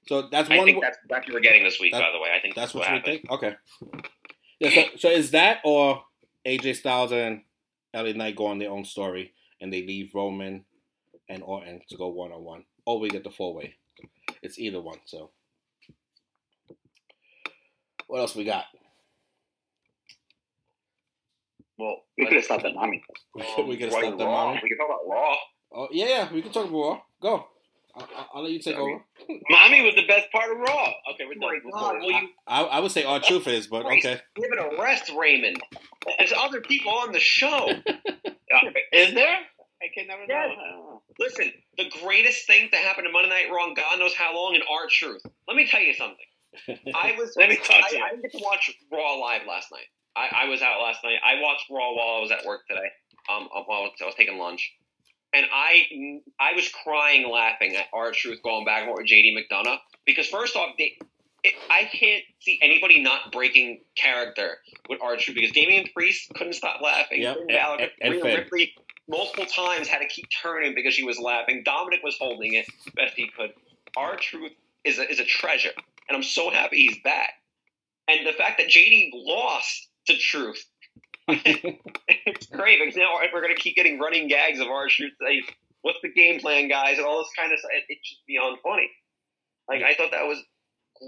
So 0.08 0.28
that's 0.30 0.48
I 0.50 0.56
one. 0.56 0.66
think 0.66 0.80
that's 0.82 0.98
that's 1.08 1.26
what 1.26 1.34
we're 1.34 1.40
getting 1.40 1.62
this 1.64 1.78
week. 1.78 1.92
That- 1.92 2.00
by 2.00 2.10
the 2.12 2.18
way, 2.20 2.30
I 2.34 2.40
think 2.40 2.54
That's 2.54 2.72
that's, 2.72 2.74
what 2.74 2.80
what 2.80 2.90
you 2.90 2.96
happened. 2.96 3.20
think? 3.20 3.30
Okay. 3.30 3.56
Yeah, 4.60 4.70
so, 4.70 4.96
so 4.96 5.08
is 5.10 5.30
that 5.32 5.58
or 5.64 6.02
AJ 6.46 6.76
Styles 6.76 7.12
and 7.12 7.42
LA 7.94 8.12
Knight 8.12 8.34
go 8.36 8.46
on 8.46 8.58
their 8.58 8.70
own 8.70 8.84
story 8.84 9.32
and 9.60 9.72
they 9.72 9.82
leave 9.86 10.10
Roman 10.14 10.64
and 11.28 11.42
Orton 11.42 11.80
to 11.90 11.96
go 11.96 12.08
one 12.08 12.32
on 12.32 12.42
one? 12.42 12.64
Or 12.86 12.98
we 12.98 13.08
get 13.10 13.22
the 13.22 13.30
four 13.30 13.54
way. 13.54 13.74
It's 14.42 14.58
either 14.58 14.80
one, 14.80 14.98
so. 15.04 15.30
What 18.06 18.20
else 18.20 18.34
we 18.34 18.44
got? 18.44 18.64
Well, 21.78 21.98
We 22.16 22.24
could 22.26 22.36
have 22.36 22.44
stopped 22.44 22.64
at 22.64 22.74
mommy. 22.74 23.02
um, 23.58 23.68
we 23.68 23.76
could 23.76 23.92
Raw- 23.92 24.00
stop 24.00 24.18
that 24.18 24.24
Raw. 24.24 24.46
mommy. 24.46 24.60
We 24.62 24.68
can 24.70 24.78
talk 24.78 24.86
about 24.88 25.08
Raw. 25.08 25.34
Oh 25.72 25.88
yeah, 25.92 26.06
yeah, 26.06 26.32
we 26.32 26.42
can 26.42 26.50
talk 26.50 26.66
about 26.68 26.78
Raw. 26.78 27.00
Go. 27.20 27.46
I'll, 27.98 28.08
I'll- 28.16 28.28
I'll 28.34 28.42
let 28.42 28.52
you 28.52 28.58
take 28.60 28.76
over. 28.76 29.02
Mommy 29.50 29.82
was 29.82 29.94
the 29.94 30.06
best 30.06 30.30
part 30.32 30.50
of 30.52 30.58
Raw. 30.58 30.92
Okay, 31.14 31.24
we're 31.26 31.34
Oh 31.42 31.50
done. 31.60 31.70
God, 31.72 31.94
will 32.00 32.12
you 32.12 32.28
I, 32.46 32.62
I 32.62 32.80
would 32.80 32.92
say 32.92 33.04
R-Truth 33.04 33.46
is, 33.48 33.66
but 33.66 33.84
okay. 33.86 34.20
give 34.36 34.50
it 34.52 34.58
a 34.58 34.80
rest, 34.80 35.10
Raymond? 35.16 35.60
There's 36.18 36.32
other 36.36 36.60
people 36.60 36.92
on 36.92 37.12
the 37.12 37.20
show. 37.20 37.68
Is 38.92 39.14
there? 39.14 39.38
I 39.80 39.86
can 39.94 40.06
never 40.08 40.22
know. 40.22 40.34
Yes. 40.34 40.50
I 40.58 40.70
don't 40.70 40.84
know. 40.84 41.02
Listen, 41.18 41.52
the 41.76 41.90
greatest 42.04 42.46
thing 42.46 42.68
to 42.70 42.76
happen 42.76 43.04
to 43.04 43.10
Monday 43.10 43.28
Night 43.28 43.46
Raw, 43.52 43.66
in 43.68 43.74
God 43.74 43.98
knows 43.98 44.14
how 44.14 44.34
long, 44.34 44.54
in 44.54 44.62
R-Truth. 44.70 45.22
Let 45.46 45.56
me 45.56 45.66
tell 45.66 45.80
you 45.80 45.94
something. 45.94 46.16
I 46.94 47.14
was. 47.18 47.34
Let 47.36 47.48
me 47.50 47.56
talk 47.56 47.82
I, 47.84 47.90
to 47.90 47.96
you. 47.96 48.02
I 48.04 48.08
didn't 48.10 48.22
get 48.22 48.32
to 48.32 48.44
watch 48.44 48.70
Raw 48.90 49.14
live 49.14 49.42
last 49.46 49.68
night. 49.70 49.86
I, 50.16 50.46
I 50.46 50.48
was 50.48 50.62
out 50.62 50.80
last 50.82 51.00
night. 51.04 51.18
I 51.24 51.40
watched 51.40 51.66
Raw 51.70 51.92
while 51.94 52.16
I 52.16 52.20
was 52.20 52.30
at 52.32 52.44
work 52.44 52.62
today. 52.68 52.88
Um, 53.30 53.48
while 53.52 53.80
I 53.80 53.82
was, 53.82 53.92
I 54.02 54.06
was 54.06 54.14
taking 54.16 54.38
lunch, 54.38 54.72
and 55.38 55.46
I 55.52 56.20
I 56.40 56.54
was 56.54 56.68
crying 56.68 57.30
laughing 57.30 57.76
at 57.76 57.86
R-Truth 57.92 58.42
going 58.42 58.64
back 58.64 58.82
and 58.82 58.88
forth 58.88 58.98
with 59.02 59.06
JD 59.10 59.34
McDonagh 59.36 59.78
because 60.04 60.26
first 60.26 60.56
off, 60.56 60.70
they, 60.78 60.98
it, 61.44 61.54
I 61.70 61.84
can't 61.84 62.24
see 62.40 62.58
anybody 62.60 63.00
not 63.02 63.30
breaking 63.32 63.80
character 63.96 64.58
with 64.88 64.98
R-Truth 65.00 65.36
because 65.36 65.52
Damian 65.52 65.86
Priest 65.94 66.30
couldn't 66.34 66.54
stop 66.54 66.80
laughing. 66.82 67.22
Yep, 67.22 67.36
Finn 67.46 67.56
and- 68.02 68.14
and- 68.30 68.38
Ripley 68.38 68.74
multiple 69.08 69.46
times 69.46 69.88
had 69.88 70.00
to 70.00 70.08
keep 70.08 70.26
turning 70.42 70.74
because 70.74 70.92
she 70.94 71.04
was 71.04 71.18
laughing. 71.18 71.64
Dominik 71.64 72.02
was 72.04 72.16
holding 72.18 72.54
it 72.54 72.66
best 72.94 73.14
he 73.16 73.28
could. 73.36 73.52
R-Truth 73.96 74.52
is 74.84 74.98
a, 74.98 75.10
is 75.10 75.20
a 75.20 75.24
treasure, 75.24 75.70
and 76.08 76.16
I'm 76.16 76.22
so 76.22 76.50
happy 76.50 76.88
he's 76.88 76.98
back. 77.02 77.32
And 78.08 78.26
the 78.26 78.32
fact 78.32 78.58
that 78.58 78.68
JD 78.68 79.10
lost 79.14 79.88
to 80.06 80.16
Truth, 80.16 80.64
it's 81.28 82.46
great 82.46 82.80
because 82.80 82.96
now 82.96 83.18
we're 83.32 83.42
going 83.42 83.54
to 83.54 83.60
keep 83.60 83.76
getting 83.76 83.98
running 83.98 84.28
gags 84.28 84.60
of 84.60 84.68
R-Truth. 84.68 85.12
Like, 85.20 85.56
what's 85.82 85.98
the 86.02 86.12
game 86.12 86.40
plan, 86.40 86.68
guys, 86.68 86.98
and 86.98 87.06
all 87.06 87.18
this 87.18 87.30
kind 87.36 87.52
of 87.52 87.58
stuff. 87.58 87.70
It, 87.74 87.84
it's 87.88 88.08
just 88.08 88.26
beyond 88.26 88.58
funny. 88.62 88.90
Like 89.68 89.82
I 89.82 89.94
thought 89.94 90.10
that 90.12 90.24
was 90.24 90.42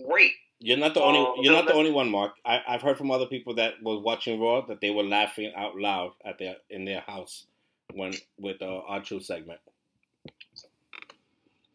great. 0.07 0.33
You're 0.59 0.77
not 0.77 0.93
the 0.95 1.03
only. 1.03 1.21
Oh, 1.21 1.37
You're 1.41 1.55
not 1.55 1.67
the 1.67 1.73
only 1.73 1.91
one, 1.91 2.11
Mark. 2.11 2.33
I, 2.45 2.61
I've 2.69 2.83
heard 2.83 2.99
from 2.99 3.11
other 3.11 3.27
people 3.27 3.55
that 3.55 3.83
was 3.83 4.03
watching 4.05 4.39
Raw 4.39 4.67
that 4.67 4.81
they 4.83 4.91
were 4.91 5.03
laughing 5.03 5.53
out 5.57 5.77
loud 5.77 6.13
at 6.25 6.39
their 6.39 6.57
in 6.69 6.85
their 6.85 7.01
house 7.01 7.47
when 7.95 8.13
with 8.39 8.59
the 8.59 8.67
R-Truth 8.67 9.25
segment. 9.25 9.61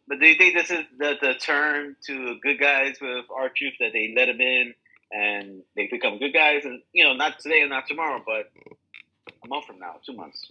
But 0.08 0.20
do 0.20 0.26
you 0.26 0.36
think 0.36 0.54
this 0.54 0.70
is 0.70 0.84
the, 0.98 1.16
the 1.20 1.34
turn 1.34 1.96
to 2.06 2.36
good 2.40 2.60
guys 2.60 2.96
with 3.00 3.24
R-Truth 3.34 3.74
that 3.80 3.92
they 3.92 4.14
let 4.16 4.26
them 4.26 4.40
in 4.40 4.72
and 5.12 5.62
they 5.76 5.88
become 5.90 6.18
good 6.18 6.32
guys? 6.32 6.64
And, 6.64 6.82
you 6.92 7.04
know, 7.04 7.14
not 7.14 7.38
today 7.40 7.60
and 7.60 7.70
not 7.70 7.86
tomorrow, 7.86 8.22
but 8.24 8.50
a 9.44 9.48
month 9.48 9.66
from 9.66 9.78
now, 9.78 9.96
two 10.04 10.14
months. 10.14 10.50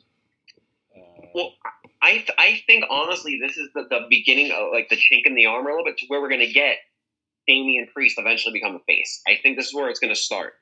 Uh, 0.96 1.28
Well, 1.34 1.54
I 2.02 2.26
I 2.38 2.62
think 2.68 2.86
honestly, 2.90 3.40
this 3.42 3.58
is 3.58 3.70
the, 3.74 3.84
the 3.90 4.06
beginning 4.10 4.52
of 4.52 4.72
like 4.72 4.90
the 4.90 4.96
chink 4.96 5.26
in 5.26 5.36
the 5.36 5.46
armor 5.46 5.70
a 5.70 5.74
little 5.74 5.86
bit 5.86 5.98
to 6.00 6.06
where 6.08 6.22
we're 6.22 6.30
going 6.30 6.46
to 6.48 6.54
get 6.54 6.78
Damian 7.48 7.88
Priest 7.94 8.18
eventually 8.18 8.54
become 8.54 8.76
a 8.76 8.80
face. 8.80 9.22
I 9.28 9.38
think 9.42 9.58
this 9.58 9.68
is 9.68 9.74
where 9.74 9.90
it's 9.90 10.00
going 10.00 10.14
to 10.14 10.20
start 10.20 10.54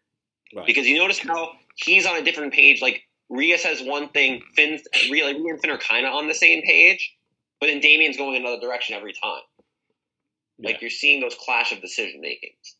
right. 0.55 0.65
because 0.65 0.87
you 0.87 0.97
notice 0.97 1.19
how 1.19 1.51
he's 1.75 2.05
on 2.05 2.17
a 2.17 2.23
different 2.23 2.53
page. 2.53 2.81
Like 2.81 3.03
Rhea 3.29 3.57
says 3.57 3.81
one 3.83 4.09
thing, 4.09 4.41
Finn, 4.55 4.79
Rhea, 5.11 5.25
like, 5.25 5.37
Rhea 5.37 5.53
and 5.53 5.61
Finn 5.61 5.71
are 5.71 5.77
kind 5.77 6.05
of 6.05 6.13
on 6.13 6.27
the 6.27 6.33
same 6.33 6.61
page, 6.63 7.15
but 7.59 7.67
then 7.67 7.79
Damian's 7.79 8.17
going 8.17 8.35
another 8.35 8.59
direction 8.59 8.95
every 8.95 9.13
time. 9.13 9.41
Like 10.59 10.75
Yeah. 10.75 10.77
you're 10.81 10.89
seeing 10.89 11.19
those 11.21 11.35
clash 11.35 11.71
of 11.71 11.81
decision 11.81 12.21
makings. 12.21 12.75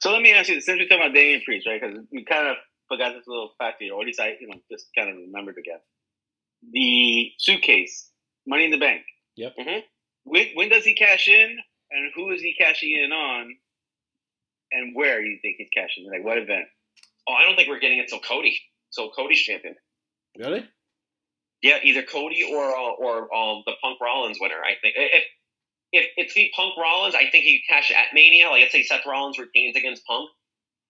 So 0.00 0.12
let 0.12 0.22
me 0.22 0.32
ask 0.32 0.48
you, 0.48 0.60
since 0.60 0.78
we're 0.78 0.88
talking 0.88 1.04
about 1.04 1.14
Damian 1.14 1.42
Priest, 1.44 1.66
right? 1.66 1.80
Because 1.80 1.98
we 2.12 2.24
kind 2.24 2.48
of 2.48 2.56
forgot 2.88 3.14
this 3.14 3.26
little 3.26 3.50
fact 3.58 3.76
here, 3.80 3.94
or 3.94 4.00
at 4.00 4.06
least 4.06 4.20
I, 4.20 4.36
you 4.40 4.48
know, 4.48 4.60
just 4.70 4.86
kind 4.96 5.10
of 5.10 5.16
remembered 5.16 5.56
again. 5.58 5.78
The 6.72 7.30
suitcase, 7.38 8.10
Money 8.46 8.64
in 8.64 8.70
the 8.70 8.78
Bank. 8.78 9.02
Yep. 9.36 9.54
Mhm. 9.58 9.82
When, 10.24 10.46
when 10.54 10.68
does 10.68 10.84
he 10.84 10.94
cash 10.94 11.28
in, 11.28 11.56
and 11.90 12.12
who 12.14 12.30
is 12.32 12.40
he 12.42 12.54
cashing 12.58 12.90
in 12.92 13.12
on, 13.12 13.54
and 14.72 14.94
where 14.94 15.20
do 15.20 15.26
you 15.28 15.38
think 15.40 15.56
he's 15.58 15.70
cashing 15.72 16.04
in? 16.04 16.10
Like 16.10 16.24
what 16.24 16.38
event? 16.38 16.66
Oh, 17.28 17.34
I 17.34 17.44
don't 17.44 17.56
think 17.56 17.68
we're 17.68 17.78
getting 17.78 17.98
it 17.98 18.08
till 18.08 18.20
Cody. 18.20 18.58
So 18.90 19.10
Cody's 19.14 19.40
champion. 19.40 19.76
Really? 20.38 20.64
Yeah, 21.62 21.78
either 21.82 22.02
Cody 22.02 22.42
or 22.42 22.64
uh, 22.64 22.92
or 22.98 23.34
um 23.34 23.62
the 23.66 23.72
Punk 23.82 24.00
Rollins 24.00 24.38
winner. 24.40 24.56
I 24.62 24.74
think 24.80 24.94
if 24.96 25.24
if 25.92 26.06
it's 26.16 26.34
the 26.34 26.50
Punk 26.54 26.74
Rollins, 26.76 27.14
I 27.14 27.30
think 27.30 27.44
he 27.44 27.60
could 27.60 27.74
cash 27.74 27.90
at 27.90 28.14
Mania. 28.14 28.48
Like 28.50 28.62
let's 28.62 28.72
say 28.72 28.82
Seth 28.82 29.06
Rollins 29.06 29.38
retains 29.38 29.76
against 29.76 30.04
Punk, 30.06 30.30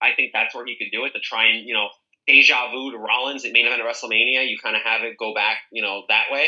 I 0.01 0.11
think 0.15 0.31
that's 0.33 0.55
where 0.55 0.65
he 0.65 0.77
could 0.77 0.91
do 0.91 1.05
it 1.05 1.11
to 1.13 1.19
try 1.19 1.47
and 1.47 1.65
you 1.65 1.73
know 1.73 1.89
deja 2.27 2.71
vu 2.71 2.91
to 2.91 2.97
Rollins 2.97 3.45
at 3.45 3.53
main 3.53 3.65
event 3.65 3.81
of 3.81 3.87
WrestleMania. 3.87 4.47
You 4.49 4.57
kind 4.61 4.75
of 4.75 4.81
have 4.83 5.01
it 5.01 5.17
go 5.17 5.33
back, 5.33 5.57
you 5.71 5.81
know, 5.81 6.03
that 6.09 6.25
way. 6.31 6.47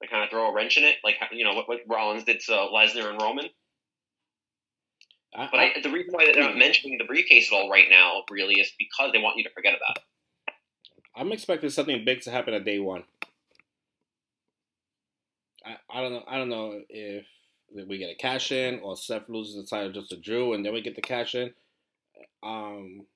They 0.00 0.06
kind 0.06 0.24
of 0.24 0.30
throw 0.30 0.48
a 0.48 0.54
wrench 0.54 0.78
in 0.78 0.84
it, 0.84 0.96
like 1.04 1.16
you 1.32 1.44
know 1.44 1.54
what, 1.54 1.68
what 1.68 1.80
Rollins 1.86 2.24
did 2.24 2.40
to 2.40 2.52
Lesnar 2.52 3.10
and 3.10 3.20
Roman. 3.20 3.48
I, 5.34 5.48
But 5.50 5.60
I, 5.60 5.72
the 5.82 5.90
reason 5.90 6.12
why 6.12 6.24
they're 6.24 6.42
not 6.42 6.56
mentioning 6.56 6.98
the 6.98 7.04
briefcase 7.04 7.52
at 7.52 7.54
all 7.54 7.70
right 7.70 7.86
now, 7.88 8.22
really, 8.30 8.54
is 8.54 8.72
because 8.78 9.12
they 9.12 9.20
want 9.20 9.36
you 9.36 9.44
to 9.44 9.50
forget 9.50 9.74
about 9.74 9.98
it. 9.98 10.02
I'm 11.14 11.30
expecting 11.32 11.70
something 11.70 12.04
big 12.04 12.22
to 12.22 12.30
happen 12.30 12.54
at 12.54 12.64
day 12.64 12.80
one. 12.80 13.04
I, 15.64 15.76
I 15.88 16.00
don't 16.00 16.12
know. 16.12 16.24
I 16.26 16.38
don't 16.38 16.48
know 16.48 16.80
if 16.88 17.26
we 17.72 17.98
get 17.98 18.10
a 18.10 18.14
cash 18.14 18.52
in 18.52 18.80
or 18.80 18.96
Seth 18.96 19.28
loses 19.28 19.56
the 19.56 19.64
title 19.64 19.92
just 19.92 20.10
to 20.10 20.16
Drew 20.16 20.52
and 20.52 20.64
then 20.64 20.72
we 20.72 20.80
get 20.80 20.96
the 20.96 21.02
cash 21.02 21.34
in. 21.34 21.52
Um, 22.42 23.06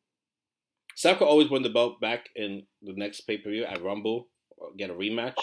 Seth 0.94 1.18
could 1.18 1.28
always 1.28 1.50
win 1.50 1.62
the 1.62 1.70
belt 1.70 2.00
back 2.00 2.28
in 2.36 2.64
the 2.82 2.92
next 2.92 3.22
pay 3.22 3.38
per 3.38 3.50
view 3.50 3.64
at 3.64 3.82
Rumble 3.82 4.28
or 4.56 4.68
get 4.76 4.90
a 4.90 4.94
rematch, 4.94 5.38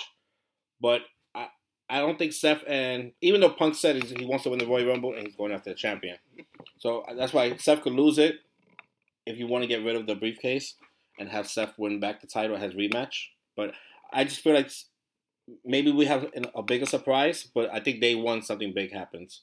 but 0.79 1.01
I 1.35 1.47
I 1.89 1.99
don't 1.99 2.17
think 2.17 2.33
Seth 2.33 2.63
and 2.67 3.11
even 3.21 3.41
though 3.41 3.49
Punk 3.49 3.75
said 3.75 4.01
he 4.01 4.25
wants 4.25 4.43
to 4.43 4.49
win 4.49 4.59
the 4.59 4.65
Royal 4.65 4.87
Rumble 4.87 5.13
and 5.13 5.27
he's 5.27 5.35
going 5.35 5.51
after 5.51 5.71
the 5.71 5.75
champion, 5.75 6.17
so 6.79 7.03
that's 7.17 7.33
why 7.33 7.55
Seth 7.57 7.81
could 7.81 7.93
lose 7.93 8.17
it 8.17 8.35
if 9.25 9.37
you 9.37 9.47
want 9.47 9.63
to 9.63 9.67
get 9.67 9.83
rid 9.83 9.95
of 9.95 10.07
the 10.07 10.15
briefcase 10.15 10.75
and 11.19 11.29
have 11.29 11.47
Seth 11.47 11.77
win 11.77 11.99
back 11.99 12.21
the 12.21 12.27
title 12.27 12.55
as 12.55 12.73
rematch. 12.73 13.27
But 13.55 13.73
I 14.11 14.23
just 14.23 14.41
feel 14.41 14.53
like 14.53 14.71
maybe 15.65 15.91
we 15.91 16.05
have 16.05 16.25
an- 16.33 16.51
a 16.55 16.63
bigger 16.63 16.85
surprise. 16.85 17.47
But 17.53 17.71
I 17.73 17.79
think 17.79 18.01
day 18.01 18.15
one 18.15 18.41
something 18.41 18.73
big 18.73 18.91
happens. 18.93 19.41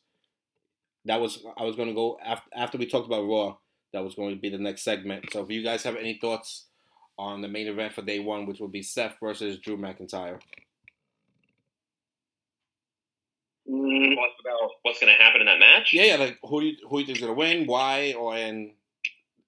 That 1.04 1.20
was 1.20 1.44
I 1.56 1.64
was 1.64 1.76
going 1.76 1.88
to 1.88 1.94
go 1.94 2.18
after 2.24 2.50
after 2.54 2.78
we 2.78 2.86
talked 2.86 3.06
about 3.06 3.26
Raw. 3.26 3.56
That 3.92 4.04
was 4.04 4.14
going 4.14 4.34
to 4.34 4.40
be 4.40 4.50
the 4.50 4.59
next 4.59 4.82
segment. 4.82 5.32
So 5.32 5.42
if 5.42 5.50
you 5.50 5.62
guys 5.62 5.82
have 5.84 5.96
any 5.96 6.18
thoughts 6.20 6.66
on 7.18 7.40
the 7.42 7.48
main 7.48 7.66
event 7.68 7.94
for 7.94 8.02
day 8.02 8.18
one, 8.20 8.46
which 8.46 8.61
will 8.61 8.68
be 8.68 8.82
Seth 8.82 9.16
versus 9.20 9.59
Drew 9.59 9.76
McIntyre. 9.76 10.40
Mm, 13.68 14.16
What 14.16 14.30
about 14.40 14.70
what's 14.82 15.00
going 15.00 15.14
to 15.14 15.22
happen 15.22 15.40
in 15.40 15.46
that 15.46 15.59
match? 15.59 15.90
Yeah, 15.92 16.04
yeah. 16.04 16.16
Like 16.16 16.38
who 16.42 16.61
do 16.61 16.66
you, 16.68 16.76
who 16.88 16.96
do 16.96 17.00
you 17.00 17.06
think's 17.06 17.20
gonna 17.20 17.34
win? 17.34 17.66
Why? 17.66 18.14
Or 18.18 18.34
and 18.34 18.72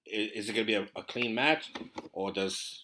i- 0.07 0.31
is 0.35 0.49
it 0.49 0.53
gonna 0.53 0.65
be 0.65 0.75
a, 0.75 0.87
a 0.95 1.03
clean 1.03 1.33
match, 1.33 1.71
or 2.13 2.31
does 2.31 2.80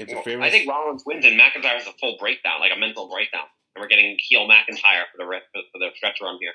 interference? 0.00 0.44
I 0.44 0.50
think 0.50 0.68
Rollins 0.68 1.02
wins 1.06 1.24
and 1.24 1.38
McIntyre 1.38 1.74
has 1.78 1.86
a 1.86 1.92
full 2.00 2.16
breakdown, 2.18 2.60
like 2.60 2.72
a 2.74 2.78
mental 2.78 3.08
breakdown, 3.08 3.44
and 3.74 3.82
we're 3.82 3.88
getting 3.88 4.16
heel 4.18 4.48
McIntyre 4.48 5.04
for 5.12 5.18
the 5.18 5.26
re- 5.26 5.42
for 5.52 5.62
for 5.72 5.78
the 5.78 5.90
stretch 5.96 6.18
run 6.22 6.38
here. 6.40 6.52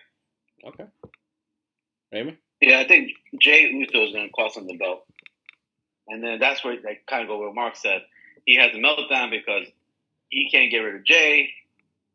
Okay. 0.67 0.85
Raymond. 2.11 2.37
yeah, 2.61 2.79
I 2.79 2.87
think 2.87 3.11
Jey 3.41 3.63
Uso 3.71 4.05
is 4.05 4.13
going 4.13 4.27
to 4.27 4.31
cost 4.33 4.57
him 4.57 4.67
the 4.67 4.77
belt, 4.77 5.05
and 6.07 6.23
then 6.23 6.39
that's 6.39 6.63
where 6.63 6.75
they 6.81 6.99
kind 7.07 7.23
of 7.23 7.27
go 7.27 7.39
where 7.39 7.51
Mark 7.53 7.75
said 7.75 8.01
he 8.45 8.55
has 8.55 8.71
a 8.73 8.77
meltdown 8.77 9.31
because 9.31 9.67
he 10.29 10.49
can't 10.49 10.71
get 10.71 10.79
rid 10.79 10.95
of 10.95 11.05
Jey, 11.05 11.49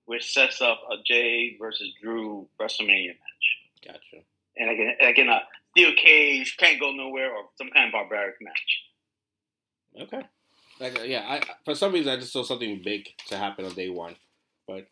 which 0.06 0.32
sets 0.32 0.60
up 0.62 0.80
a 0.90 0.96
Jey 1.06 1.56
versus 1.60 1.88
Drew 2.02 2.48
WrestleMania 2.60 3.08
match, 3.08 3.84
Gotcha. 3.86 4.24
and 4.56 4.70
again, 4.70 4.94
again, 5.00 5.28
a 5.28 5.40
steel 5.72 5.92
cage 6.02 6.56
can't 6.58 6.80
go 6.80 6.92
nowhere 6.92 7.30
or 7.34 7.44
some 7.58 7.68
kind 7.74 7.86
of 7.86 7.92
barbaric 7.92 8.36
match. 8.40 8.80
Okay. 10.02 10.22
Like 10.80 10.98
uh, 10.98 11.02
yeah, 11.02 11.24
I 11.28 11.42
for 11.64 11.74
some 11.74 11.92
reason 11.92 12.10
I 12.10 12.16
just 12.16 12.32
saw 12.32 12.42
something 12.42 12.80
big 12.82 13.06
to 13.28 13.36
happen 13.36 13.66
on 13.66 13.74
day 13.74 13.90
one, 13.90 14.16
but 14.66 14.86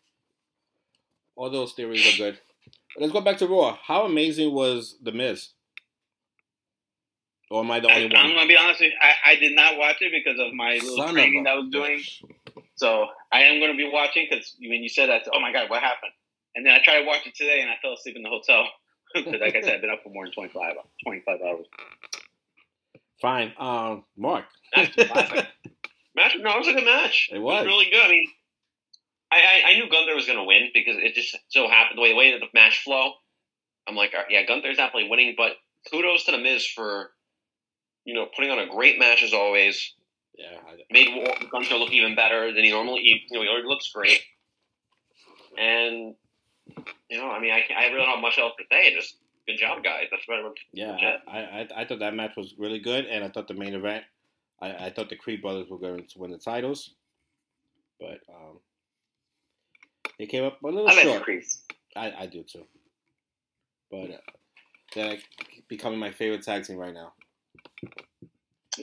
all 1.35 1.49
those 1.49 1.73
theories 1.73 2.13
are 2.13 2.17
good. 2.17 2.39
But 2.93 3.01
let's 3.01 3.13
go 3.13 3.21
back 3.21 3.37
to 3.39 3.47
Raw. 3.47 3.77
How 3.83 4.05
amazing 4.05 4.53
was 4.53 4.97
the 5.01 5.11
Miz? 5.11 5.49
Or 7.49 7.63
am 7.63 7.71
I 7.71 7.79
the 7.79 7.87
I, 7.87 8.03
only 8.03 8.15
I'm 8.15 8.35
gonna 8.35 8.47
be 8.47 8.55
honest 8.55 8.81
with 8.81 8.91
you, 8.91 8.97
I, 9.01 9.31
I 9.31 9.35
did 9.37 9.55
not 9.55 9.77
watch 9.79 9.95
it 10.01 10.11
because 10.11 10.39
of 10.39 10.53
my 10.53 10.73
little 10.73 10.97
Son 10.97 11.13
training 11.15 11.43
that 11.45 11.51
I 11.51 11.55
was 11.55 11.69
doing. 11.71 11.99
So 12.75 13.07
I 13.31 13.41
am 13.41 13.59
gonna 13.59 13.75
be 13.75 13.89
watching 13.91 14.27
because 14.29 14.55
when 14.59 14.83
you 14.83 14.89
said 14.89 15.09
that, 15.09 15.23
oh 15.33 15.39
my 15.39 15.51
god, 15.51 15.71
what 15.71 15.81
happened? 15.81 16.11
And 16.55 16.65
then 16.65 16.73
I 16.73 16.83
tried 16.83 17.01
to 17.01 17.05
watch 17.05 17.25
it 17.25 17.33
today, 17.35 17.61
and 17.61 17.69
I 17.69 17.75
fell 17.81 17.93
asleep 17.93 18.15
in 18.15 18.21
the 18.21 18.29
hotel 18.29 18.67
because, 19.15 19.39
like 19.39 19.55
I 19.55 19.61
said, 19.61 19.75
I've 19.75 19.81
been 19.81 19.89
up 19.89 20.03
for 20.03 20.09
more 20.09 20.25
than 20.25 20.33
25, 20.33 20.75
25 21.03 21.39
hours. 21.41 21.65
Fine. 23.21 23.53
Um, 23.57 24.03
Mark. 24.17 24.45
Match? 26.15 26.35
No, 26.39 26.51
it 26.51 26.59
was 26.59 26.67
a 26.67 26.73
good 26.73 26.85
match. 26.85 27.29
It 27.31 27.39
was. 27.39 27.65
really 27.65 27.89
good. 27.91 28.03
I 28.03 28.09
mean, 28.09 28.27
I 29.31 29.37
I, 29.37 29.69
I 29.71 29.73
knew 29.75 29.89
Gunther 29.89 30.15
was 30.15 30.25
going 30.25 30.37
to 30.39 30.43
win 30.43 30.69
because 30.73 30.95
it 30.97 31.13
just 31.13 31.37
so 31.49 31.67
happened 31.67 31.97
the 31.97 32.01
way 32.01 32.09
the 32.09 32.15
way 32.15 32.31
that 32.31 32.39
the 32.39 32.47
match 32.53 32.81
flow. 32.83 33.13
I'm 33.87 33.95
like, 33.95 34.13
yeah, 34.29 34.45
Gunther's 34.45 34.77
definitely 34.77 35.09
winning, 35.09 35.35
but 35.37 35.53
kudos 35.91 36.25
to 36.25 36.31
the 36.31 36.37
Miz 36.37 36.65
for 36.65 37.11
you 38.05 38.13
know 38.13 38.27
putting 38.35 38.51
on 38.51 38.59
a 38.59 38.67
great 38.67 38.99
match 38.99 39.23
as 39.23 39.33
always. 39.33 39.93
yeah. 40.37 40.57
I, 40.67 40.77
Made 40.91 41.09
Gunther 41.51 41.75
look 41.75 41.91
even 41.91 42.15
better 42.15 42.53
than 42.53 42.63
he 42.63 42.71
normally. 42.71 43.01
You 43.03 43.19
know, 43.31 43.41
he 43.41 43.47
already 43.47 43.67
looks 43.67 43.91
great. 43.91 44.19
And 45.57 46.15
you 47.09 47.17
know, 47.17 47.29
I 47.29 47.39
mean, 47.39 47.51
I, 47.51 47.63
I 47.75 47.85
really 47.87 47.97
don't 47.97 48.09
have 48.09 48.21
much 48.21 48.37
else 48.37 48.53
to 48.57 48.65
say. 48.71 48.95
Just 48.95 49.17
good 49.47 49.57
job, 49.57 49.83
guys. 49.83 50.05
That's 50.11 50.27
what 50.27 50.39
I 50.39 50.49
yeah. 50.73 50.97
Yeah. 50.99 51.17
I, 51.27 51.39
I 51.39 51.67
I 51.81 51.85
thought 51.85 51.99
that 51.99 52.13
match 52.13 52.35
was 52.37 52.55
really 52.57 52.79
good, 52.79 53.05
and 53.05 53.23
I 53.23 53.29
thought 53.29 53.47
the 53.47 53.53
main 53.53 53.73
event. 53.73 54.03
I, 54.61 54.87
I 54.87 54.89
thought 54.89 55.09
the 55.09 55.15
Creed 55.15 55.41
brothers 55.41 55.69
were 55.69 55.79
going 55.79 56.05
to 56.05 56.19
win 56.19 56.31
the 56.31 56.37
titles, 56.37 56.93
but 57.99 58.19
um, 58.29 58.59
they 60.17 60.25
came 60.25 60.43
up 60.43 60.61
a 60.61 60.67
little 60.67 60.89
I 60.89 60.93
short. 60.93 61.23
I, 61.95 62.13
I 62.19 62.25
do 62.25 62.43
too. 62.43 62.65
But 63.89 64.11
uh, 64.11 64.17
they're 64.93 65.17
becoming 65.67 65.99
my 65.99 66.11
favorite 66.11 66.43
tag 66.43 66.65
team 66.65 66.77
right 66.77 66.93
now. 66.93 67.13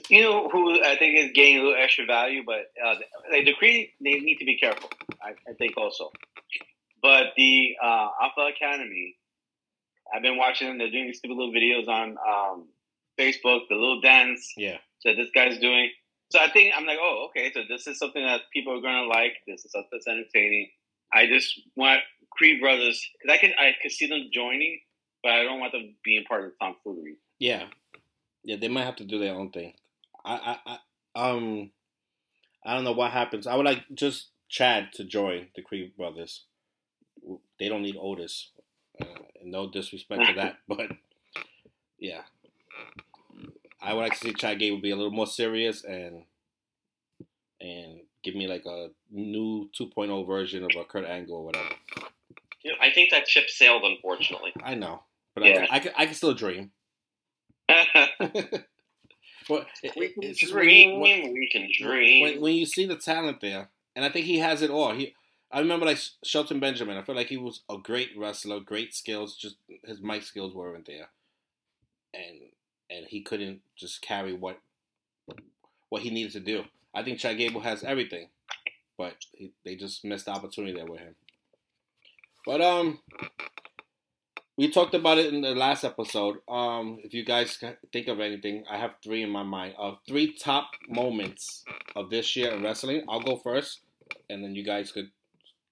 You 0.09 0.21
know 0.21 0.49
who 0.49 0.83
I 0.83 0.95
think 0.97 1.17
is 1.17 1.31
gaining 1.33 1.61
a 1.61 1.63
little 1.63 1.81
extra 1.81 2.05
value, 2.05 2.43
but 2.45 2.71
uh, 2.83 2.95
like 3.31 3.45
the 3.45 3.53
Creed, 3.53 3.89
they 4.01 4.19
need 4.19 4.37
to 4.37 4.45
be 4.45 4.57
careful. 4.57 4.89
I, 5.23 5.29
I 5.49 5.53
think 5.53 5.77
also, 5.77 6.11
but 7.01 7.27
the 7.35 7.75
uh, 7.81 8.09
Alpha 8.21 8.51
Academy, 8.55 9.15
I've 10.13 10.21
been 10.21 10.37
watching 10.37 10.67
them. 10.67 10.77
They're 10.77 10.91
doing 10.91 11.07
these 11.07 11.17
stupid 11.17 11.37
little 11.37 11.53
videos 11.53 11.87
on 11.87 12.17
um, 12.27 12.67
Facebook, 13.17 13.61
the 13.69 13.75
little 13.75 14.01
dance 14.01 14.53
Yeah. 14.57 14.77
that 15.05 15.15
this 15.15 15.29
guy's 15.33 15.57
doing. 15.59 15.89
So 16.29 16.39
I 16.39 16.49
think 16.51 16.73
I'm 16.75 16.85
like, 16.85 16.99
oh, 17.01 17.27
okay. 17.29 17.51
So 17.53 17.61
this 17.69 17.87
is 17.87 17.97
something 17.97 18.23
that 18.23 18.41
people 18.53 18.77
are 18.77 18.81
gonna 18.81 19.07
like. 19.07 19.33
This 19.47 19.63
is 19.65 19.71
something 19.71 19.89
that's 19.91 20.07
entertaining. 20.07 20.69
I 21.13 21.25
just 21.25 21.59
want 21.75 22.01
Creed 22.31 22.59
brothers 22.59 23.03
because 23.13 23.33
I 23.33 23.37
can 23.39 23.51
I 23.57 23.71
could 23.81 23.91
see 23.91 24.07
them 24.07 24.29
joining, 24.31 24.79
but 25.23 25.31
I 25.31 25.43
don't 25.43 25.59
want 25.59 25.71
them 25.71 25.95
being 26.03 26.23
part 26.25 26.43
of 26.43 26.51
the 26.51 26.55
tomfoolery. 26.65 27.15
Yeah. 27.39 27.67
Yeah, 28.43 28.57
they 28.57 28.67
might 28.67 28.83
have 28.85 28.97
to 28.97 29.05
do 29.05 29.19
their 29.19 29.33
own 29.33 29.51
thing. 29.51 29.73
I, 30.23 30.57
I, 30.65 30.79
I 31.15 31.29
um 31.29 31.71
I 32.65 32.73
don't 32.73 32.83
know 32.83 32.91
what 32.91 33.11
happens. 33.11 33.47
I 33.47 33.55
would 33.55 33.65
like 33.65 33.83
just 33.93 34.27
Chad 34.49 34.89
to 34.93 35.03
join 35.05 35.47
the 35.55 35.61
Creed 35.61 35.95
brothers. 35.97 36.43
They 37.59 37.69
don't 37.69 37.81
need 37.81 37.97
Otis. 37.99 38.51
Uh, 38.99 39.05
no 39.43 39.69
disrespect 39.69 40.25
to 40.27 40.33
that, 40.33 40.57
but 40.67 40.91
yeah. 41.99 42.21
I 43.81 43.93
would 43.93 44.01
like 44.01 44.13
to 44.13 44.17
see 44.19 44.33
Chad 44.33 44.59
Gable 44.59 44.81
be 44.81 44.91
a 44.91 44.95
little 44.95 45.11
more 45.11 45.27
serious 45.27 45.83
and 45.83 46.23
and 47.59 48.01
give 48.23 48.35
me 48.35 48.47
like 48.47 48.65
a 48.65 48.89
new 49.11 49.69
2.0 49.79 50.27
version 50.27 50.63
of 50.63 50.69
a 50.79 50.83
Kurt 50.83 51.05
Angle 51.05 51.37
or 51.37 51.45
whatever. 51.45 51.69
You 52.63 52.71
know, 52.71 52.77
I 52.81 52.91
think 52.91 53.11
that 53.11 53.27
ship 53.27 53.49
sailed, 53.49 53.83
unfortunately. 53.83 54.51
I 54.63 54.75
know, 54.75 55.03
but 55.33 55.45
Yeah. 55.45 55.65
I, 55.69 55.77
I, 55.77 55.79
can, 55.79 55.91
I 55.97 56.05
can 56.05 56.15
still 56.15 56.33
dream. 56.33 56.71
but 57.67 57.77
it, 59.83 59.93
We 59.95 60.09
can 60.09 60.33
just 60.33 60.53
when 60.53 60.63
dream. 60.63 60.99
when, 60.99 61.33
we 61.33 61.49
can 61.49 61.69
dream. 61.79 62.23
when, 62.23 62.41
when 62.41 62.55
you 62.55 62.65
see 62.65 62.85
the 62.85 62.95
talent 62.95 63.41
there, 63.41 63.69
and 63.95 64.05
I 64.05 64.09
think 64.09 64.25
he 64.25 64.39
has 64.39 64.61
it 64.61 64.69
all. 64.69 64.93
He, 64.93 65.13
I 65.51 65.59
remember 65.59 65.85
like 65.85 65.99
Shelton 66.23 66.59
Benjamin. 66.59 66.97
I 66.97 67.01
feel 67.01 67.15
like 67.15 67.27
he 67.27 67.37
was 67.37 67.61
a 67.69 67.77
great 67.77 68.09
wrestler, 68.17 68.59
great 68.59 68.93
skills. 68.93 69.37
Just 69.37 69.57
his 69.85 70.01
mic 70.01 70.23
skills 70.23 70.53
weren't 70.53 70.85
there, 70.85 71.09
and 72.13 72.39
and 72.89 73.05
he 73.07 73.21
couldn't 73.21 73.61
just 73.75 74.01
carry 74.01 74.33
what 74.33 74.59
what 75.89 76.01
he 76.01 76.09
needed 76.09 76.33
to 76.33 76.39
do. 76.39 76.63
I 76.93 77.03
think 77.03 77.19
Chad 77.19 77.37
Gable 77.37 77.61
has 77.61 77.83
everything, 77.83 78.29
but 78.97 79.15
he, 79.33 79.51
they 79.63 79.75
just 79.75 80.03
missed 80.03 80.25
the 80.25 80.31
opportunity 80.31 80.73
there 80.73 80.85
with 80.85 80.99
him. 80.99 81.15
But 82.45 82.61
um, 82.61 82.99
we 84.57 84.71
talked 84.71 84.95
about 84.95 85.17
it 85.17 85.33
in 85.33 85.41
the 85.41 85.53
last 85.53 85.83
episode. 85.83 86.37
Um, 86.47 86.99
if 87.03 87.13
you 87.13 87.23
guys 87.23 87.61
think 87.93 88.07
of 88.07 88.19
anything, 88.19 88.63
I 88.69 88.77
have 88.77 88.95
three 89.03 89.21
in 89.21 89.29
my 89.29 89.43
mind 89.43 89.75
of 89.77 89.99
three 90.07 90.33
top 90.33 90.71
moments 90.89 91.63
of 91.95 92.09
this 92.09 92.35
year 92.35 92.51
in 92.51 92.63
wrestling. 92.63 93.03
I'll 93.07 93.21
go 93.21 93.37
first, 93.37 93.81
and 94.29 94.43
then 94.43 94.55
you 94.55 94.63
guys 94.63 94.91
could 94.91 95.11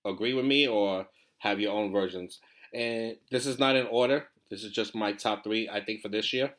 agree 0.05 0.33
with 0.33 0.45
me 0.45 0.67
or 0.67 1.07
have 1.39 1.59
your 1.59 1.73
own 1.73 1.91
versions. 1.91 2.39
And 2.73 3.17
this 3.31 3.45
is 3.45 3.57
not 3.57 3.75
in 3.75 3.87
order. 3.87 4.27
This 4.51 4.63
is 4.63 4.71
just 4.71 4.95
my 4.95 5.13
top 5.13 5.43
three. 5.43 5.67
I 5.67 5.83
think 5.83 6.01
for 6.01 6.09
this 6.09 6.31
year, 6.31 6.53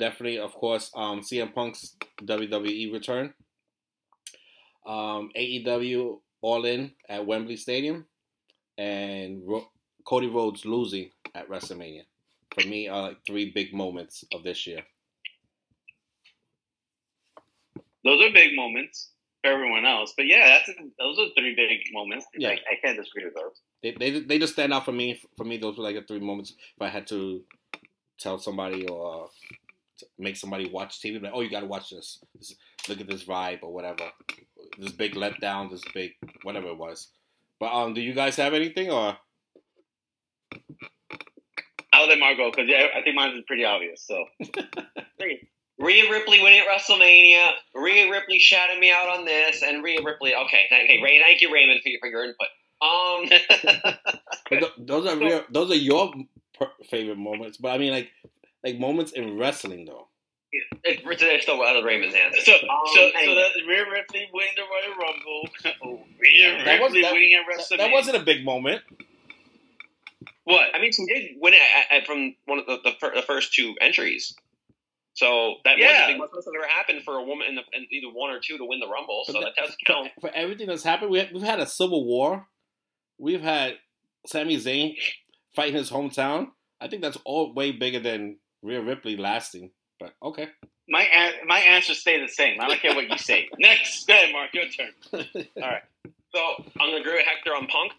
definitely, 0.00 0.38
of 0.38 0.52
course, 0.54 0.90
um, 0.96 1.20
CM 1.20 1.54
Punk's 1.54 1.96
WWE 2.24 2.92
return, 2.92 3.32
um, 4.86 5.30
AEW 5.36 6.20
All 6.42 6.64
In 6.64 6.92
at 7.08 7.24
Wembley 7.24 7.56
Stadium, 7.56 8.06
and 8.76 9.42
Ro- 9.46 9.68
Cody 10.04 10.26
Rhodes 10.26 10.64
losing 10.64 11.10
at 11.34 11.48
WrestleMania. 11.48 12.02
For 12.54 12.66
me, 12.66 12.88
are 12.88 13.02
like 13.02 13.18
three 13.24 13.52
big 13.52 13.72
moments 13.72 14.24
of 14.34 14.42
this 14.42 14.66
year. 14.66 14.82
those 18.04 18.20
are 18.22 18.32
big 18.32 18.56
moments 18.56 19.10
for 19.42 19.50
everyone 19.50 19.84
else. 19.84 20.14
But 20.16 20.26
yeah, 20.26 20.60
that's 20.66 20.78
those 20.98 21.18
are 21.18 21.26
three 21.36 21.54
big 21.54 21.80
moments. 21.92 22.26
Yeah. 22.34 22.50
Like, 22.50 22.60
I 22.70 22.74
can't 22.82 22.98
disagree 22.98 23.24
with 23.24 23.34
those. 23.34 23.60
They, 23.82 23.92
they 23.92 24.20
they 24.20 24.38
just 24.38 24.54
stand 24.54 24.72
out 24.72 24.84
for 24.84 24.92
me. 24.92 25.20
For 25.36 25.44
me, 25.44 25.56
those 25.56 25.76
were 25.78 25.84
like 25.84 25.96
the 25.96 26.02
three 26.02 26.20
moments. 26.20 26.54
If 26.76 26.82
I 26.82 26.88
had 26.88 27.06
to 27.08 27.42
tell 28.18 28.38
somebody 28.38 28.86
or 28.86 29.30
make 30.18 30.36
somebody 30.36 30.68
watch 30.68 31.00
TV, 31.00 31.22
like, 31.22 31.32
oh, 31.34 31.40
you 31.40 31.50
got 31.50 31.60
to 31.60 31.66
watch 31.66 31.90
this. 31.90 32.18
this. 32.34 32.54
Look 32.88 33.00
at 33.00 33.08
this 33.08 33.24
vibe 33.24 33.60
or 33.62 33.72
whatever. 33.72 34.04
This 34.78 34.92
big 34.92 35.14
letdown. 35.14 35.70
This 35.70 35.82
big 35.94 36.12
whatever 36.42 36.68
it 36.68 36.78
was. 36.78 37.08
But 37.58 37.72
um, 37.72 37.94
do 37.94 38.00
you 38.00 38.14
guys 38.14 38.36
have 38.36 38.54
anything 38.54 38.90
or? 38.90 39.16
I'll 41.92 42.08
let 42.08 42.18
Margot 42.18 42.50
because 42.50 42.68
yeah, 42.68 42.86
I 42.96 43.02
think 43.02 43.16
mine 43.16 43.36
is 43.36 43.44
pretty 43.46 43.64
obvious. 43.64 44.02
So 44.06 44.24
Rhea 45.80 46.10
Ripley 46.10 46.42
winning 46.42 46.60
at 46.60 46.66
WrestleMania. 46.66 47.50
Rhea 47.74 48.10
Ripley 48.10 48.38
shouting 48.38 48.78
me 48.78 48.92
out 48.92 49.08
on 49.08 49.24
this, 49.24 49.62
and 49.62 49.82
Rhea 49.82 50.02
Ripley. 50.02 50.34
Okay, 50.34 50.66
okay, 50.70 51.00
Ray. 51.02 51.20
Thank 51.24 51.40
you, 51.40 51.52
Raymond, 51.52 51.80
for 51.82 51.88
your, 51.88 52.00
for 52.00 52.08
your 52.08 52.24
input. 52.24 52.48
Um, 52.82 53.26
th- 54.48 54.72
those 54.78 55.06
are 55.06 55.16
real, 55.16 55.44
those 55.50 55.70
are 55.70 55.76
your 55.76 56.12
per- 56.58 56.72
favorite 56.88 57.18
moments. 57.18 57.56
But 57.56 57.72
I 57.72 57.78
mean, 57.78 57.92
like 57.92 58.10
like 58.64 58.78
moments 58.78 59.12
in 59.12 59.38
wrestling 59.38 59.84
though. 59.86 60.08
it's, 60.84 61.02
it's 61.22 61.42
still 61.44 61.62
out 61.62 61.76
of 61.76 61.84
Raymond's 61.84 62.14
hands. 62.14 62.36
so 62.44 62.52
Um, 62.52 62.60
so 62.86 62.94
so 62.94 63.10
anyway. 63.18 63.34
that 63.36 63.66
Rhea 63.68 63.84
Ripley 63.90 64.28
winning 64.32 64.52
the 64.56 64.62
Royal 64.62 64.98
Rumble. 64.98 65.48
oh, 65.84 66.06
Rhea 66.20 66.64
That 66.64 66.80
was- 66.80 66.88
Ripley 66.92 67.02
that- 67.02 67.12
winning 67.12 67.34
at 67.34 67.42
That, 67.48 67.64
WrestleMania. 67.64 67.78
that 67.78 67.92
wasn't 67.92 68.16
a 68.16 68.20
big 68.24 68.44
moment. 68.44 68.82
what. 70.44 70.68
I 70.74 70.80
mean, 70.80 70.92
she 70.92 71.06
did 71.06 71.36
win 71.40 71.54
it 71.54 71.60
at, 71.90 71.98
at, 72.02 72.06
from 72.06 72.34
one 72.46 72.58
of 72.58 72.66
the, 72.66 72.78
the, 72.82 72.92
fir- 72.98 73.14
the 73.14 73.22
first 73.22 73.54
two 73.54 73.74
entries. 73.80 74.34
So 75.14 75.56
that 75.64 75.78
Yeah. 75.78 75.86
was 75.92 76.02
a 76.04 76.12
big 76.12 76.18
most 76.18 76.30
that's 76.34 76.46
ever 76.46 76.66
happened 76.66 77.02
for 77.04 77.14
a 77.16 77.22
woman 77.22 77.46
in, 77.48 77.54
the, 77.56 77.62
in 77.72 77.86
either 77.90 78.06
one 78.12 78.30
or 78.30 78.40
two 78.40 78.58
to 78.58 78.64
win 78.64 78.80
the 78.80 78.88
Rumble. 78.88 79.22
So 79.26 79.32
But 79.34 79.40
that 79.40 79.54
does 79.56 79.76
count. 79.86 80.10
For 80.20 80.30
everything 80.34 80.66
that's 80.68 80.82
happened, 80.84 81.10
we 81.10 81.18
have, 81.18 81.28
we've 81.32 81.42
had 81.42 81.60
a 81.60 81.66
civil 81.66 82.04
war. 82.06 82.46
We've 83.18 83.42
had 83.42 83.74
Sami 84.26 84.56
Zayn 84.56 84.94
fighting 85.54 85.74
his 85.76 85.90
hometown. 85.90 86.48
I 86.80 86.88
think 86.88 87.02
that's 87.02 87.18
all 87.24 87.52
way 87.52 87.72
bigger 87.72 88.00
than 88.00 88.38
Rhea 88.62 88.80
Ripley 88.80 89.16
lasting. 89.16 89.70
But 89.98 90.14
okay. 90.22 90.48
My 90.88 91.02
an- 91.02 91.46
my 91.46 91.60
answers 91.60 91.98
stay 91.98 92.20
the 92.20 92.28
same. 92.28 92.60
I 92.60 92.68
don't 92.68 92.80
care 92.80 92.94
what 92.94 93.08
you 93.08 93.18
say. 93.18 93.48
Next, 93.58 94.06
go 94.06 94.14
ahead, 94.14 94.32
Mark. 94.32 94.50
Your 94.54 94.64
turn. 94.68 94.90
All 95.12 95.68
right. 95.68 95.82
So 96.34 96.40
I'm 96.80 96.90
gonna 96.90 97.00
agree 97.00 97.14
with 97.14 97.26
Hector 97.26 97.54
on 97.54 97.66
Punk. 97.66 97.92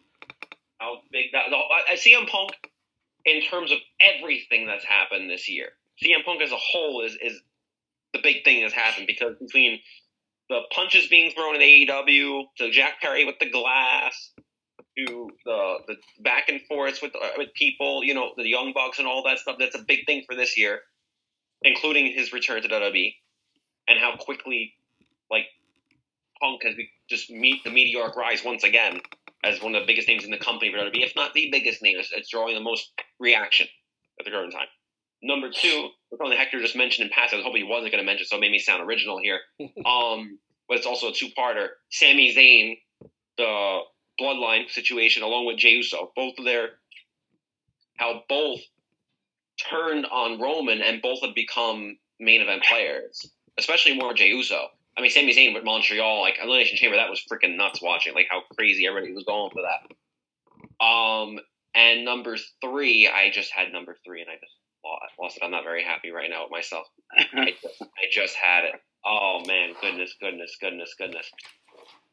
I'll 0.80 1.02
make 1.12 1.32
that? 1.34 1.46
I 1.54 1.94
I 1.94 1.96
CM 1.96 2.28
Punk 2.28 2.52
in 3.26 3.42
terms 3.44 3.72
of 3.72 3.78
everything 4.00 4.66
that's 4.66 4.84
happened 4.86 5.30
this 5.30 5.50
year. 5.50 5.70
CM 6.04 6.26
Punk 6.26 6.42
as 6.42 6.52
a 6.52 6.58
whole 6.58 7.02
is 7.06 7.18
is 7.22 7.40
the 8.14 8.20
big 8.24 8.44
thing 8.44 8.62
that's 8.62 8.74
happened 8.74 9.08
because 9.08 9.36
between 9.40 9.80
the 10.50 10.62
punches 10.76 11.08
being 11.08 11.32
thrown 11.32 11.56
in 11.56 11.62
AEW 11.62 12.44
to 12.58 12.72
Jack 12.72 13.00
Perry 13.02 13.24
with 13.24 13.40
the 13.40 13.50
glass 13.50 14.32
to 14.98 15.30
the 15.46 15.76
the 15.88 15.96
back 16.20 16.50
and 16.50 16.62
forths 16.68 17.02
with 17.02 17.16
uh, 17.16 17.30
with 17.38 17.54
people, 17.54 18.04
you 18.04 18.14
know, 18.14 18.32
the 18.38 18.48
Young 18.48 18.74
Bucks 18.74 19.00
and 19.00 19.08
all 19.08 19.24
that 19.24 19.40
stuff. 19.40 19.58
That's 19.60 19.76
a 19.76 19.84
big 19.88 20.06
thing 20.06 20.24
for 20.28 20.36
this 20.36 20.58
year, 20.58 20.82
including 21.62 22.14
his 22.14 22.34
return 22.34 22.62
to 22.62 22.68
WWE 22.68 23.14
and 23.88 24.00
how 24.00 24.16
quickly 24.18 24.74
like 25.30 25.46
Punk 26.42 26.64
has 26.64 26.76
just 27.10 27.30
meet 27.30 27.64
the 27.64 27.70
meteoric 27.70 28.16
rise 28.16 28.44
once 28.44 28.64
again 28.64 29.02
as 29.44 29.62
one 29.62 29.76
of 29.76 29.82
the 29.82 29.88
biggest 29.88 30.08
names 30.08 30.24
in 30.24 30.32
the 30.32 30.38
company 30.38 30.72
for 30.72 30.78
WWE, 30.78 31.04
if 31.04 31.16
not 31.16 31.34
the 31.34 31.50
biggest 31.52 31.82
name. 31.82 31.98
It's, 31.98 32.12
it's 32.12 32.30
drawing 32.30 32.56
the 32.56 32.62
most 32.62 32.92
reaction 33.20 33.68
at 34.20 34.26
the 34.26 34.32
current 34.32 34.54
time. 34.54 34.68
Number 35.24 35.50
two, 35.52 35.90
something 36.18 36.38
Hector 36.38 36.60
just 36.62 36.76
mentioned 36.76 37.08
in 37.08 37.14
passing, 37.14 37.38
I 37.38 37.40
was 37.40 37.46
hoping 37.46 37.64
he 37.64 37.70
wasn't 37.70 37.92
going 37.92 38.04
to 38.04 38.06
mention, 38.06 38.26
so 38.26 38.38
it 38.38 38.40
made 38.40 38.52
me 38.52 38.60
sound 38.60 38.82
original 38.84 39.20
here. 39.22 39.40
um, 39.86 40.40
but 40.68 40.78
it's 40.78 40.86
also 40.86 41.10
a 41.10 41.14
two-parter. 41.14 41.68
Sami 41.92 42.34
Zayn, 42.34 42.78
the 43.38 43.80
Bloodline 44.22 44.70
situation, 44.70 45.24
along 45.24 45.46
with 45.46 45.58
Jey 45.58 45.72
Uso, 45.72 46.12
both 46.16 46.36
of 46.38 46.46
their 46.46 46.70
how 47.98 48.24
both 48.30 48.60
turned 49.70 50.06
on 50.06 50.40
Roman 50.40 50.82
and 50.82 51.02
both 51.02 51.22
have 51.22 51.36
become 51.36 51.98
main 52.20 52.42
event 52.42 52.64
players, 52.64 53.26
especially 53.58 53.98
more 53.98 54.14
Jey 54.14 54.30
Uso. 54.30 54.68
I 54.98 55.02
mean, 55.02 55.12
Sami 55.12 55.34
Zayn 55.34 55.54
with 55.54 55.64
Montreal, 55.64 56.22
like 56.22 56.38
Elimination 56.42 56.78
Chamber, 56.78 56.98
that 56.98 57.10
was 57.10 57.24
freaking 57.32 57.56
nuts 57.58 57.82
watching, 57.82 58.14
like 58.14 58.28
how 58.30 58.42
crazy 58.56 58.86
everybody 58.88 59.14
was 59.14 59.24
going 59.24 59.52
for 59.52 59.62
that. 59.62 60.86
Um, 60.86 61.40
and 61.74 62.04
number 62.04 62.38
three, 62.62 63.08
I 63.08 63.30
just 63.32 63.52
had 63.52 63.72
number 63.72 63.98
three, 64.06 64.22
and 64.22 64.30
I 64.30 64.34
just 64.34 64.54
lo- 64.84 64.98
lost 65.24 65.38
it. 65.38 65.44
I'm 65.44 65.52
not 65.52 65.64
very 65.64 65.84
happy 65.84 66.12
right 66.12 66.30
now 66.30 66.44
with 66.44 66.52
myself. 66.52 66.88
I 67.18 67.52
just, 67.62 67.82
I 67.82 68.06
just 68.12 68.36
had 68.36 68.66
it. 68.66 68.76
Oh 69.06 69.44
man, 69.48 69.74
goodness, 69.82 70.16
goodness, 70.20 70.58
goodness, 70.60 70.94
goodness. 70.98 71.30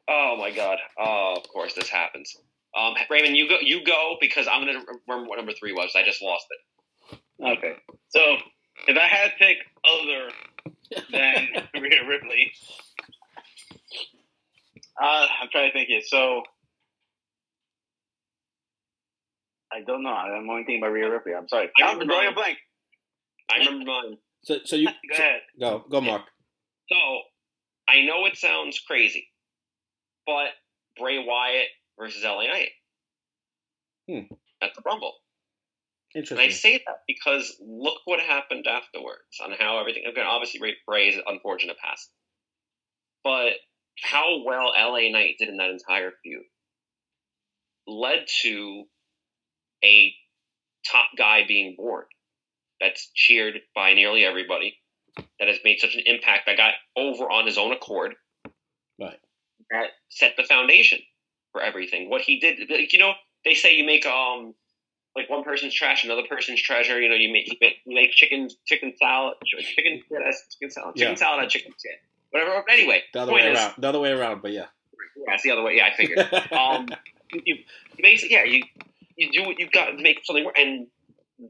Oh 0.08 0.36
my 0.38 0.50
God. 0.50 0.78
Oh, 0.98 1.34
of 1.36 1.48
course 1.48 1.74
this 1.74 1.88
happens. 1.88 2.34
Um, 2.76 2.94
Raymond, 3.10 3.36
you 3.36 3.48
go, 3.48 3.56
you 3.60 3.84
go 3.84 4.16
because 4.20 4.46
I'm 4.46 4.60
gonna 4.64 4.80
remember 5.06 5.28
what 5.28 5.36
number 5.36 5.52
three 5.52 5.72
was. 5.72 5.92
I 5.96 6.02
just 6.04 6.22
lost 6.22 6.46
it. 6.50 7.18
Okay. 7.58 7.74
So 8.10 8.20
if 8.86 8.96
I 8.96 9.06
had 9.06 9.30
to 9.30 9.36
pick 9.38 9.56
other 9.84 10.30
than 11.10 11.48
Rhea 11.82 12.06
Ripley, 12.08 12.52
uh, 15.00 15.26
I'm 15.42 15.48
trying 15.50 15.68
to 15.70 15.72
think 15.72 15.88
it. 15.90 16.04
So 16.06 16.42
I 19.72 19.80
don't 19.86 20.02
know. 20.02 20.10
I'm 20.10 20.48
only 20.48 20.62
thinking 20.64 20.82
about 20.82 20.92
Rhea 20.92 21.10
Ripley. 21.10 21.34
I'm 21.34 21.48
sorry. 21.48 21.70
I 21.82 21.86
I'm 21.90 21.98
drawing 22.06 22.28
a 22.28 22.32
blank. 22.32 22.58
I 23.50 23.58
remember 23.58 23.84
mine. 23.86 24.18
So 24.42 24.56
so 24.64 24.76
you 24.76 24.86
Go 25.10 25.14
ahead. 25.14 25.40
go 25.60 25.84
go 25.90 26.00
Mark. 26.00 26.22
So 26.90 26.96
I 27.88 28.02
know 28.04 28.24
it 28.26 28.36
sounds 28.36 28.78
crazy, 28.86 29.26
but 30.28 30.48
Bray 31.00 31.24
Wyatt 31.26 31.68
versus 31.98 32.22
LA 32.22 32.46
Knight 32.46 32.68
Hmm. 34.06 34.32
at 34.62 34.74
the 34.74 34.82
Rumble. 34.84 35.14
Interesting. 36.14 36.38
And 36.38 36.46
I 36.46 36.54
say 36.54 36.82
that 36.86 36.96
because 37.06 37.56
look 37.60 38.00
what 38.04 38.20
happened 38.20 38.66
afterwards 38.66 39.40
on 39.42 39.52
how 39.52 39.78
everything. 39.80 40.04
Again, 40.06 40.26
obviously 40.26 40.60
Ray- 40.60 40.76
Bray's 40.86 41.16
unfortunate 41.26 41.76
past, 41.78 42.10
but 43.24 43.52
how 44.02 44.42
well 44.44 44.72
LA 44.76 45.10
Knight 45.10 45.36
did 45.38 45.48
in 45.48 45.56
that 45.56 45.70
entire 45.70 46.12
feud 46.22 46.44
led 47.86 48.26
to 48.42 48.84
a 49.84 50.14
top 50.90 51.08
guy 51.16 51.44
being 51.46 51.74
born. 51.76 52.04
That's 52.80 53.10
cheered 53.14 53.54
by 53.74 53.94
nearly 53.94 54.24
everybody. 54.24 54.78
That 55.38 55.48
has 55.48 55.58
made 55.64 55.80
such 55.80 55.94
an 55.94 56.02
impact. 56.06 56.46
That 56.46 56.56
got 56.56 56.74
over 56.96 57.24
on 57.30 57.46
his 57.46 57.58
own 57.58 57.72
accord. 57.72 58.14
Right. 59.00 59.18
That 59.70 59.88
set 60.08 60.34
the 60.36 60.44
foundation 60.44 60.98
for 61.52 61.60
everything. 61.62 62.08
What 62.10 62.22
he 62.22 62.40
did, 62.40 62.58
like, 62.70 62.92
you 62.92 62.98
know, 62.98 63.12
they 63.44 63.54
say 63.54 63.74
you 63.74 63.84
make 63.84 64.06
um 64.06 64.54
like 65.16 65.28
one 65.28 65.42
person's 65.44 65.74
trash, 65.74 66.04
another 66.04 66.22
person's 66.28 66.60
treasure. 66.62 67.00
You 67.00 67.08
know, 67.08 67.14
you 67.16 67.32
make 67.32 67.48
you 67.48 67.56
make, 67.60 67.74
you 67.84 67.94
make 67.94 68.12
chicken 68.12 68.48
chicken 68.66 68.94
salad, 68.98 69.34
chicken 69.44 70.00
chicken 70.08 70.70
salad, 70.70 70.94
chicken 70.96 71.12
Yeah. 71.12 71.14
salad 71.16 71.42
on 71.44 71.48
chicken 71.48 71.72
skin, 71.76 71.92
whatever. 72.30 72.64
Anyway, 72.70 73.02
The 73.12 73.20
other 73.20 73.32
way 73.32 73.48
is- 73.50 73.58
around. 73.58 73.74
The 73.78 73.88
other 73.88 74.00
way 74.00 74.12
around. 74.12 74.42
But 74.42 74.52
yeah. 74.52 74.66
yeah, 75.26 75.34
it's 75.34 75.42
the 75.42 75.50
other 75.50 75.62
way. 75.62 75.76
Yeah, 75.76 75.86
I 75.86 75.94
figured. 75.96 76.18
um, 76.52 76.88
you, 77.32 77.42
you 77.44 77.56
basically, 78.02 78.36
yeah, 78.36 78.44
you 78.44 78.62
you 79.16 79.30
do 79.32 79.46
what 79.46 79.58
you've 79.58 79.72
got 79.72 79.86
to 79.86 80.02
make 80.02 80.24
something 80.24 80.44
work, 80.44 80.56
and 80.58 80.86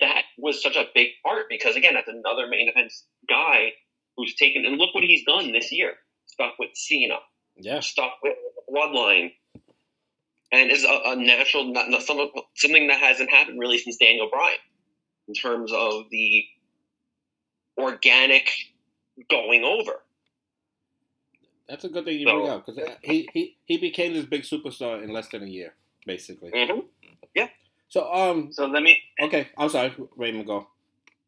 that 0.01 0.23
was 0.39 0.62
such 0.62 0.77
a 0.77 0.85
big 0.95 1.09
part 1.25 1.45
because 1.49 1.77
again, 1.77 1.95
that's 1.95 2.09
another 2.09 2.47
main 2.49 2.69
event 2.69 2.93
guy 3.29 3.73
who's 4.16 4.35
taken 4.35 4.64
and 4.66 4.77
look 4.79 4.95
what 4.95 5.05
he's 5.05 5.25
done 5.25 5.53
this 5.53 5.71
year. 5.73 5.95
Stuck 6.27 6.59
with 6.59 6.71
Cena, 6.75 7.16
Yeah. 7.59 7.81
stuck 7.81 8.13
with 8.23 8.37
Bloodline, 8.73 9.33
and 10.53 10.71
is 10.71 10.85
a, 10.85 11.01
a 11.07 11.17
natural, 11.17 11.73
not, 11.73 11.89
not 11.91 12.03
some, 12.03 12.31
something 12.57 12.87
that 12.89 12.99
hasn't 13.01 13.31
happened 13.31 13.59
really 13.59 13.79
since 13.79 13.97
Daniel 13.97 14.29
Bryan 14.31 14.59
in 15.29 15.35
terms 15.35 15.73
of 15.75 16.05
the 16.11 16.45
organic 17.79 18.51
going 19.31 19.65
over. 19.65 20.03
That's 21.69 21.85
a 21.85 21.89
good 21.89 22.05
thing 22.05 22.19
you 22.19 22.27
So- 22.27 22.39
bring 22.41 22.49
up 22.51 22.67
because 22.67 22.89
he, 23.03 23.29
he 23.33 23.57
he 23.67 23.77
became 23.79 24.15
this 24.15 24.25
big 24.25 24.43
superstar 24.43 25.03
in 25.03 25.11
less 25.13 25.29
than 25.29 25.43
a 25.43 25.47
year, 25.47 25.75
basically. 26.07 26.51
Mm-hmm. 26.51 26.81
So 27.91 28.13
um 28.13 28.53
So 28.53 28.67
let 28.67 28.83
me. 28.83 28.99
okay, 29.23 29.49
I'm 29.57 29.71
sorry, 29.71 29.95
Raymond. 30.17 30.47
Go. 30.47 30.67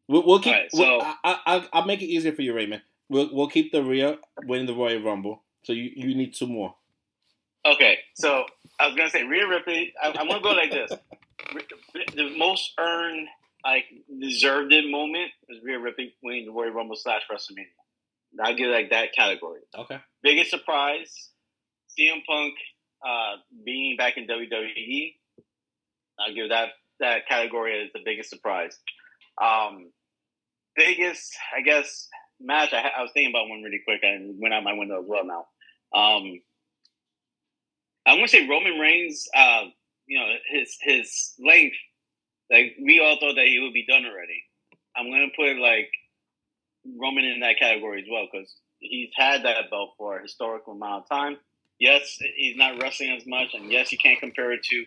We'll, 0.07 0.23
we'll 0.25 0.39
keep. 0.39 0.53
Right, 0.53 0.69
we'll, 0.73 0.99
so- 1.01 1.05
I, 1.05 1.15
I, 1.23 1.37
I'll, 1.47 1.67
I'll 1.73 1.85
make 1.85 2.01
it 2.03 2.05
easier 2.05 2.33
for 2.33 2.43
you, 2.43 2.53
Raymond. 2.53 2.83
We'll 3.09 3.29
we'll 3.33 3.47
keep 3.49 3.71
the 3.71 3.83
Rhea 3.83 4.19
winning 4.45 4.67
the 4.67 4.75
Royal 4.75 5.01
Rumble. 5.01 5.41
So 5.63 5.73
you, 5.73 5.91
you 5.95 6.15
need 6.15 6.33
two 6.33 6.47
more. 6.47 6.75
Okay, 7.65 7.99
so 8.15 8.45
I 8.79 8.87
was 8.87 8.95
gonna 8.95 9.09
say 9.09 9.23
Rhea 9.23 9.47
Ripley. 9.47 9.93
I, 10.01 10.07
I'm 10.07 10.27
gonna 10.27 10.41
go 10.41 10.51
like 10.51 10.71
this: 10.71 10.91
the 12.15 12.35
most 12.37 12.73
earned, 12.79 13.27
like 13.63 13.85
deserved 14.19 14.73
it 14.73 14.89
moment 14.89 15.31
was 15.47 15.59
Rhea 15.63 15.79
Ripley 15.79 16.15
winning 16.23 16.45
the 16.47 16.51
Royal 16.51 16.71
Rumble 16.71 16.95
slash 16.95 17.21
WrestleMania. 17.31 17.65
I'll 18.43 18.55
give 18.55 18.69
it 18.69 18.73
like 18.73 18.89
that 18.91 19.13
category. 19.13 19.61
Okay. 19.77 19.99
Biggest 20.23 20.49
surprise: 20.49 21.29
CM 21.99 22.25
Punk 22.27 22.53
uh, 23.05 23.35
being 23.63 23.95
back 23.97 24.17
in 24.17 24.27
WWE. 24.27 25.13
I'll 26.19 26.33
give 26.33 26.49
that 26.49 26.69
that 26.99 27.27
category 27.27 27.83
as 27.83 27.89
the 27.93 27.99
biggest 28.03 28.29
surprise. 28.29 28.77
Um, 29.41 29.91
biggest, 30.75 31.35
I 31.55 31.61
guess, 31.61 32.07
match, 32.43 32.73
I, 32.73 32.91
I 32.97 33.01
was 33.01 33.11
thinking 33.13 33.31
about 33.31 33.49
one 33.49 33.61
really 33.61 33.81
quick 33.83 34.01
and 34.03 34.39
went 34.41 34.53
out 34.53 34.63
my 34.63 34.73
window 34.73 34.99
as 34.99 35.05
well 35.07 35.25
now. 35.25 35.45
Um, 35.93 36.41
I'm 38.05 38.17
gonna 38.17 38.27
say 38.27 38.47
Roman 38.47 38.79
Reigns. 38.79 39.27
Uh, 39.35 39.65
you 40.07 40.19
know 40.19 40.33
his 40.49 40.77
his 40.81 41.33
length. 41.39 41.77
Like 42.51 42.75
we 42.81 42.99
all 42.99 43.17
thought 43.19 43.35
that 43.35 43.47
he 43.47 43.59
would 43.59 43.73
be 43.73 43.85
done 43.85 44.05
already. 44.05 44.43
I'm 44.95 45.09
gonna 45.09 45.27
put 45.35 45.57
like 45.57 45.89
Roman 46.99 47.23
in 47.25 47.39
that 47.41 47.59
category 47.59 48.01
as 48.01 48.07
well 48.11 48.27
because 48.31 48.53
he's 48.79 49.11
had 49.15 49.43
that 49.43 49.69
belt 49.69 49.93
for 49.97 50.17
a 50.17 50.21
historical 50.21 50.73
amount 50.73 51.03
of 51.03 51.09
time. 51.09 51.37
Yes, 51.79 52.19
he's 52.35 52.57
not 52.57 52.81
wrestling 52.81 53.11
as 53.11 53.25
much, 53.25 53.53
and 53.53 53.71
yes, 53.71 53.91
you 53.91 53.97
can't 53.97 54.19
compare 54.19 54.51
it 54.51 54.63
to 54.63 54.85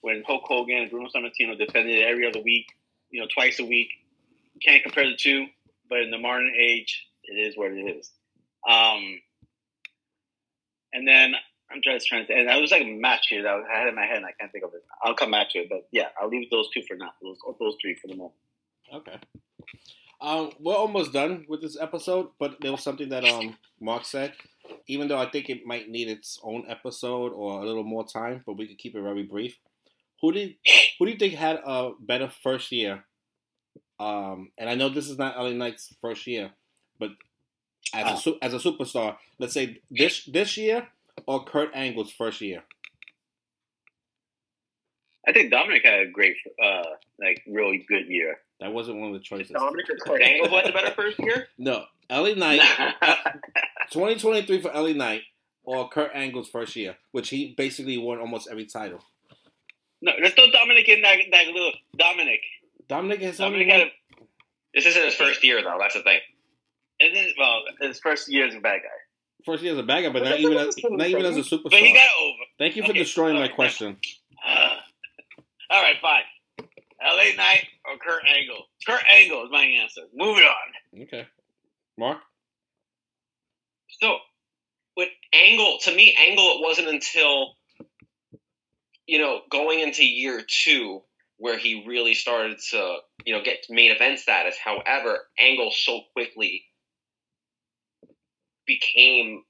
when 0.00 0.22
Hulk 0.26 0.42
Hogan 0.44 0.78
and 0.78 0.90
Bruno 0.90 1.08
Sammartino 1.14 1.56
defended 1.56 1.96
it 1.96 2.08
every 2.08 2.26
other 2.26 2.40
week, 2.40 2.66
you 3.10 3.20
know, 3.20 3.28
twice 3.32 3.58
a 3.60 3.64
week. 3.64 3.88
Can't 4.62 4.82
compare 4.82 5.08
the 5.08 5.16
two, 5.16 5.46
but 5.88 6.00
in 6.00 6.10
the 6.10 6.18
modern 6.18 6.52
age, 6.58 7.06
it 7.24 7.34
is 7.34 7.56
what 7.56 7.72
it 7.72 7.80
is. 7.80 8.10
Um, 8.68 9.20
and 10.92 11.06
then 11.06 11.34
I'm 11.70 11.80
just 11.82 12.06
trying 12.06 12.26
to, 12.26 12.32
and 12.32 12.50
I 12.50 12.58
was 12.58 12.70
like 12.70 12.82
a 12.82 12.86
match 12.86 13.26
here 13.28 13.46
I 13.46 13.78
had 13.78 13.88
in 13.88 13.94
my 13.94 14.06
head, 14.06 14.18
and 14.18 14.26
I 14.26 14.32
can't 14.38 14.52
think 14.52 14.64
of 14.64 14.74
it. 14.74 14.84
I'll 15.02 15.14
come 15.14 15.30
back 15.30 15.50
to 15.50 15.58
it, 15.58 15.68
but 15.68 15.88
yeah, 15.90 16.08
I'll 16.20 16.28
leave 16.28 16.50
those 16.50 16.68
two 16.72 16.82
for 16.86 16.96
now. 16.96 17.10
Those 17.22 17.38
those 17.58 17.76
three 17.80 17.94
for 17.94 18.08
the 18.08 18.16
moment. 18.16 18.34
Okay. 18.92 19.18
Um, 20.20 20.52
we're 20.60 20.74
almost 20.74 21.12
done 21.12 21.44
with 21.48 21.60
this 21.60 21.78
episode, 21.78 22.28
but 22.38 22.56
there 22.60 22.70
was 22.70 22.82
something 22.82 23.08
that 23.10 23.24
um 23.24 23.56
Mark 23.80 24.04
said. 24.04 24.32
Even 24.86 25.08
though 25.08 25.18
I 25.18 25.28
think 25.28 25.50
it 25.50 25.66
might 25.66 25.90
need 25.90 26.08
its 26.08 26.38
own 26.42 26.64
episode 26.68 27.32
or 27.32 27.60
a 27.60 27.66
little 27.66 27.84
more 27.84 28.06
time, 28.06 28.42
but 28.46 28.56
we 28.56 28.66
could 28.66 28.78
keep 28.78 28.94
it 28.94 29.02
very 29.02 29.22
brief. 29.22 29.58
Who 30.20 30.32
did 30.32 30.54
who 30.98 31.06
do 31.06 31.12
you 31.12 31.18
think 31.18 31.34
had 31.34 31.60
a 31.64 31.92
better 32.00 32.30
first 32.42 32.72
year? 32.72 33.04
Um, 33.98 34.50
and 34.58 34.68
I 34.68 34.74
know 34.74 34.88
this 34.88 35.08
is 35.08 35.18
not 35.18 35.36
LA 35.36 35.50
Knight's 35.50 35.94
first 36.00 36.26
year, 36.26 36.50
but 36.98 37.10
as 37.94 38.18
a 38.18 38.22
su- 38.22 38.38
as 38.42 38.54
a 38.54 38.58
superstar, 38.58 39.16
let's 39.38 39.54
say 39.54 39.80
this 39.90 40.24
this 40.24 40.56
year 40.56 40.88
or 41.26 41.44
Kurt 41.44 41.70
Angle's 41.74 42.10
first 42.12 42.40
year. 42.40 42.64
I 45.26 45.32
think 45.32 45.52
Dominik 45.52 45.84
had 45.84 46.00
a 46.00 46.10
great, 46.10 46.36
uh, 46.62 46.82
like, 47.18 47.42
really 47.46 47.84
good 47.88 48.06
year. 48.08 48.36
That 48.60 48.72
wasn't 48.74 48.98
one 48.98 49.08
of 49.08 49.14
the 49.14 49.20
choices. 49.20 49.52
Dominik 49.52 49.88
or 49.88 49.96
Kurt 49.96 50.20
Angle 50.20 50.48
who 50.48 50.56
had 50.56 50.66
the 50.66 50.72
better 50.72 50.90
first 50.90 51.18
year? 51.18 51.48
No, 51.56 51.84
LA 52.10 52.34
Knight, 52.34 52.60
2023 53.90 54.60
for 54.60 54.68
LA 54.68 54.92
Knight 54.92 55.22
or 55.62 55.88
Kurt 55.88 56.10
Angle's 56.14 56.50
first 56.50 56.76
year, 56.76 56.96
which 57.12 57.30
he 57.30 57.54
basically 57.56 57.96
won 57.96 58.18
almost 58.18 58.48
every 58.50 58.66
title. 58.66 59.00
no, 60.02 60.12
let's 60.22 60.34
throw 60.34 60.44
Dominik 60.48 60.88
in 60.88 61.00
that, 61.02 61.16
that 61.32 61.46
little 61.46 61.72
Dominik. 61.98 62.40
Dominik 62.88 63.20
has 63.22 63.40
only 63.40 63.60
Dominik 63.64 63.70
had 63.70 63.78
won, 63.80 63.88
a, 63.88 64.24
This 64.74 64.86
isn't 64.86 65.04
his 65.04 65.14
first 65.14 65.42
year 65.44 65.62
though. 65.62 65.76
That's 65.80 65.94
the 65.94 66.02
thing. 66.02 66.20
and 67.00 67.14
then, 67.14 67.26
well, 67.38 67.62
his 67.80 67.98
first 68.00 68.30
year 68.30 68.46
as 68.46 68.54
a 68.54 68.60
bad 68.60 68.80
guy, 68.82 69.44
first 69.44 69.62
year 69.62 69.72
as 69.72 69.78
a 69.78 69.82
bad 69.82 70.02
guy, 70.02 70.10
but 70.10 70.22
not 70.24 70.38
even 70.38 70.56
as, 70.58 70.76
not 70.82 71.06
even 71.08 71.24
as 71.24 71.36
a 71.36 71.40
superstar. 71.40 71.70
but 71.70 71.74
he 71.80 71.92
got 71.92 72.08
over. 72.20 72.38
Thank 72.58 72.76
you 72.76 72.82
for 72.82 72.90
Okay, 72.90 72.98
destroying 73.00 73.36
my 73.36 73.48
question. 73.48 73.96
Uh, 74.46 74.76
all 75.70 75.82
right, 75.82 75.96
fine. 76.00 76.22
L.A. 77.04 77.36
Knight 77.36 77.66
or 77.84 77.98
Kurt 77.98 78.22
Angle? 78.26 78.64
Kurt 78.86 79.02
Angle 79.12 79.44
is 79.44 79.50
my 79.50 79.64
answer. 79.64 80.02
Moving 80.14 80.44
on. 80.44 81.02
Okay, 81.02 81.26
Mark. 81.98 82.18
So 84.00 84.18
with 84.96 85.08
Angle, 85.32 85.78
to 85.82 85.94
me, 85.94 86.16
Angle, 86.18 86.44
it 86.44 86.62
wasn't 86.62 86.88
until 86.88 87.54
you 89.06 89.18
know 89.18 89.40
going 89.50 89.80
into 89.80 90.04
year 90.04 90.42
two 90.46 91.02
where 91.38 91.58
he 91.58 91.84
really 91.86 92.14
started 92.14 92.58
to 92.70 92.96
you 93.24 93.34
know 93.34 93.42
get 93.42 93.64
main 93.70 93.90
event 93.90 94.18
status. 94.18 94.56
However, 94.62 95.18
Angle 95.38 95.70
so 95.72 96.00
quickly 96.12 96.64
became 98.66 99.42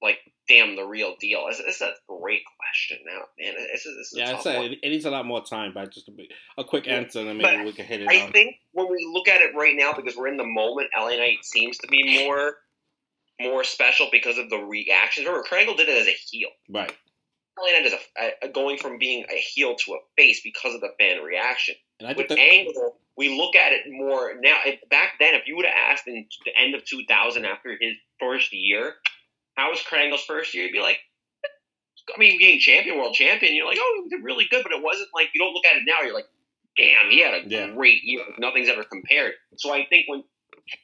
like 0.00 0.18
damn 0.48 0.74
the 0.76 0.84
real 0.84 1.14
deal. 1.20 1.46
This, 1.48 1.58
this 1.58 1.76
is 1.76 1.82
a 1.82 1.92
great 2.08 2.42
question 2.58 2.98
now, 3.06 3.20
man. 3.38 3.54
This 3.72 3.86
is, 3.86 3.96
this 3.96 4.12
is 4.12 4.14
a 4.16 4.18
Yeah, 4.20 4.28
I'd 4.28 4.32
tough 4.32 4.42
say 4.42 4.56
one. 4.56 4.66
it, 4.72 4.78
it 4.82 4.88
needs 4.90 5.04
a 5.04 5.10
lot 5.10 5.24
more 5.24 5.44
time, 5.44 5.72
but 5.74 5.92
just 5.92 6.08
a, 6.08 6.12
bit- 6.12 6.32
a 6.58 6.64
quick 6.64 6.88
answer, 6.88 7.20
and 7.20 7.28
then 7.28 7.38
but 7.40 7.52
maybe 7.52 7.64
we 7.64 7.72
can 7.72 7.86
hit 7.86 8.00
it 8.02 8.08
I 8.10 8.22
on. 8.26 8.32
think 8.32 8.56
when 8.72 8.88
we 8.90 9.08
look 9.12 9.28
at 9.28 9.40
it 9.40 9.54
right 9.54 9.76
now, 9.76 9.92
because 9.92 10.16
we're 10.16 10.26
in 10.28 10.36
the 10.36 10.44
moment, 10.46 10.88
LA 10.98 11.10
Knight 11.10 11.44
seems 11.44 11.78
to 11.78 11.86
be 11.86 12.24
more 12.24 12.54
more 13.40 13.64
special 13.64 14.08
because 14.12 14.38
of 14.38 14.50
the 14.50 14.58
reactions. 14.58 15.26
Remember, 15.26 15.46
Krangle 15.48 15.76
did 15.76 15.88
it 15.88 16.00
as 16.00 16.06
a 16.06 16.14
heel. 16.30 16.48
Right. 16.68 16.92
LA 17.58 17.72
Knight 17.72 17.86
is 17.86 17.92
a, 17.92 18.46
a, 18.46 18.48
going 18.48 18.78
from 18.78 18.98
being 18.98 19.24
a 19.30 19.36
heel 19.36 19.74
to 19.76 19.92
a 19.92 19.98
face 20.16 20.40
because 20.42 20.74
of 20.74 20.80
the 20.80 20.90
fan 20.98 21.22
reaction. 21.22 21.74
And 22.00 22.08
I 22.08 22.12
With 22.14 22.28
that, 22.28 22.38
Angle, 22.38 22.96
we 23.16 23.36
look 23.36 23.54
at 23.56 23.72
it 23.72 23.82
more 23.88 24.32
now. 24.40 24.56
If, 24.64 24.88
back 24.88 25.14
then, 25.20 25.34
if 25.34 25.46
you 25.46 25.56
would 25.56 25.66
have 25.66 25.74
asked 25.90 26.06
in 26.06 26.26
the 26.44 26.52
end 26.60 26.74
of 26.74 26.84
2000 26.84 27.44
after 27.44 27.76
his 27.80 27.94
first 28.18 28.52
year, 28.52 28.94
how 29.56 29.70
was 29.70 29.80
Krangle's 29.80 30.24
first 30.24 30.54
year? 30.54 30.64
You'd 30.64 30.72
be 30.72 30.80
like, 30.80 30.98
I 32.14 32.18
mean, 32.18 32.38
being 32.38 32.58
champion, 32.58 32.98
world 32.98 33.14
champion, 33.14 33.54
you're 33.54 33.66
like, 33.66 33.78
oh, 33.80 34.02
he 34.04 34.08
did 34.16 34.24
really 34.24 34.46
good, 34.50 34.62
but 34.62 34.72
it 34.72 34.82
wasn't 34.82 35.08
like 35.14 35.28
you 35.34 35.40
don't 35.40 35.52
look 35.52 35.64
at 35.66 35.76
it 35.76 35.82
now. 35.86 36.00
You're 36.04 36.14
like, 36.14 36.26
damn, 36.76 37.10
he 37.10 37.22
had 37.22 37.34
a 37.34 37.48
Yeah. 37.48 37.74
great 37.74 38.02
year. 38.02 38.22
Nothing's 38.38 38.68
ever 38.68 38.82
compared. 38.82 39.34
So 39.56 39.72
I 39.72 39.86
think 39.88 40.08
when 40.08 40.24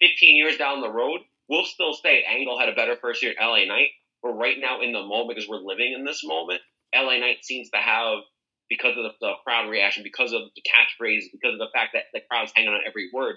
15 0.01 0.37
years 0.37 0.59
down 0.59 0.81
the 0.81 0.91
road, 0.91 1.21
we'll 1.49 1.65
still 1.65 1.95
say 1.95 2.25
Angle 2.29 2.59
had 2.61 2.69
a 2.69 2.75
better 2.75 2.97
first 3.01 3.23
year 3.23 3.35
at 3.39 3.45
LA 3.45 3.65
Knight. 3.65 3.89
But 4.23 4.31
right 4.31 4.57
now, 4.59 4.81
in 4.81 4.93
the 4.93 5.03
moment, 5.03 5.31
because 5.31 5.49
we're 5.49 5.59
living 5.59 5.95
in 5.97 6.05
this 6.05 6.23
moment, 6.25 6.61
LA 6.95 7.19
Knight 7.19 7.45
seems 7.45 7.71
to 7.71 7.79
have, 7.79 8.19
because 8.69 8.97
of 8.97 9.05
the, 9.05 9.11
the 9.21 9.33
crowd 9.45 9.71
reaction, 9.71 10.03
because 10.03 10.33
of 10.33 10.43
the 10.55 10.63
catchphrase, 10.63 11.25
because 11.33 11.55
of 11.55 11.59
the 11.59 11.71
fact 11.73 11.91
that 11.95 12.05
the 12.13 12.21
crowd's 12.29 12.53
hanging 12.55 12.71
on 12.71 12.81
every 12.87 13.11
word, 13.13 13.37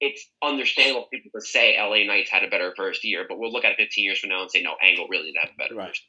it's 0.00 0.28
understandable 0.42 1.02
for 1.02 1.10
people 1.10 1.32
to 1.34 1.44
say 1.44 1.76
LA 1.78 2.04
Knight's 2.04 2.30
had 2.30 2.44
a 2.44 2.48
better 2.48 2.72
first 2.76 3.04
year. 3.04 3.26
But 3.28 3.38
we'll 3.38 3.52
look 3.52 3.64
at 3.64 3.72
it 3.72 3.78
15 3.78 4.04
years 4.04 4.18
from 4.20 4.30
now 4.30 4.42
and 4.42 4.50
say, 4.50 4.62
no, 4.62 4.74
Angle 4.82 5.08
really 5.08 5.32
did 5.32 5.36
have 5.40 5.50
a 5.50 5.58
better 5.58 5.74
Right. 5.74 5.88
first 5.88 6.02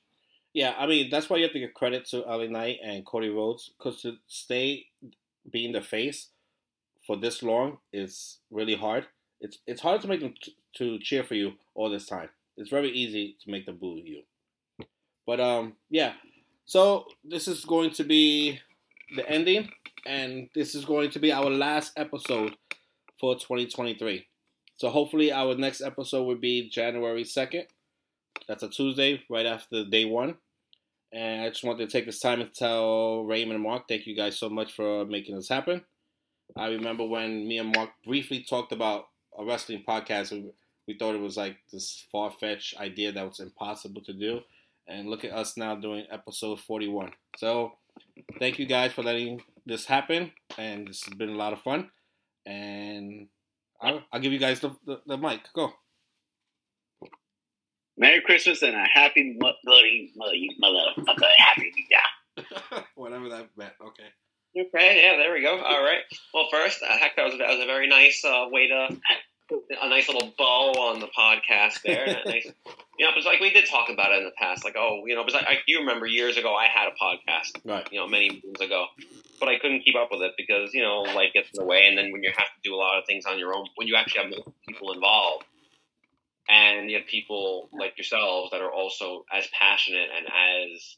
yeah, 0.54 0.74
I 0.78 0.88
mean 0.88 1.10
that's 1.10 1.30
why 1.30 1.38
you 1.38 1.44
have 1.44 1.54
to 1.54 1.60
give 1.60 1.74
credit 1.74 2.06
to 2.08 2.20
LA 2.20 2.48
Knight 2.48 2.80
and 2.84 3.06
Cody 3.06 3.30
Rhodes 3.30 3.72
because 3.78 4.02
to 4.02 4.18
stay 4.28 4.88
being 5.50 5.74
the 5.74 5.82
face 5.82 6.28
for 7.06 7.16
this 7.16 7.44
long 7.44 7.78
is 7.94 8.40
really 8.50 8.76
hard. 8.76 9.06
It's 9.42 9.60
it's 9.68 9.82
hard 9.82 10.02
to 10.02 10.08
make 10.08 10.22
them 10.22 10.34
t- 10.42 10.56
to 10.78 11.00
cheer 11.00 11.24
for 11.24 11.36
you 11.36 11.54
all 11.76 11.90
this 11.90 12.08
time. 12.08 12.30
It's 12.60 12.70
very 12.70 12.92
easy 12.92 13.38
to 13.42 13.50
make 13.50 13.66
them 13.66 13.78
boo 13.78 14.02
you. 14.04 14.24
But 15.26 15.40
um, 15.40 15.74
yeah. 15.90 16.14
So 16.66 17.06
this 17.24 17.48
is 17.48 17.64
going 17.64 17.92
to 17.92 18.04
be 18.04 18.60
the 19.16 19.28
ending, 19.28 19.70
and 20.06 20.50
this 20.54 20.76
is 20.76 20.84
going 20.86 21.10
to 21.12 21.20
be 21.20 21.32
our 21.32 21.50
last 21.50 21.94
episode 21.96 22.56
for 23.20 23.36
2023. 23.36 24.28
So 24.76 24.90
hopefully 24.90 25.32
our 25.32 25.56
next 25.56 25.82
episode 25.82 26.24
will 26.24 26.36
be 26.36 26.70
January 26.70 27.24
2nd. 27.24 27.64
That's 28.48 28.64
a 28.64 28.70
Tuesday, 28.70 29.24
right 29.30 29.46
after 29.46 29.86
day 29.86 30.06
one. 30.06 30.36
And 31.14 31.42
I 31.42 31.50
just 31.50 31.64
wanted 31.64 31.90
to 31.90 31.92
take 31.92 32.06
this 32.06 32.20
time 32.20 32.40
to 32.40 32.46
tell 32.46 33.24
Raymond 33.24 33.56
and 33.56 33.64
Mark, 33.64 33.84
thank 33.88 34.06
you 34.06 34.16
guys 34.16 34.38
so 34.38 34.50
much 34.50 34.74
for 34.74 35.06
making 35.06 35.36
this 35.36 35.50
happen. 35.50 35.84
I 36.58 36.68
remember 36.68 37.06
when 37.06 37.48
me 37.48 37.58
and 37.58 37.74
Mark 37.76 37.92
briefly 38.06 38.44
talked 38.48 38.72
about 38.72 39.06
a 39.38 39.46
wrestling 39.46 39.84
podcast, 39.88 40.32
we, 40.90 40.94
we 40.94 40.98
thought 40.98 41.16
it 41.16 41.22
was 41.22 41.38
like 41.38 41.58
this 41.72 42.06
far 42.12 42.32
fetched 42.32 42.78
idea 42.80 43.12
that 43.12 43.28
was 43.28 43.40
impossible 43.40 44.02
to 44.02 44.14
do. 44.14 44.42
And 44.88 45.08
look 45.08 45.24
at 45.24 45.32
us 45.32 45.56
now 45.56 45.76
doing 45.76 46.06
episode 46.10 46.60
41. 46.60 47.12
So 47.38 47.74
thank 48.40 48.58
you 48.58 48.66
guys 48.66 48.92
for 48.92 49.04
letting 49.04 49.42
this 49.66 49.86
happen. 49.86 50.32
And 50.58 50.88
this 50.88 51.04
has 51.04 51.14
been 51.14 51.30
a 51.30 51.38
lot 51.38 51.54
of 51.54 51.62
fun. 51.62 51.92
And 52.46 53.28
I'll, 53.80 54.02
I'll 54.12 54.20
give 54.20 54.34
you 54.34 54.40
guys 54.40 54.62
the, 54.62 54.72
the, 54.86 55.02
the 55.06 55.18
mic. 55.18 55.42
Go. 55.54 55.74
Merry 57.98 58.22
Christmas 58.22 58.64
and 58.64 58.76
a 58.76 58.86
happy 58.92 59.38
bloody 59.40 60.12
bloody 60.16 60.50
motherfucker 60.64 61.28
happy 61.38 61.72
new 61.76 61.84
year. 61.90 62.84
Whatever 62.96 63.30
that 63.30 63.50
meant. 63.58 63.74
Okay. 63.80 64.08
Okay, 64.58 65.04
yeah, 65.04 65.18
there 65.18 65.34
we 65.34 65.44
go. 65.44 65.62
All 65.62 65.84
right. 65.84 66.02
Well, 66.34 66.48
first, 66.52 66.80
uh, 66.82 66.98
heck, 66.98 67.16
that 67.18 67.26
was, 67.26 67.38
that 67.38 67.50
was 67.50 67.60
a 67.62 67.68
very 67.68 67.88
nice 67.88 68.24
uh, 68.26 68.48
way 68.50 68.68
to 68.68 68.98
a 69.52 69.90
nice 69.90 70.08
little 70.08 70.32
bow 70.38 70.72
on 70.74 71.00
the 71.00 71.08
podcast 71.08 71.82
there. 71.84 72.06
And 72.06 72.18
nice, 72.26 72.46
you 72.46 73.06
know, 73.06 73.12
it 73.12 73.16
was 73.16 73.26
like 73.26 73.40
we 73.40 73.50
did 73.52 73.66
talk 73.70 73.90
about 73.90 74.12
it 74.12 74.20
in 74.20 74.26
the 74.26 74.32
past. 74.38 74.64
Like, 74.64 74.76
oh, 74.78 75.04
you 75.06 75.16
know, 75.16 75.24
because 75.24 75.42
I, 75.42 75.52
I 75.52 75.56
you 75.68 75.80
remember 75.80 76.06
years 76.06 76.38
ago 76.38 76.54
I 76.56 76.68
had 76.68 76.88
a 76.88 76.92
podcast, 76.92 77.66
Right. 77.66 77.88
you 77.92 78.00
know, 78.00 78.08
many 78.08 78.42
moons 78.44 78.62
ago, 78.62 78.86
but 79.40 79.50
I 79.50 79.58
couldn't 79.60 79.82
keep 79.82 79.96
up 79.96 80.10
with 80.12 80.22
it 80.22 80.34
because 80.38 80.74
you 80.74 80.82
know 80.84 81.02
life 81.02 81.34
gets 81.34 81.50
in 81.54 81.60
the 81.62 81.66
way, 81.66 81.88
and 81.88 81.98
then 81.98 82.12
when 82.12 82.24
you 82.24 82.32
have 82.36 82.48
to 82.48 82.62
do 82.64 82.76
a 82.76 82.78
lot 82.78 82.98
of 83.00 83.06
things 83.06 83.26
on 83.26 83.40
your 83.40 83.56
own, 83.56 83.66
when 83.76 83.88
you 83.88 83.96
actually 83.96 84.24
have 84.24 84.34
people 84.68 84.92
involved, 84.94 85.46
and 86.48 86.90
you 86.90 86.98
have 86.98 87.08
people 87.08 87.70
like 87.74 87.98
yourselves 87.98 88.52
that 88.52 88.62
are 88.62 88.72
also 88.72 89.26
as 89.36 89.48
passionate 89.58 90.10
and 90.16 90.28
as 90.28 90.98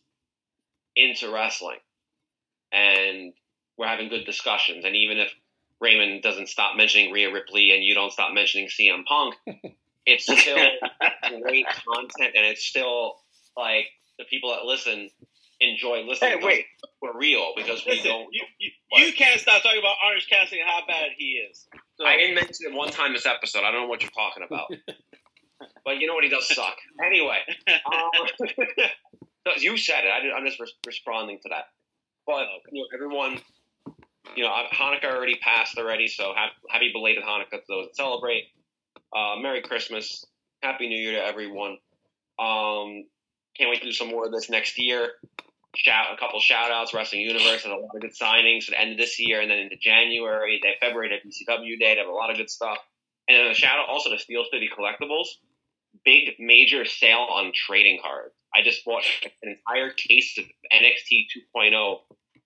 into 0.96 1.32
wrestling, 1.32 1.80
and 2.72 3.34
we're 3.78 3.88
having 3.88 4.10
good 4.10 4.26
discussions, 4.26 4.86
and 4.86 4.96
even 4.96 5.18
if 5.18 5.32
Raymond 5.82 6.22
doesn't 6.22 6.48
stop 6.48 6.78
mentioning 6.78 7.12
Rhea 7.12 7.34
Ripley 7.34 7.72
and 7.72 7.84
you 7.84 7.94
don't 7.94 8.12
stop 8.14 8.34
mentioning 8.34 8.68
CM 8.68 9.04
Punk, 9.06 9.36
it's 10.06 10.24
still 10.24 10.56
great 11.42 11.66
content, 11.66 12.34
and 12.36 12.46
it's 12.46 12.64
still 12.64 13.16
like 13.58 13.88
the 14.18 14.26
people 14.26 14.52
that 14.52 14.64
listen 14.66 15.10
enjoy 15.62 16.04
listening. 16.08 16.40
Hey, 16.40 16.46
wait. 16.46 16.66
we're 17.02 17.18
real 17.18 17.54
because 17.56 17.86
we 17.86 17.94
Listen, 17.94 18.12
don't. 18.12 18.28
you, 18.34 18.44
you, 18.60 18.72
You 19.06 19.14
can't 19.14 19.40
stop 19.40 19.62
talking 19.62 19.80
about 19.80 19.96
Orange 20.06 20.28
Cassidy 20.28 20.60
and 20.60 20.70
how 20.70 20.82
bad 20.88 21.10
he 21.18 21.40
is. 21.50 21.68
So, 22.00 22.06
I 22.06 22.18
didn't 22.18 22.36
mention 22.36 22.68
it 22.68 22.74
one 22.74 22.90
time 22.90 23.14
this 23.14 23.26
episode. 23.26 23.60
I 23.64 23.72
don't 23.72 23.82
know 23.82 23.88
what 23.88 24.02
you're 24.02 24.12
talking 24.12 24.44
about. 24.44 24.72
but 25.86 26.00
you 26.00 26.08
know 26.08 26.16
what? 26.16 26.24
He 26.24 26.30
does 26.30 26.48
suck. 26.48 26.76
Anyway, 27.06 27.38
um, 27.86 28.10
you 29.60 29.78
said 29.78 30.04
it. 30.04 30.12
I 30.12 30.20
did, 30.22 30.34
I'm 30.34 30.46
just 30.46 30.60
res- 30.60 30.74
responding 30.86 31.40
to 31.44 31.50
that. 31.50 31.66
But 32.26 32.48
you 32.72 32.82
know, 32.82 32.88
everyone, 32.94 33.40
you 34.36 34.44
know, 34.44 34.52
Hanukkah 34.74 35.06
already 35.06 35.36
passed 35.36 35.78
already, 35.78 36.08
so 36.08 36.34
ha- 36.36 36.52
happy 36.70 36.92
belated 36.94 37.24
Hanukkah 37.24 37.52
to 37.52 37.64
those 37.68 37.88
that 37.88 37.96
celebrate. 37.96 38.46
Uh, 39.16 39.36
Merry 39.42 39.62
Christmas, 39.62 40.26
Happy 40.62 40.88
New 40.88 40.98
Year 40.98 41.14
to 41.14 41.26
everyone. 41.26 41.78
Um, 42.40 43.06
can't 43.58 43.70
wait 43.70 43.80
to 43.82 43.86
do 43.86 43.92
some 43.92 44.10
more 44.10 44.26
of 44.26 44.32
this 44.32 44.50
next 44.50 44.80
year. 44.80 45.10
Shout 45.76 46.14
a 46.14 46.18
couple 46.18 46.40
shout 46.40 46.72
outs. 46.72 46.94
Wrestling 46.94 47.22
Universe 47.22 47.64
had 47.64 47.72
a 47.72 47.76
lot 47.76 47.96
of 47.96 48.02
good 48.02 48.14
signings 48.14 48.66
at 48.66 48.72
the 48.72 48.82
end 48.82 48.92
of 48.92 48.98
this 48.98 49.20
year 49.20 49.42
and 49.42 49.50
then 49.50 49.60
into 49.60 49.78
January. 49.78 50.60
They 50.62 50.76
February 50.80 51.10
they 51.10 51.16
have 51.16 51.60
BCW 51.62 51.80
Day. 51.80 51.94
They 51.94 52.00
have 52.00 52.10
a 52.10 52.12
lot 52.12 52.30
of 52.30 52.38
good 52.38 52.50
stuff. 52.50 52.78
And 53.28 53.38
then 53.38 53.48
a 53.48 53.54
shout 53.54 53.80
out 53.80 53.88
also 53.88 54.10
to 54.10 54.20
Steel 54.20 54.44
City 54.52 54.70
Collectibles. 54.76 55.28
Big 56.04 56.36
major 56.40 56.84
sale 56.86 57.28
on 57.30 57.52
trading 57.54 58.00
cards. 58.02 58.34
I 58.54 58.64
just 58.64 58.84
bought 58.84 59.04
an 59.44 59.56
entire 59.58 59.92
case 59.92 60.38
of 60.38 60.46
NXT 60.74 61.28
2.0 61.56 62.00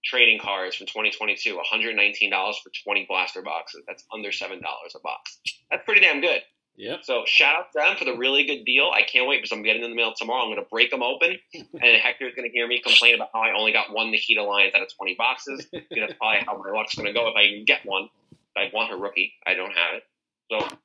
trading 0.05 0.39
cards 0.39 0.75
from 0.75 0.87
2022, 0.87 1.57
$119 1.57 2.53
for 2.63 2.71
20 2.83 3.05
blaster 3.07 3.41
boxes. 3.41 3.83
That's 3.87 4.03
under 4.13 4.29
$7 4.29 4.59
a 4.59 4.99
box. 4.99 5.39
That's 5.71 5.83
pretty 5.83 6.01
damn 6.01 6.21
good. 6.21 6.41
Yeah. 6.77 6.97
So 7.03 7.23
shout 7.25 7.55
out 7.55 7.71
to 7.71 7.79
them 7.79 7.95
for 7.97 8.05
the 8.05 8.17
really 8.17 8.45
good 8.45 8.65
deal. 8.65 8.91
I 8.93 9.01
can't 9.01 9.27
wait 9.27 9.37
because 9.37 9.51
I'm 9.51 9.63
getting 9.63 9.83
in 9.83 9.89
the 9.89 9.95
mail 9.95 10.13
tomorrow. 10.15 10.43
I'm 10.43 10.49
going 10.49 10.61
to 10.61 10.69
break 10.69 10.91
them 10.91 11.03
open, 11.03 11.37
and 11.53 11.97
Hector's 12.01 12.35
going 12.35 12.49
to 12.49 12.53
hear 12.53 12.67
me 12.67 12.81
complain 12.81 13.15
about 13.15 13.29
how 13.33 13.41
I 13.41 13.57
only 13.57 13.71
got 13.71 13.93
one 13.93 14.11
Nikita 14.11 14.43
Lyons 14.43 14.75
out 14.75 14.81
of 14.81 14.89
20 14.95 15.15
boxes. 15.15 15.67
That's 15.71 16.13
probably 16.19 16.45
how 16.45 16.57
my 16.57 16.71
luck's 16.77 16.95
going 16.95 17.07
to 17.07 17.13
go 17.13 17.29
if 17.29 17.35
I 17.35 17.43
even 17.43 17.65
get 17.65 17.85
one. 17.85 18.09
I 18.57 18.69
want 18.73 18.91
a 18.91 18.97
rookie. 18.97 19.33
I 19.45 19.53
don't 19.53 19.71
have 19.71 19.95
it. 19.95 20.03
So 20.51 20.77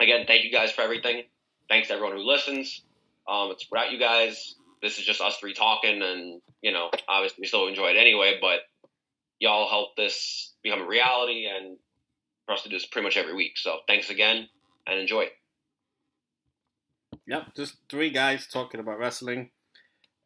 again, 0.00 0.24
thank 0.26 0.44
you 0.44 0.50
guys 0.50 0.72
for 0.72 0.82
everything. 0.82 1.22
Thanks 1.68 1.88
to 1.88 1.94
everyone 1.94 2.16
who 2.16 2.22
listens. 2.22 2.82
Um, 3.28 3.50
it's 3.52 3.66
without 3.70 3.92
you 3.92 3.98
guys. 3.98 4.56
This 4.82 4.98
is 4.98 5.04
just 5.04 5.20
us 5.20 5.36
three 5.36 5.54
talking, 5.54 6.02
and 6.02 6.42
you 6.60 6.72
know, 6.72 6.90
obviously 7.08 7.42
we 7.42 7.46
still 7.46 7.68
enjoy 7.68 7.88
it 7.88 7.96
anyway. 7.96 8.38
But 8.40 8.60
y'all 9.38 9.68
help 9.68 9.96
this 9.96 10.52
become 10.62 10.82
a 10.82 10.86
reality, 10.86 11.46
and 11.46 11.76
for 12.46 12.52
us 12.52 12.62
to 12.64 12.68
do 12.68 12.76
this 12.76 12.86
pretty 12.86 13.06
much 13.06 13.16
every 13.16 13.34
week. 13.34 13.52
So 13.56 13.78
thanks 13.86 14.10
again, 14.10 14.48
and 14.86 14.98
enjoy. 14.98 15.28
Yep. 17.26 17.54
Just 17.56 17.76
three 17.88 18.10
guys 18.10 18.46
talking 18.48 18.80
about 18.80 18.98
wrestling, 18.98 19.50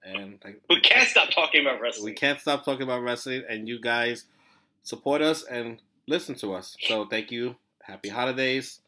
and 0.02 0.38
like, 0.44 0.62
we 0.70 0.80
can't 0.80 1.08
stop 1.08 1.30
talking 1.30 1.60
about 1.60 1.80
wrestling. 1.80 2.06
we 2.06 2.14
can't 2.14 2.40
stop 2.40 2.64
talking 2.64 2.82
about 2.82 3.02
wrestling, 3.02 3.42
and 3.48 3.68
you 3.68 3.80
guys 3.80 4.24
support 4.82 5.20
us 5.20 5.44
and 5.44 5.80
listen 6.08 6.34
to 6.36 6.54
us. 6.54 6.76
So 6.80 7.06
thank 7.06 7.30
you. 7.30 7.56
Happy 7.82 8.08
holidays, 8.08 8.80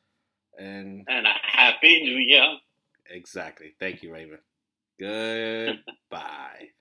and 0.58 1.04
And 1.08 1.26
a 1.26 1.32
happy 1.42 2.02
new 2.02 2.16
year. 2.16 2.56
exactly. 3.10 3.74
Thank 3.78 4.02
you, 4.02 4.12
Raven. 4.12 4.38
Goodbye. 4.98 6.72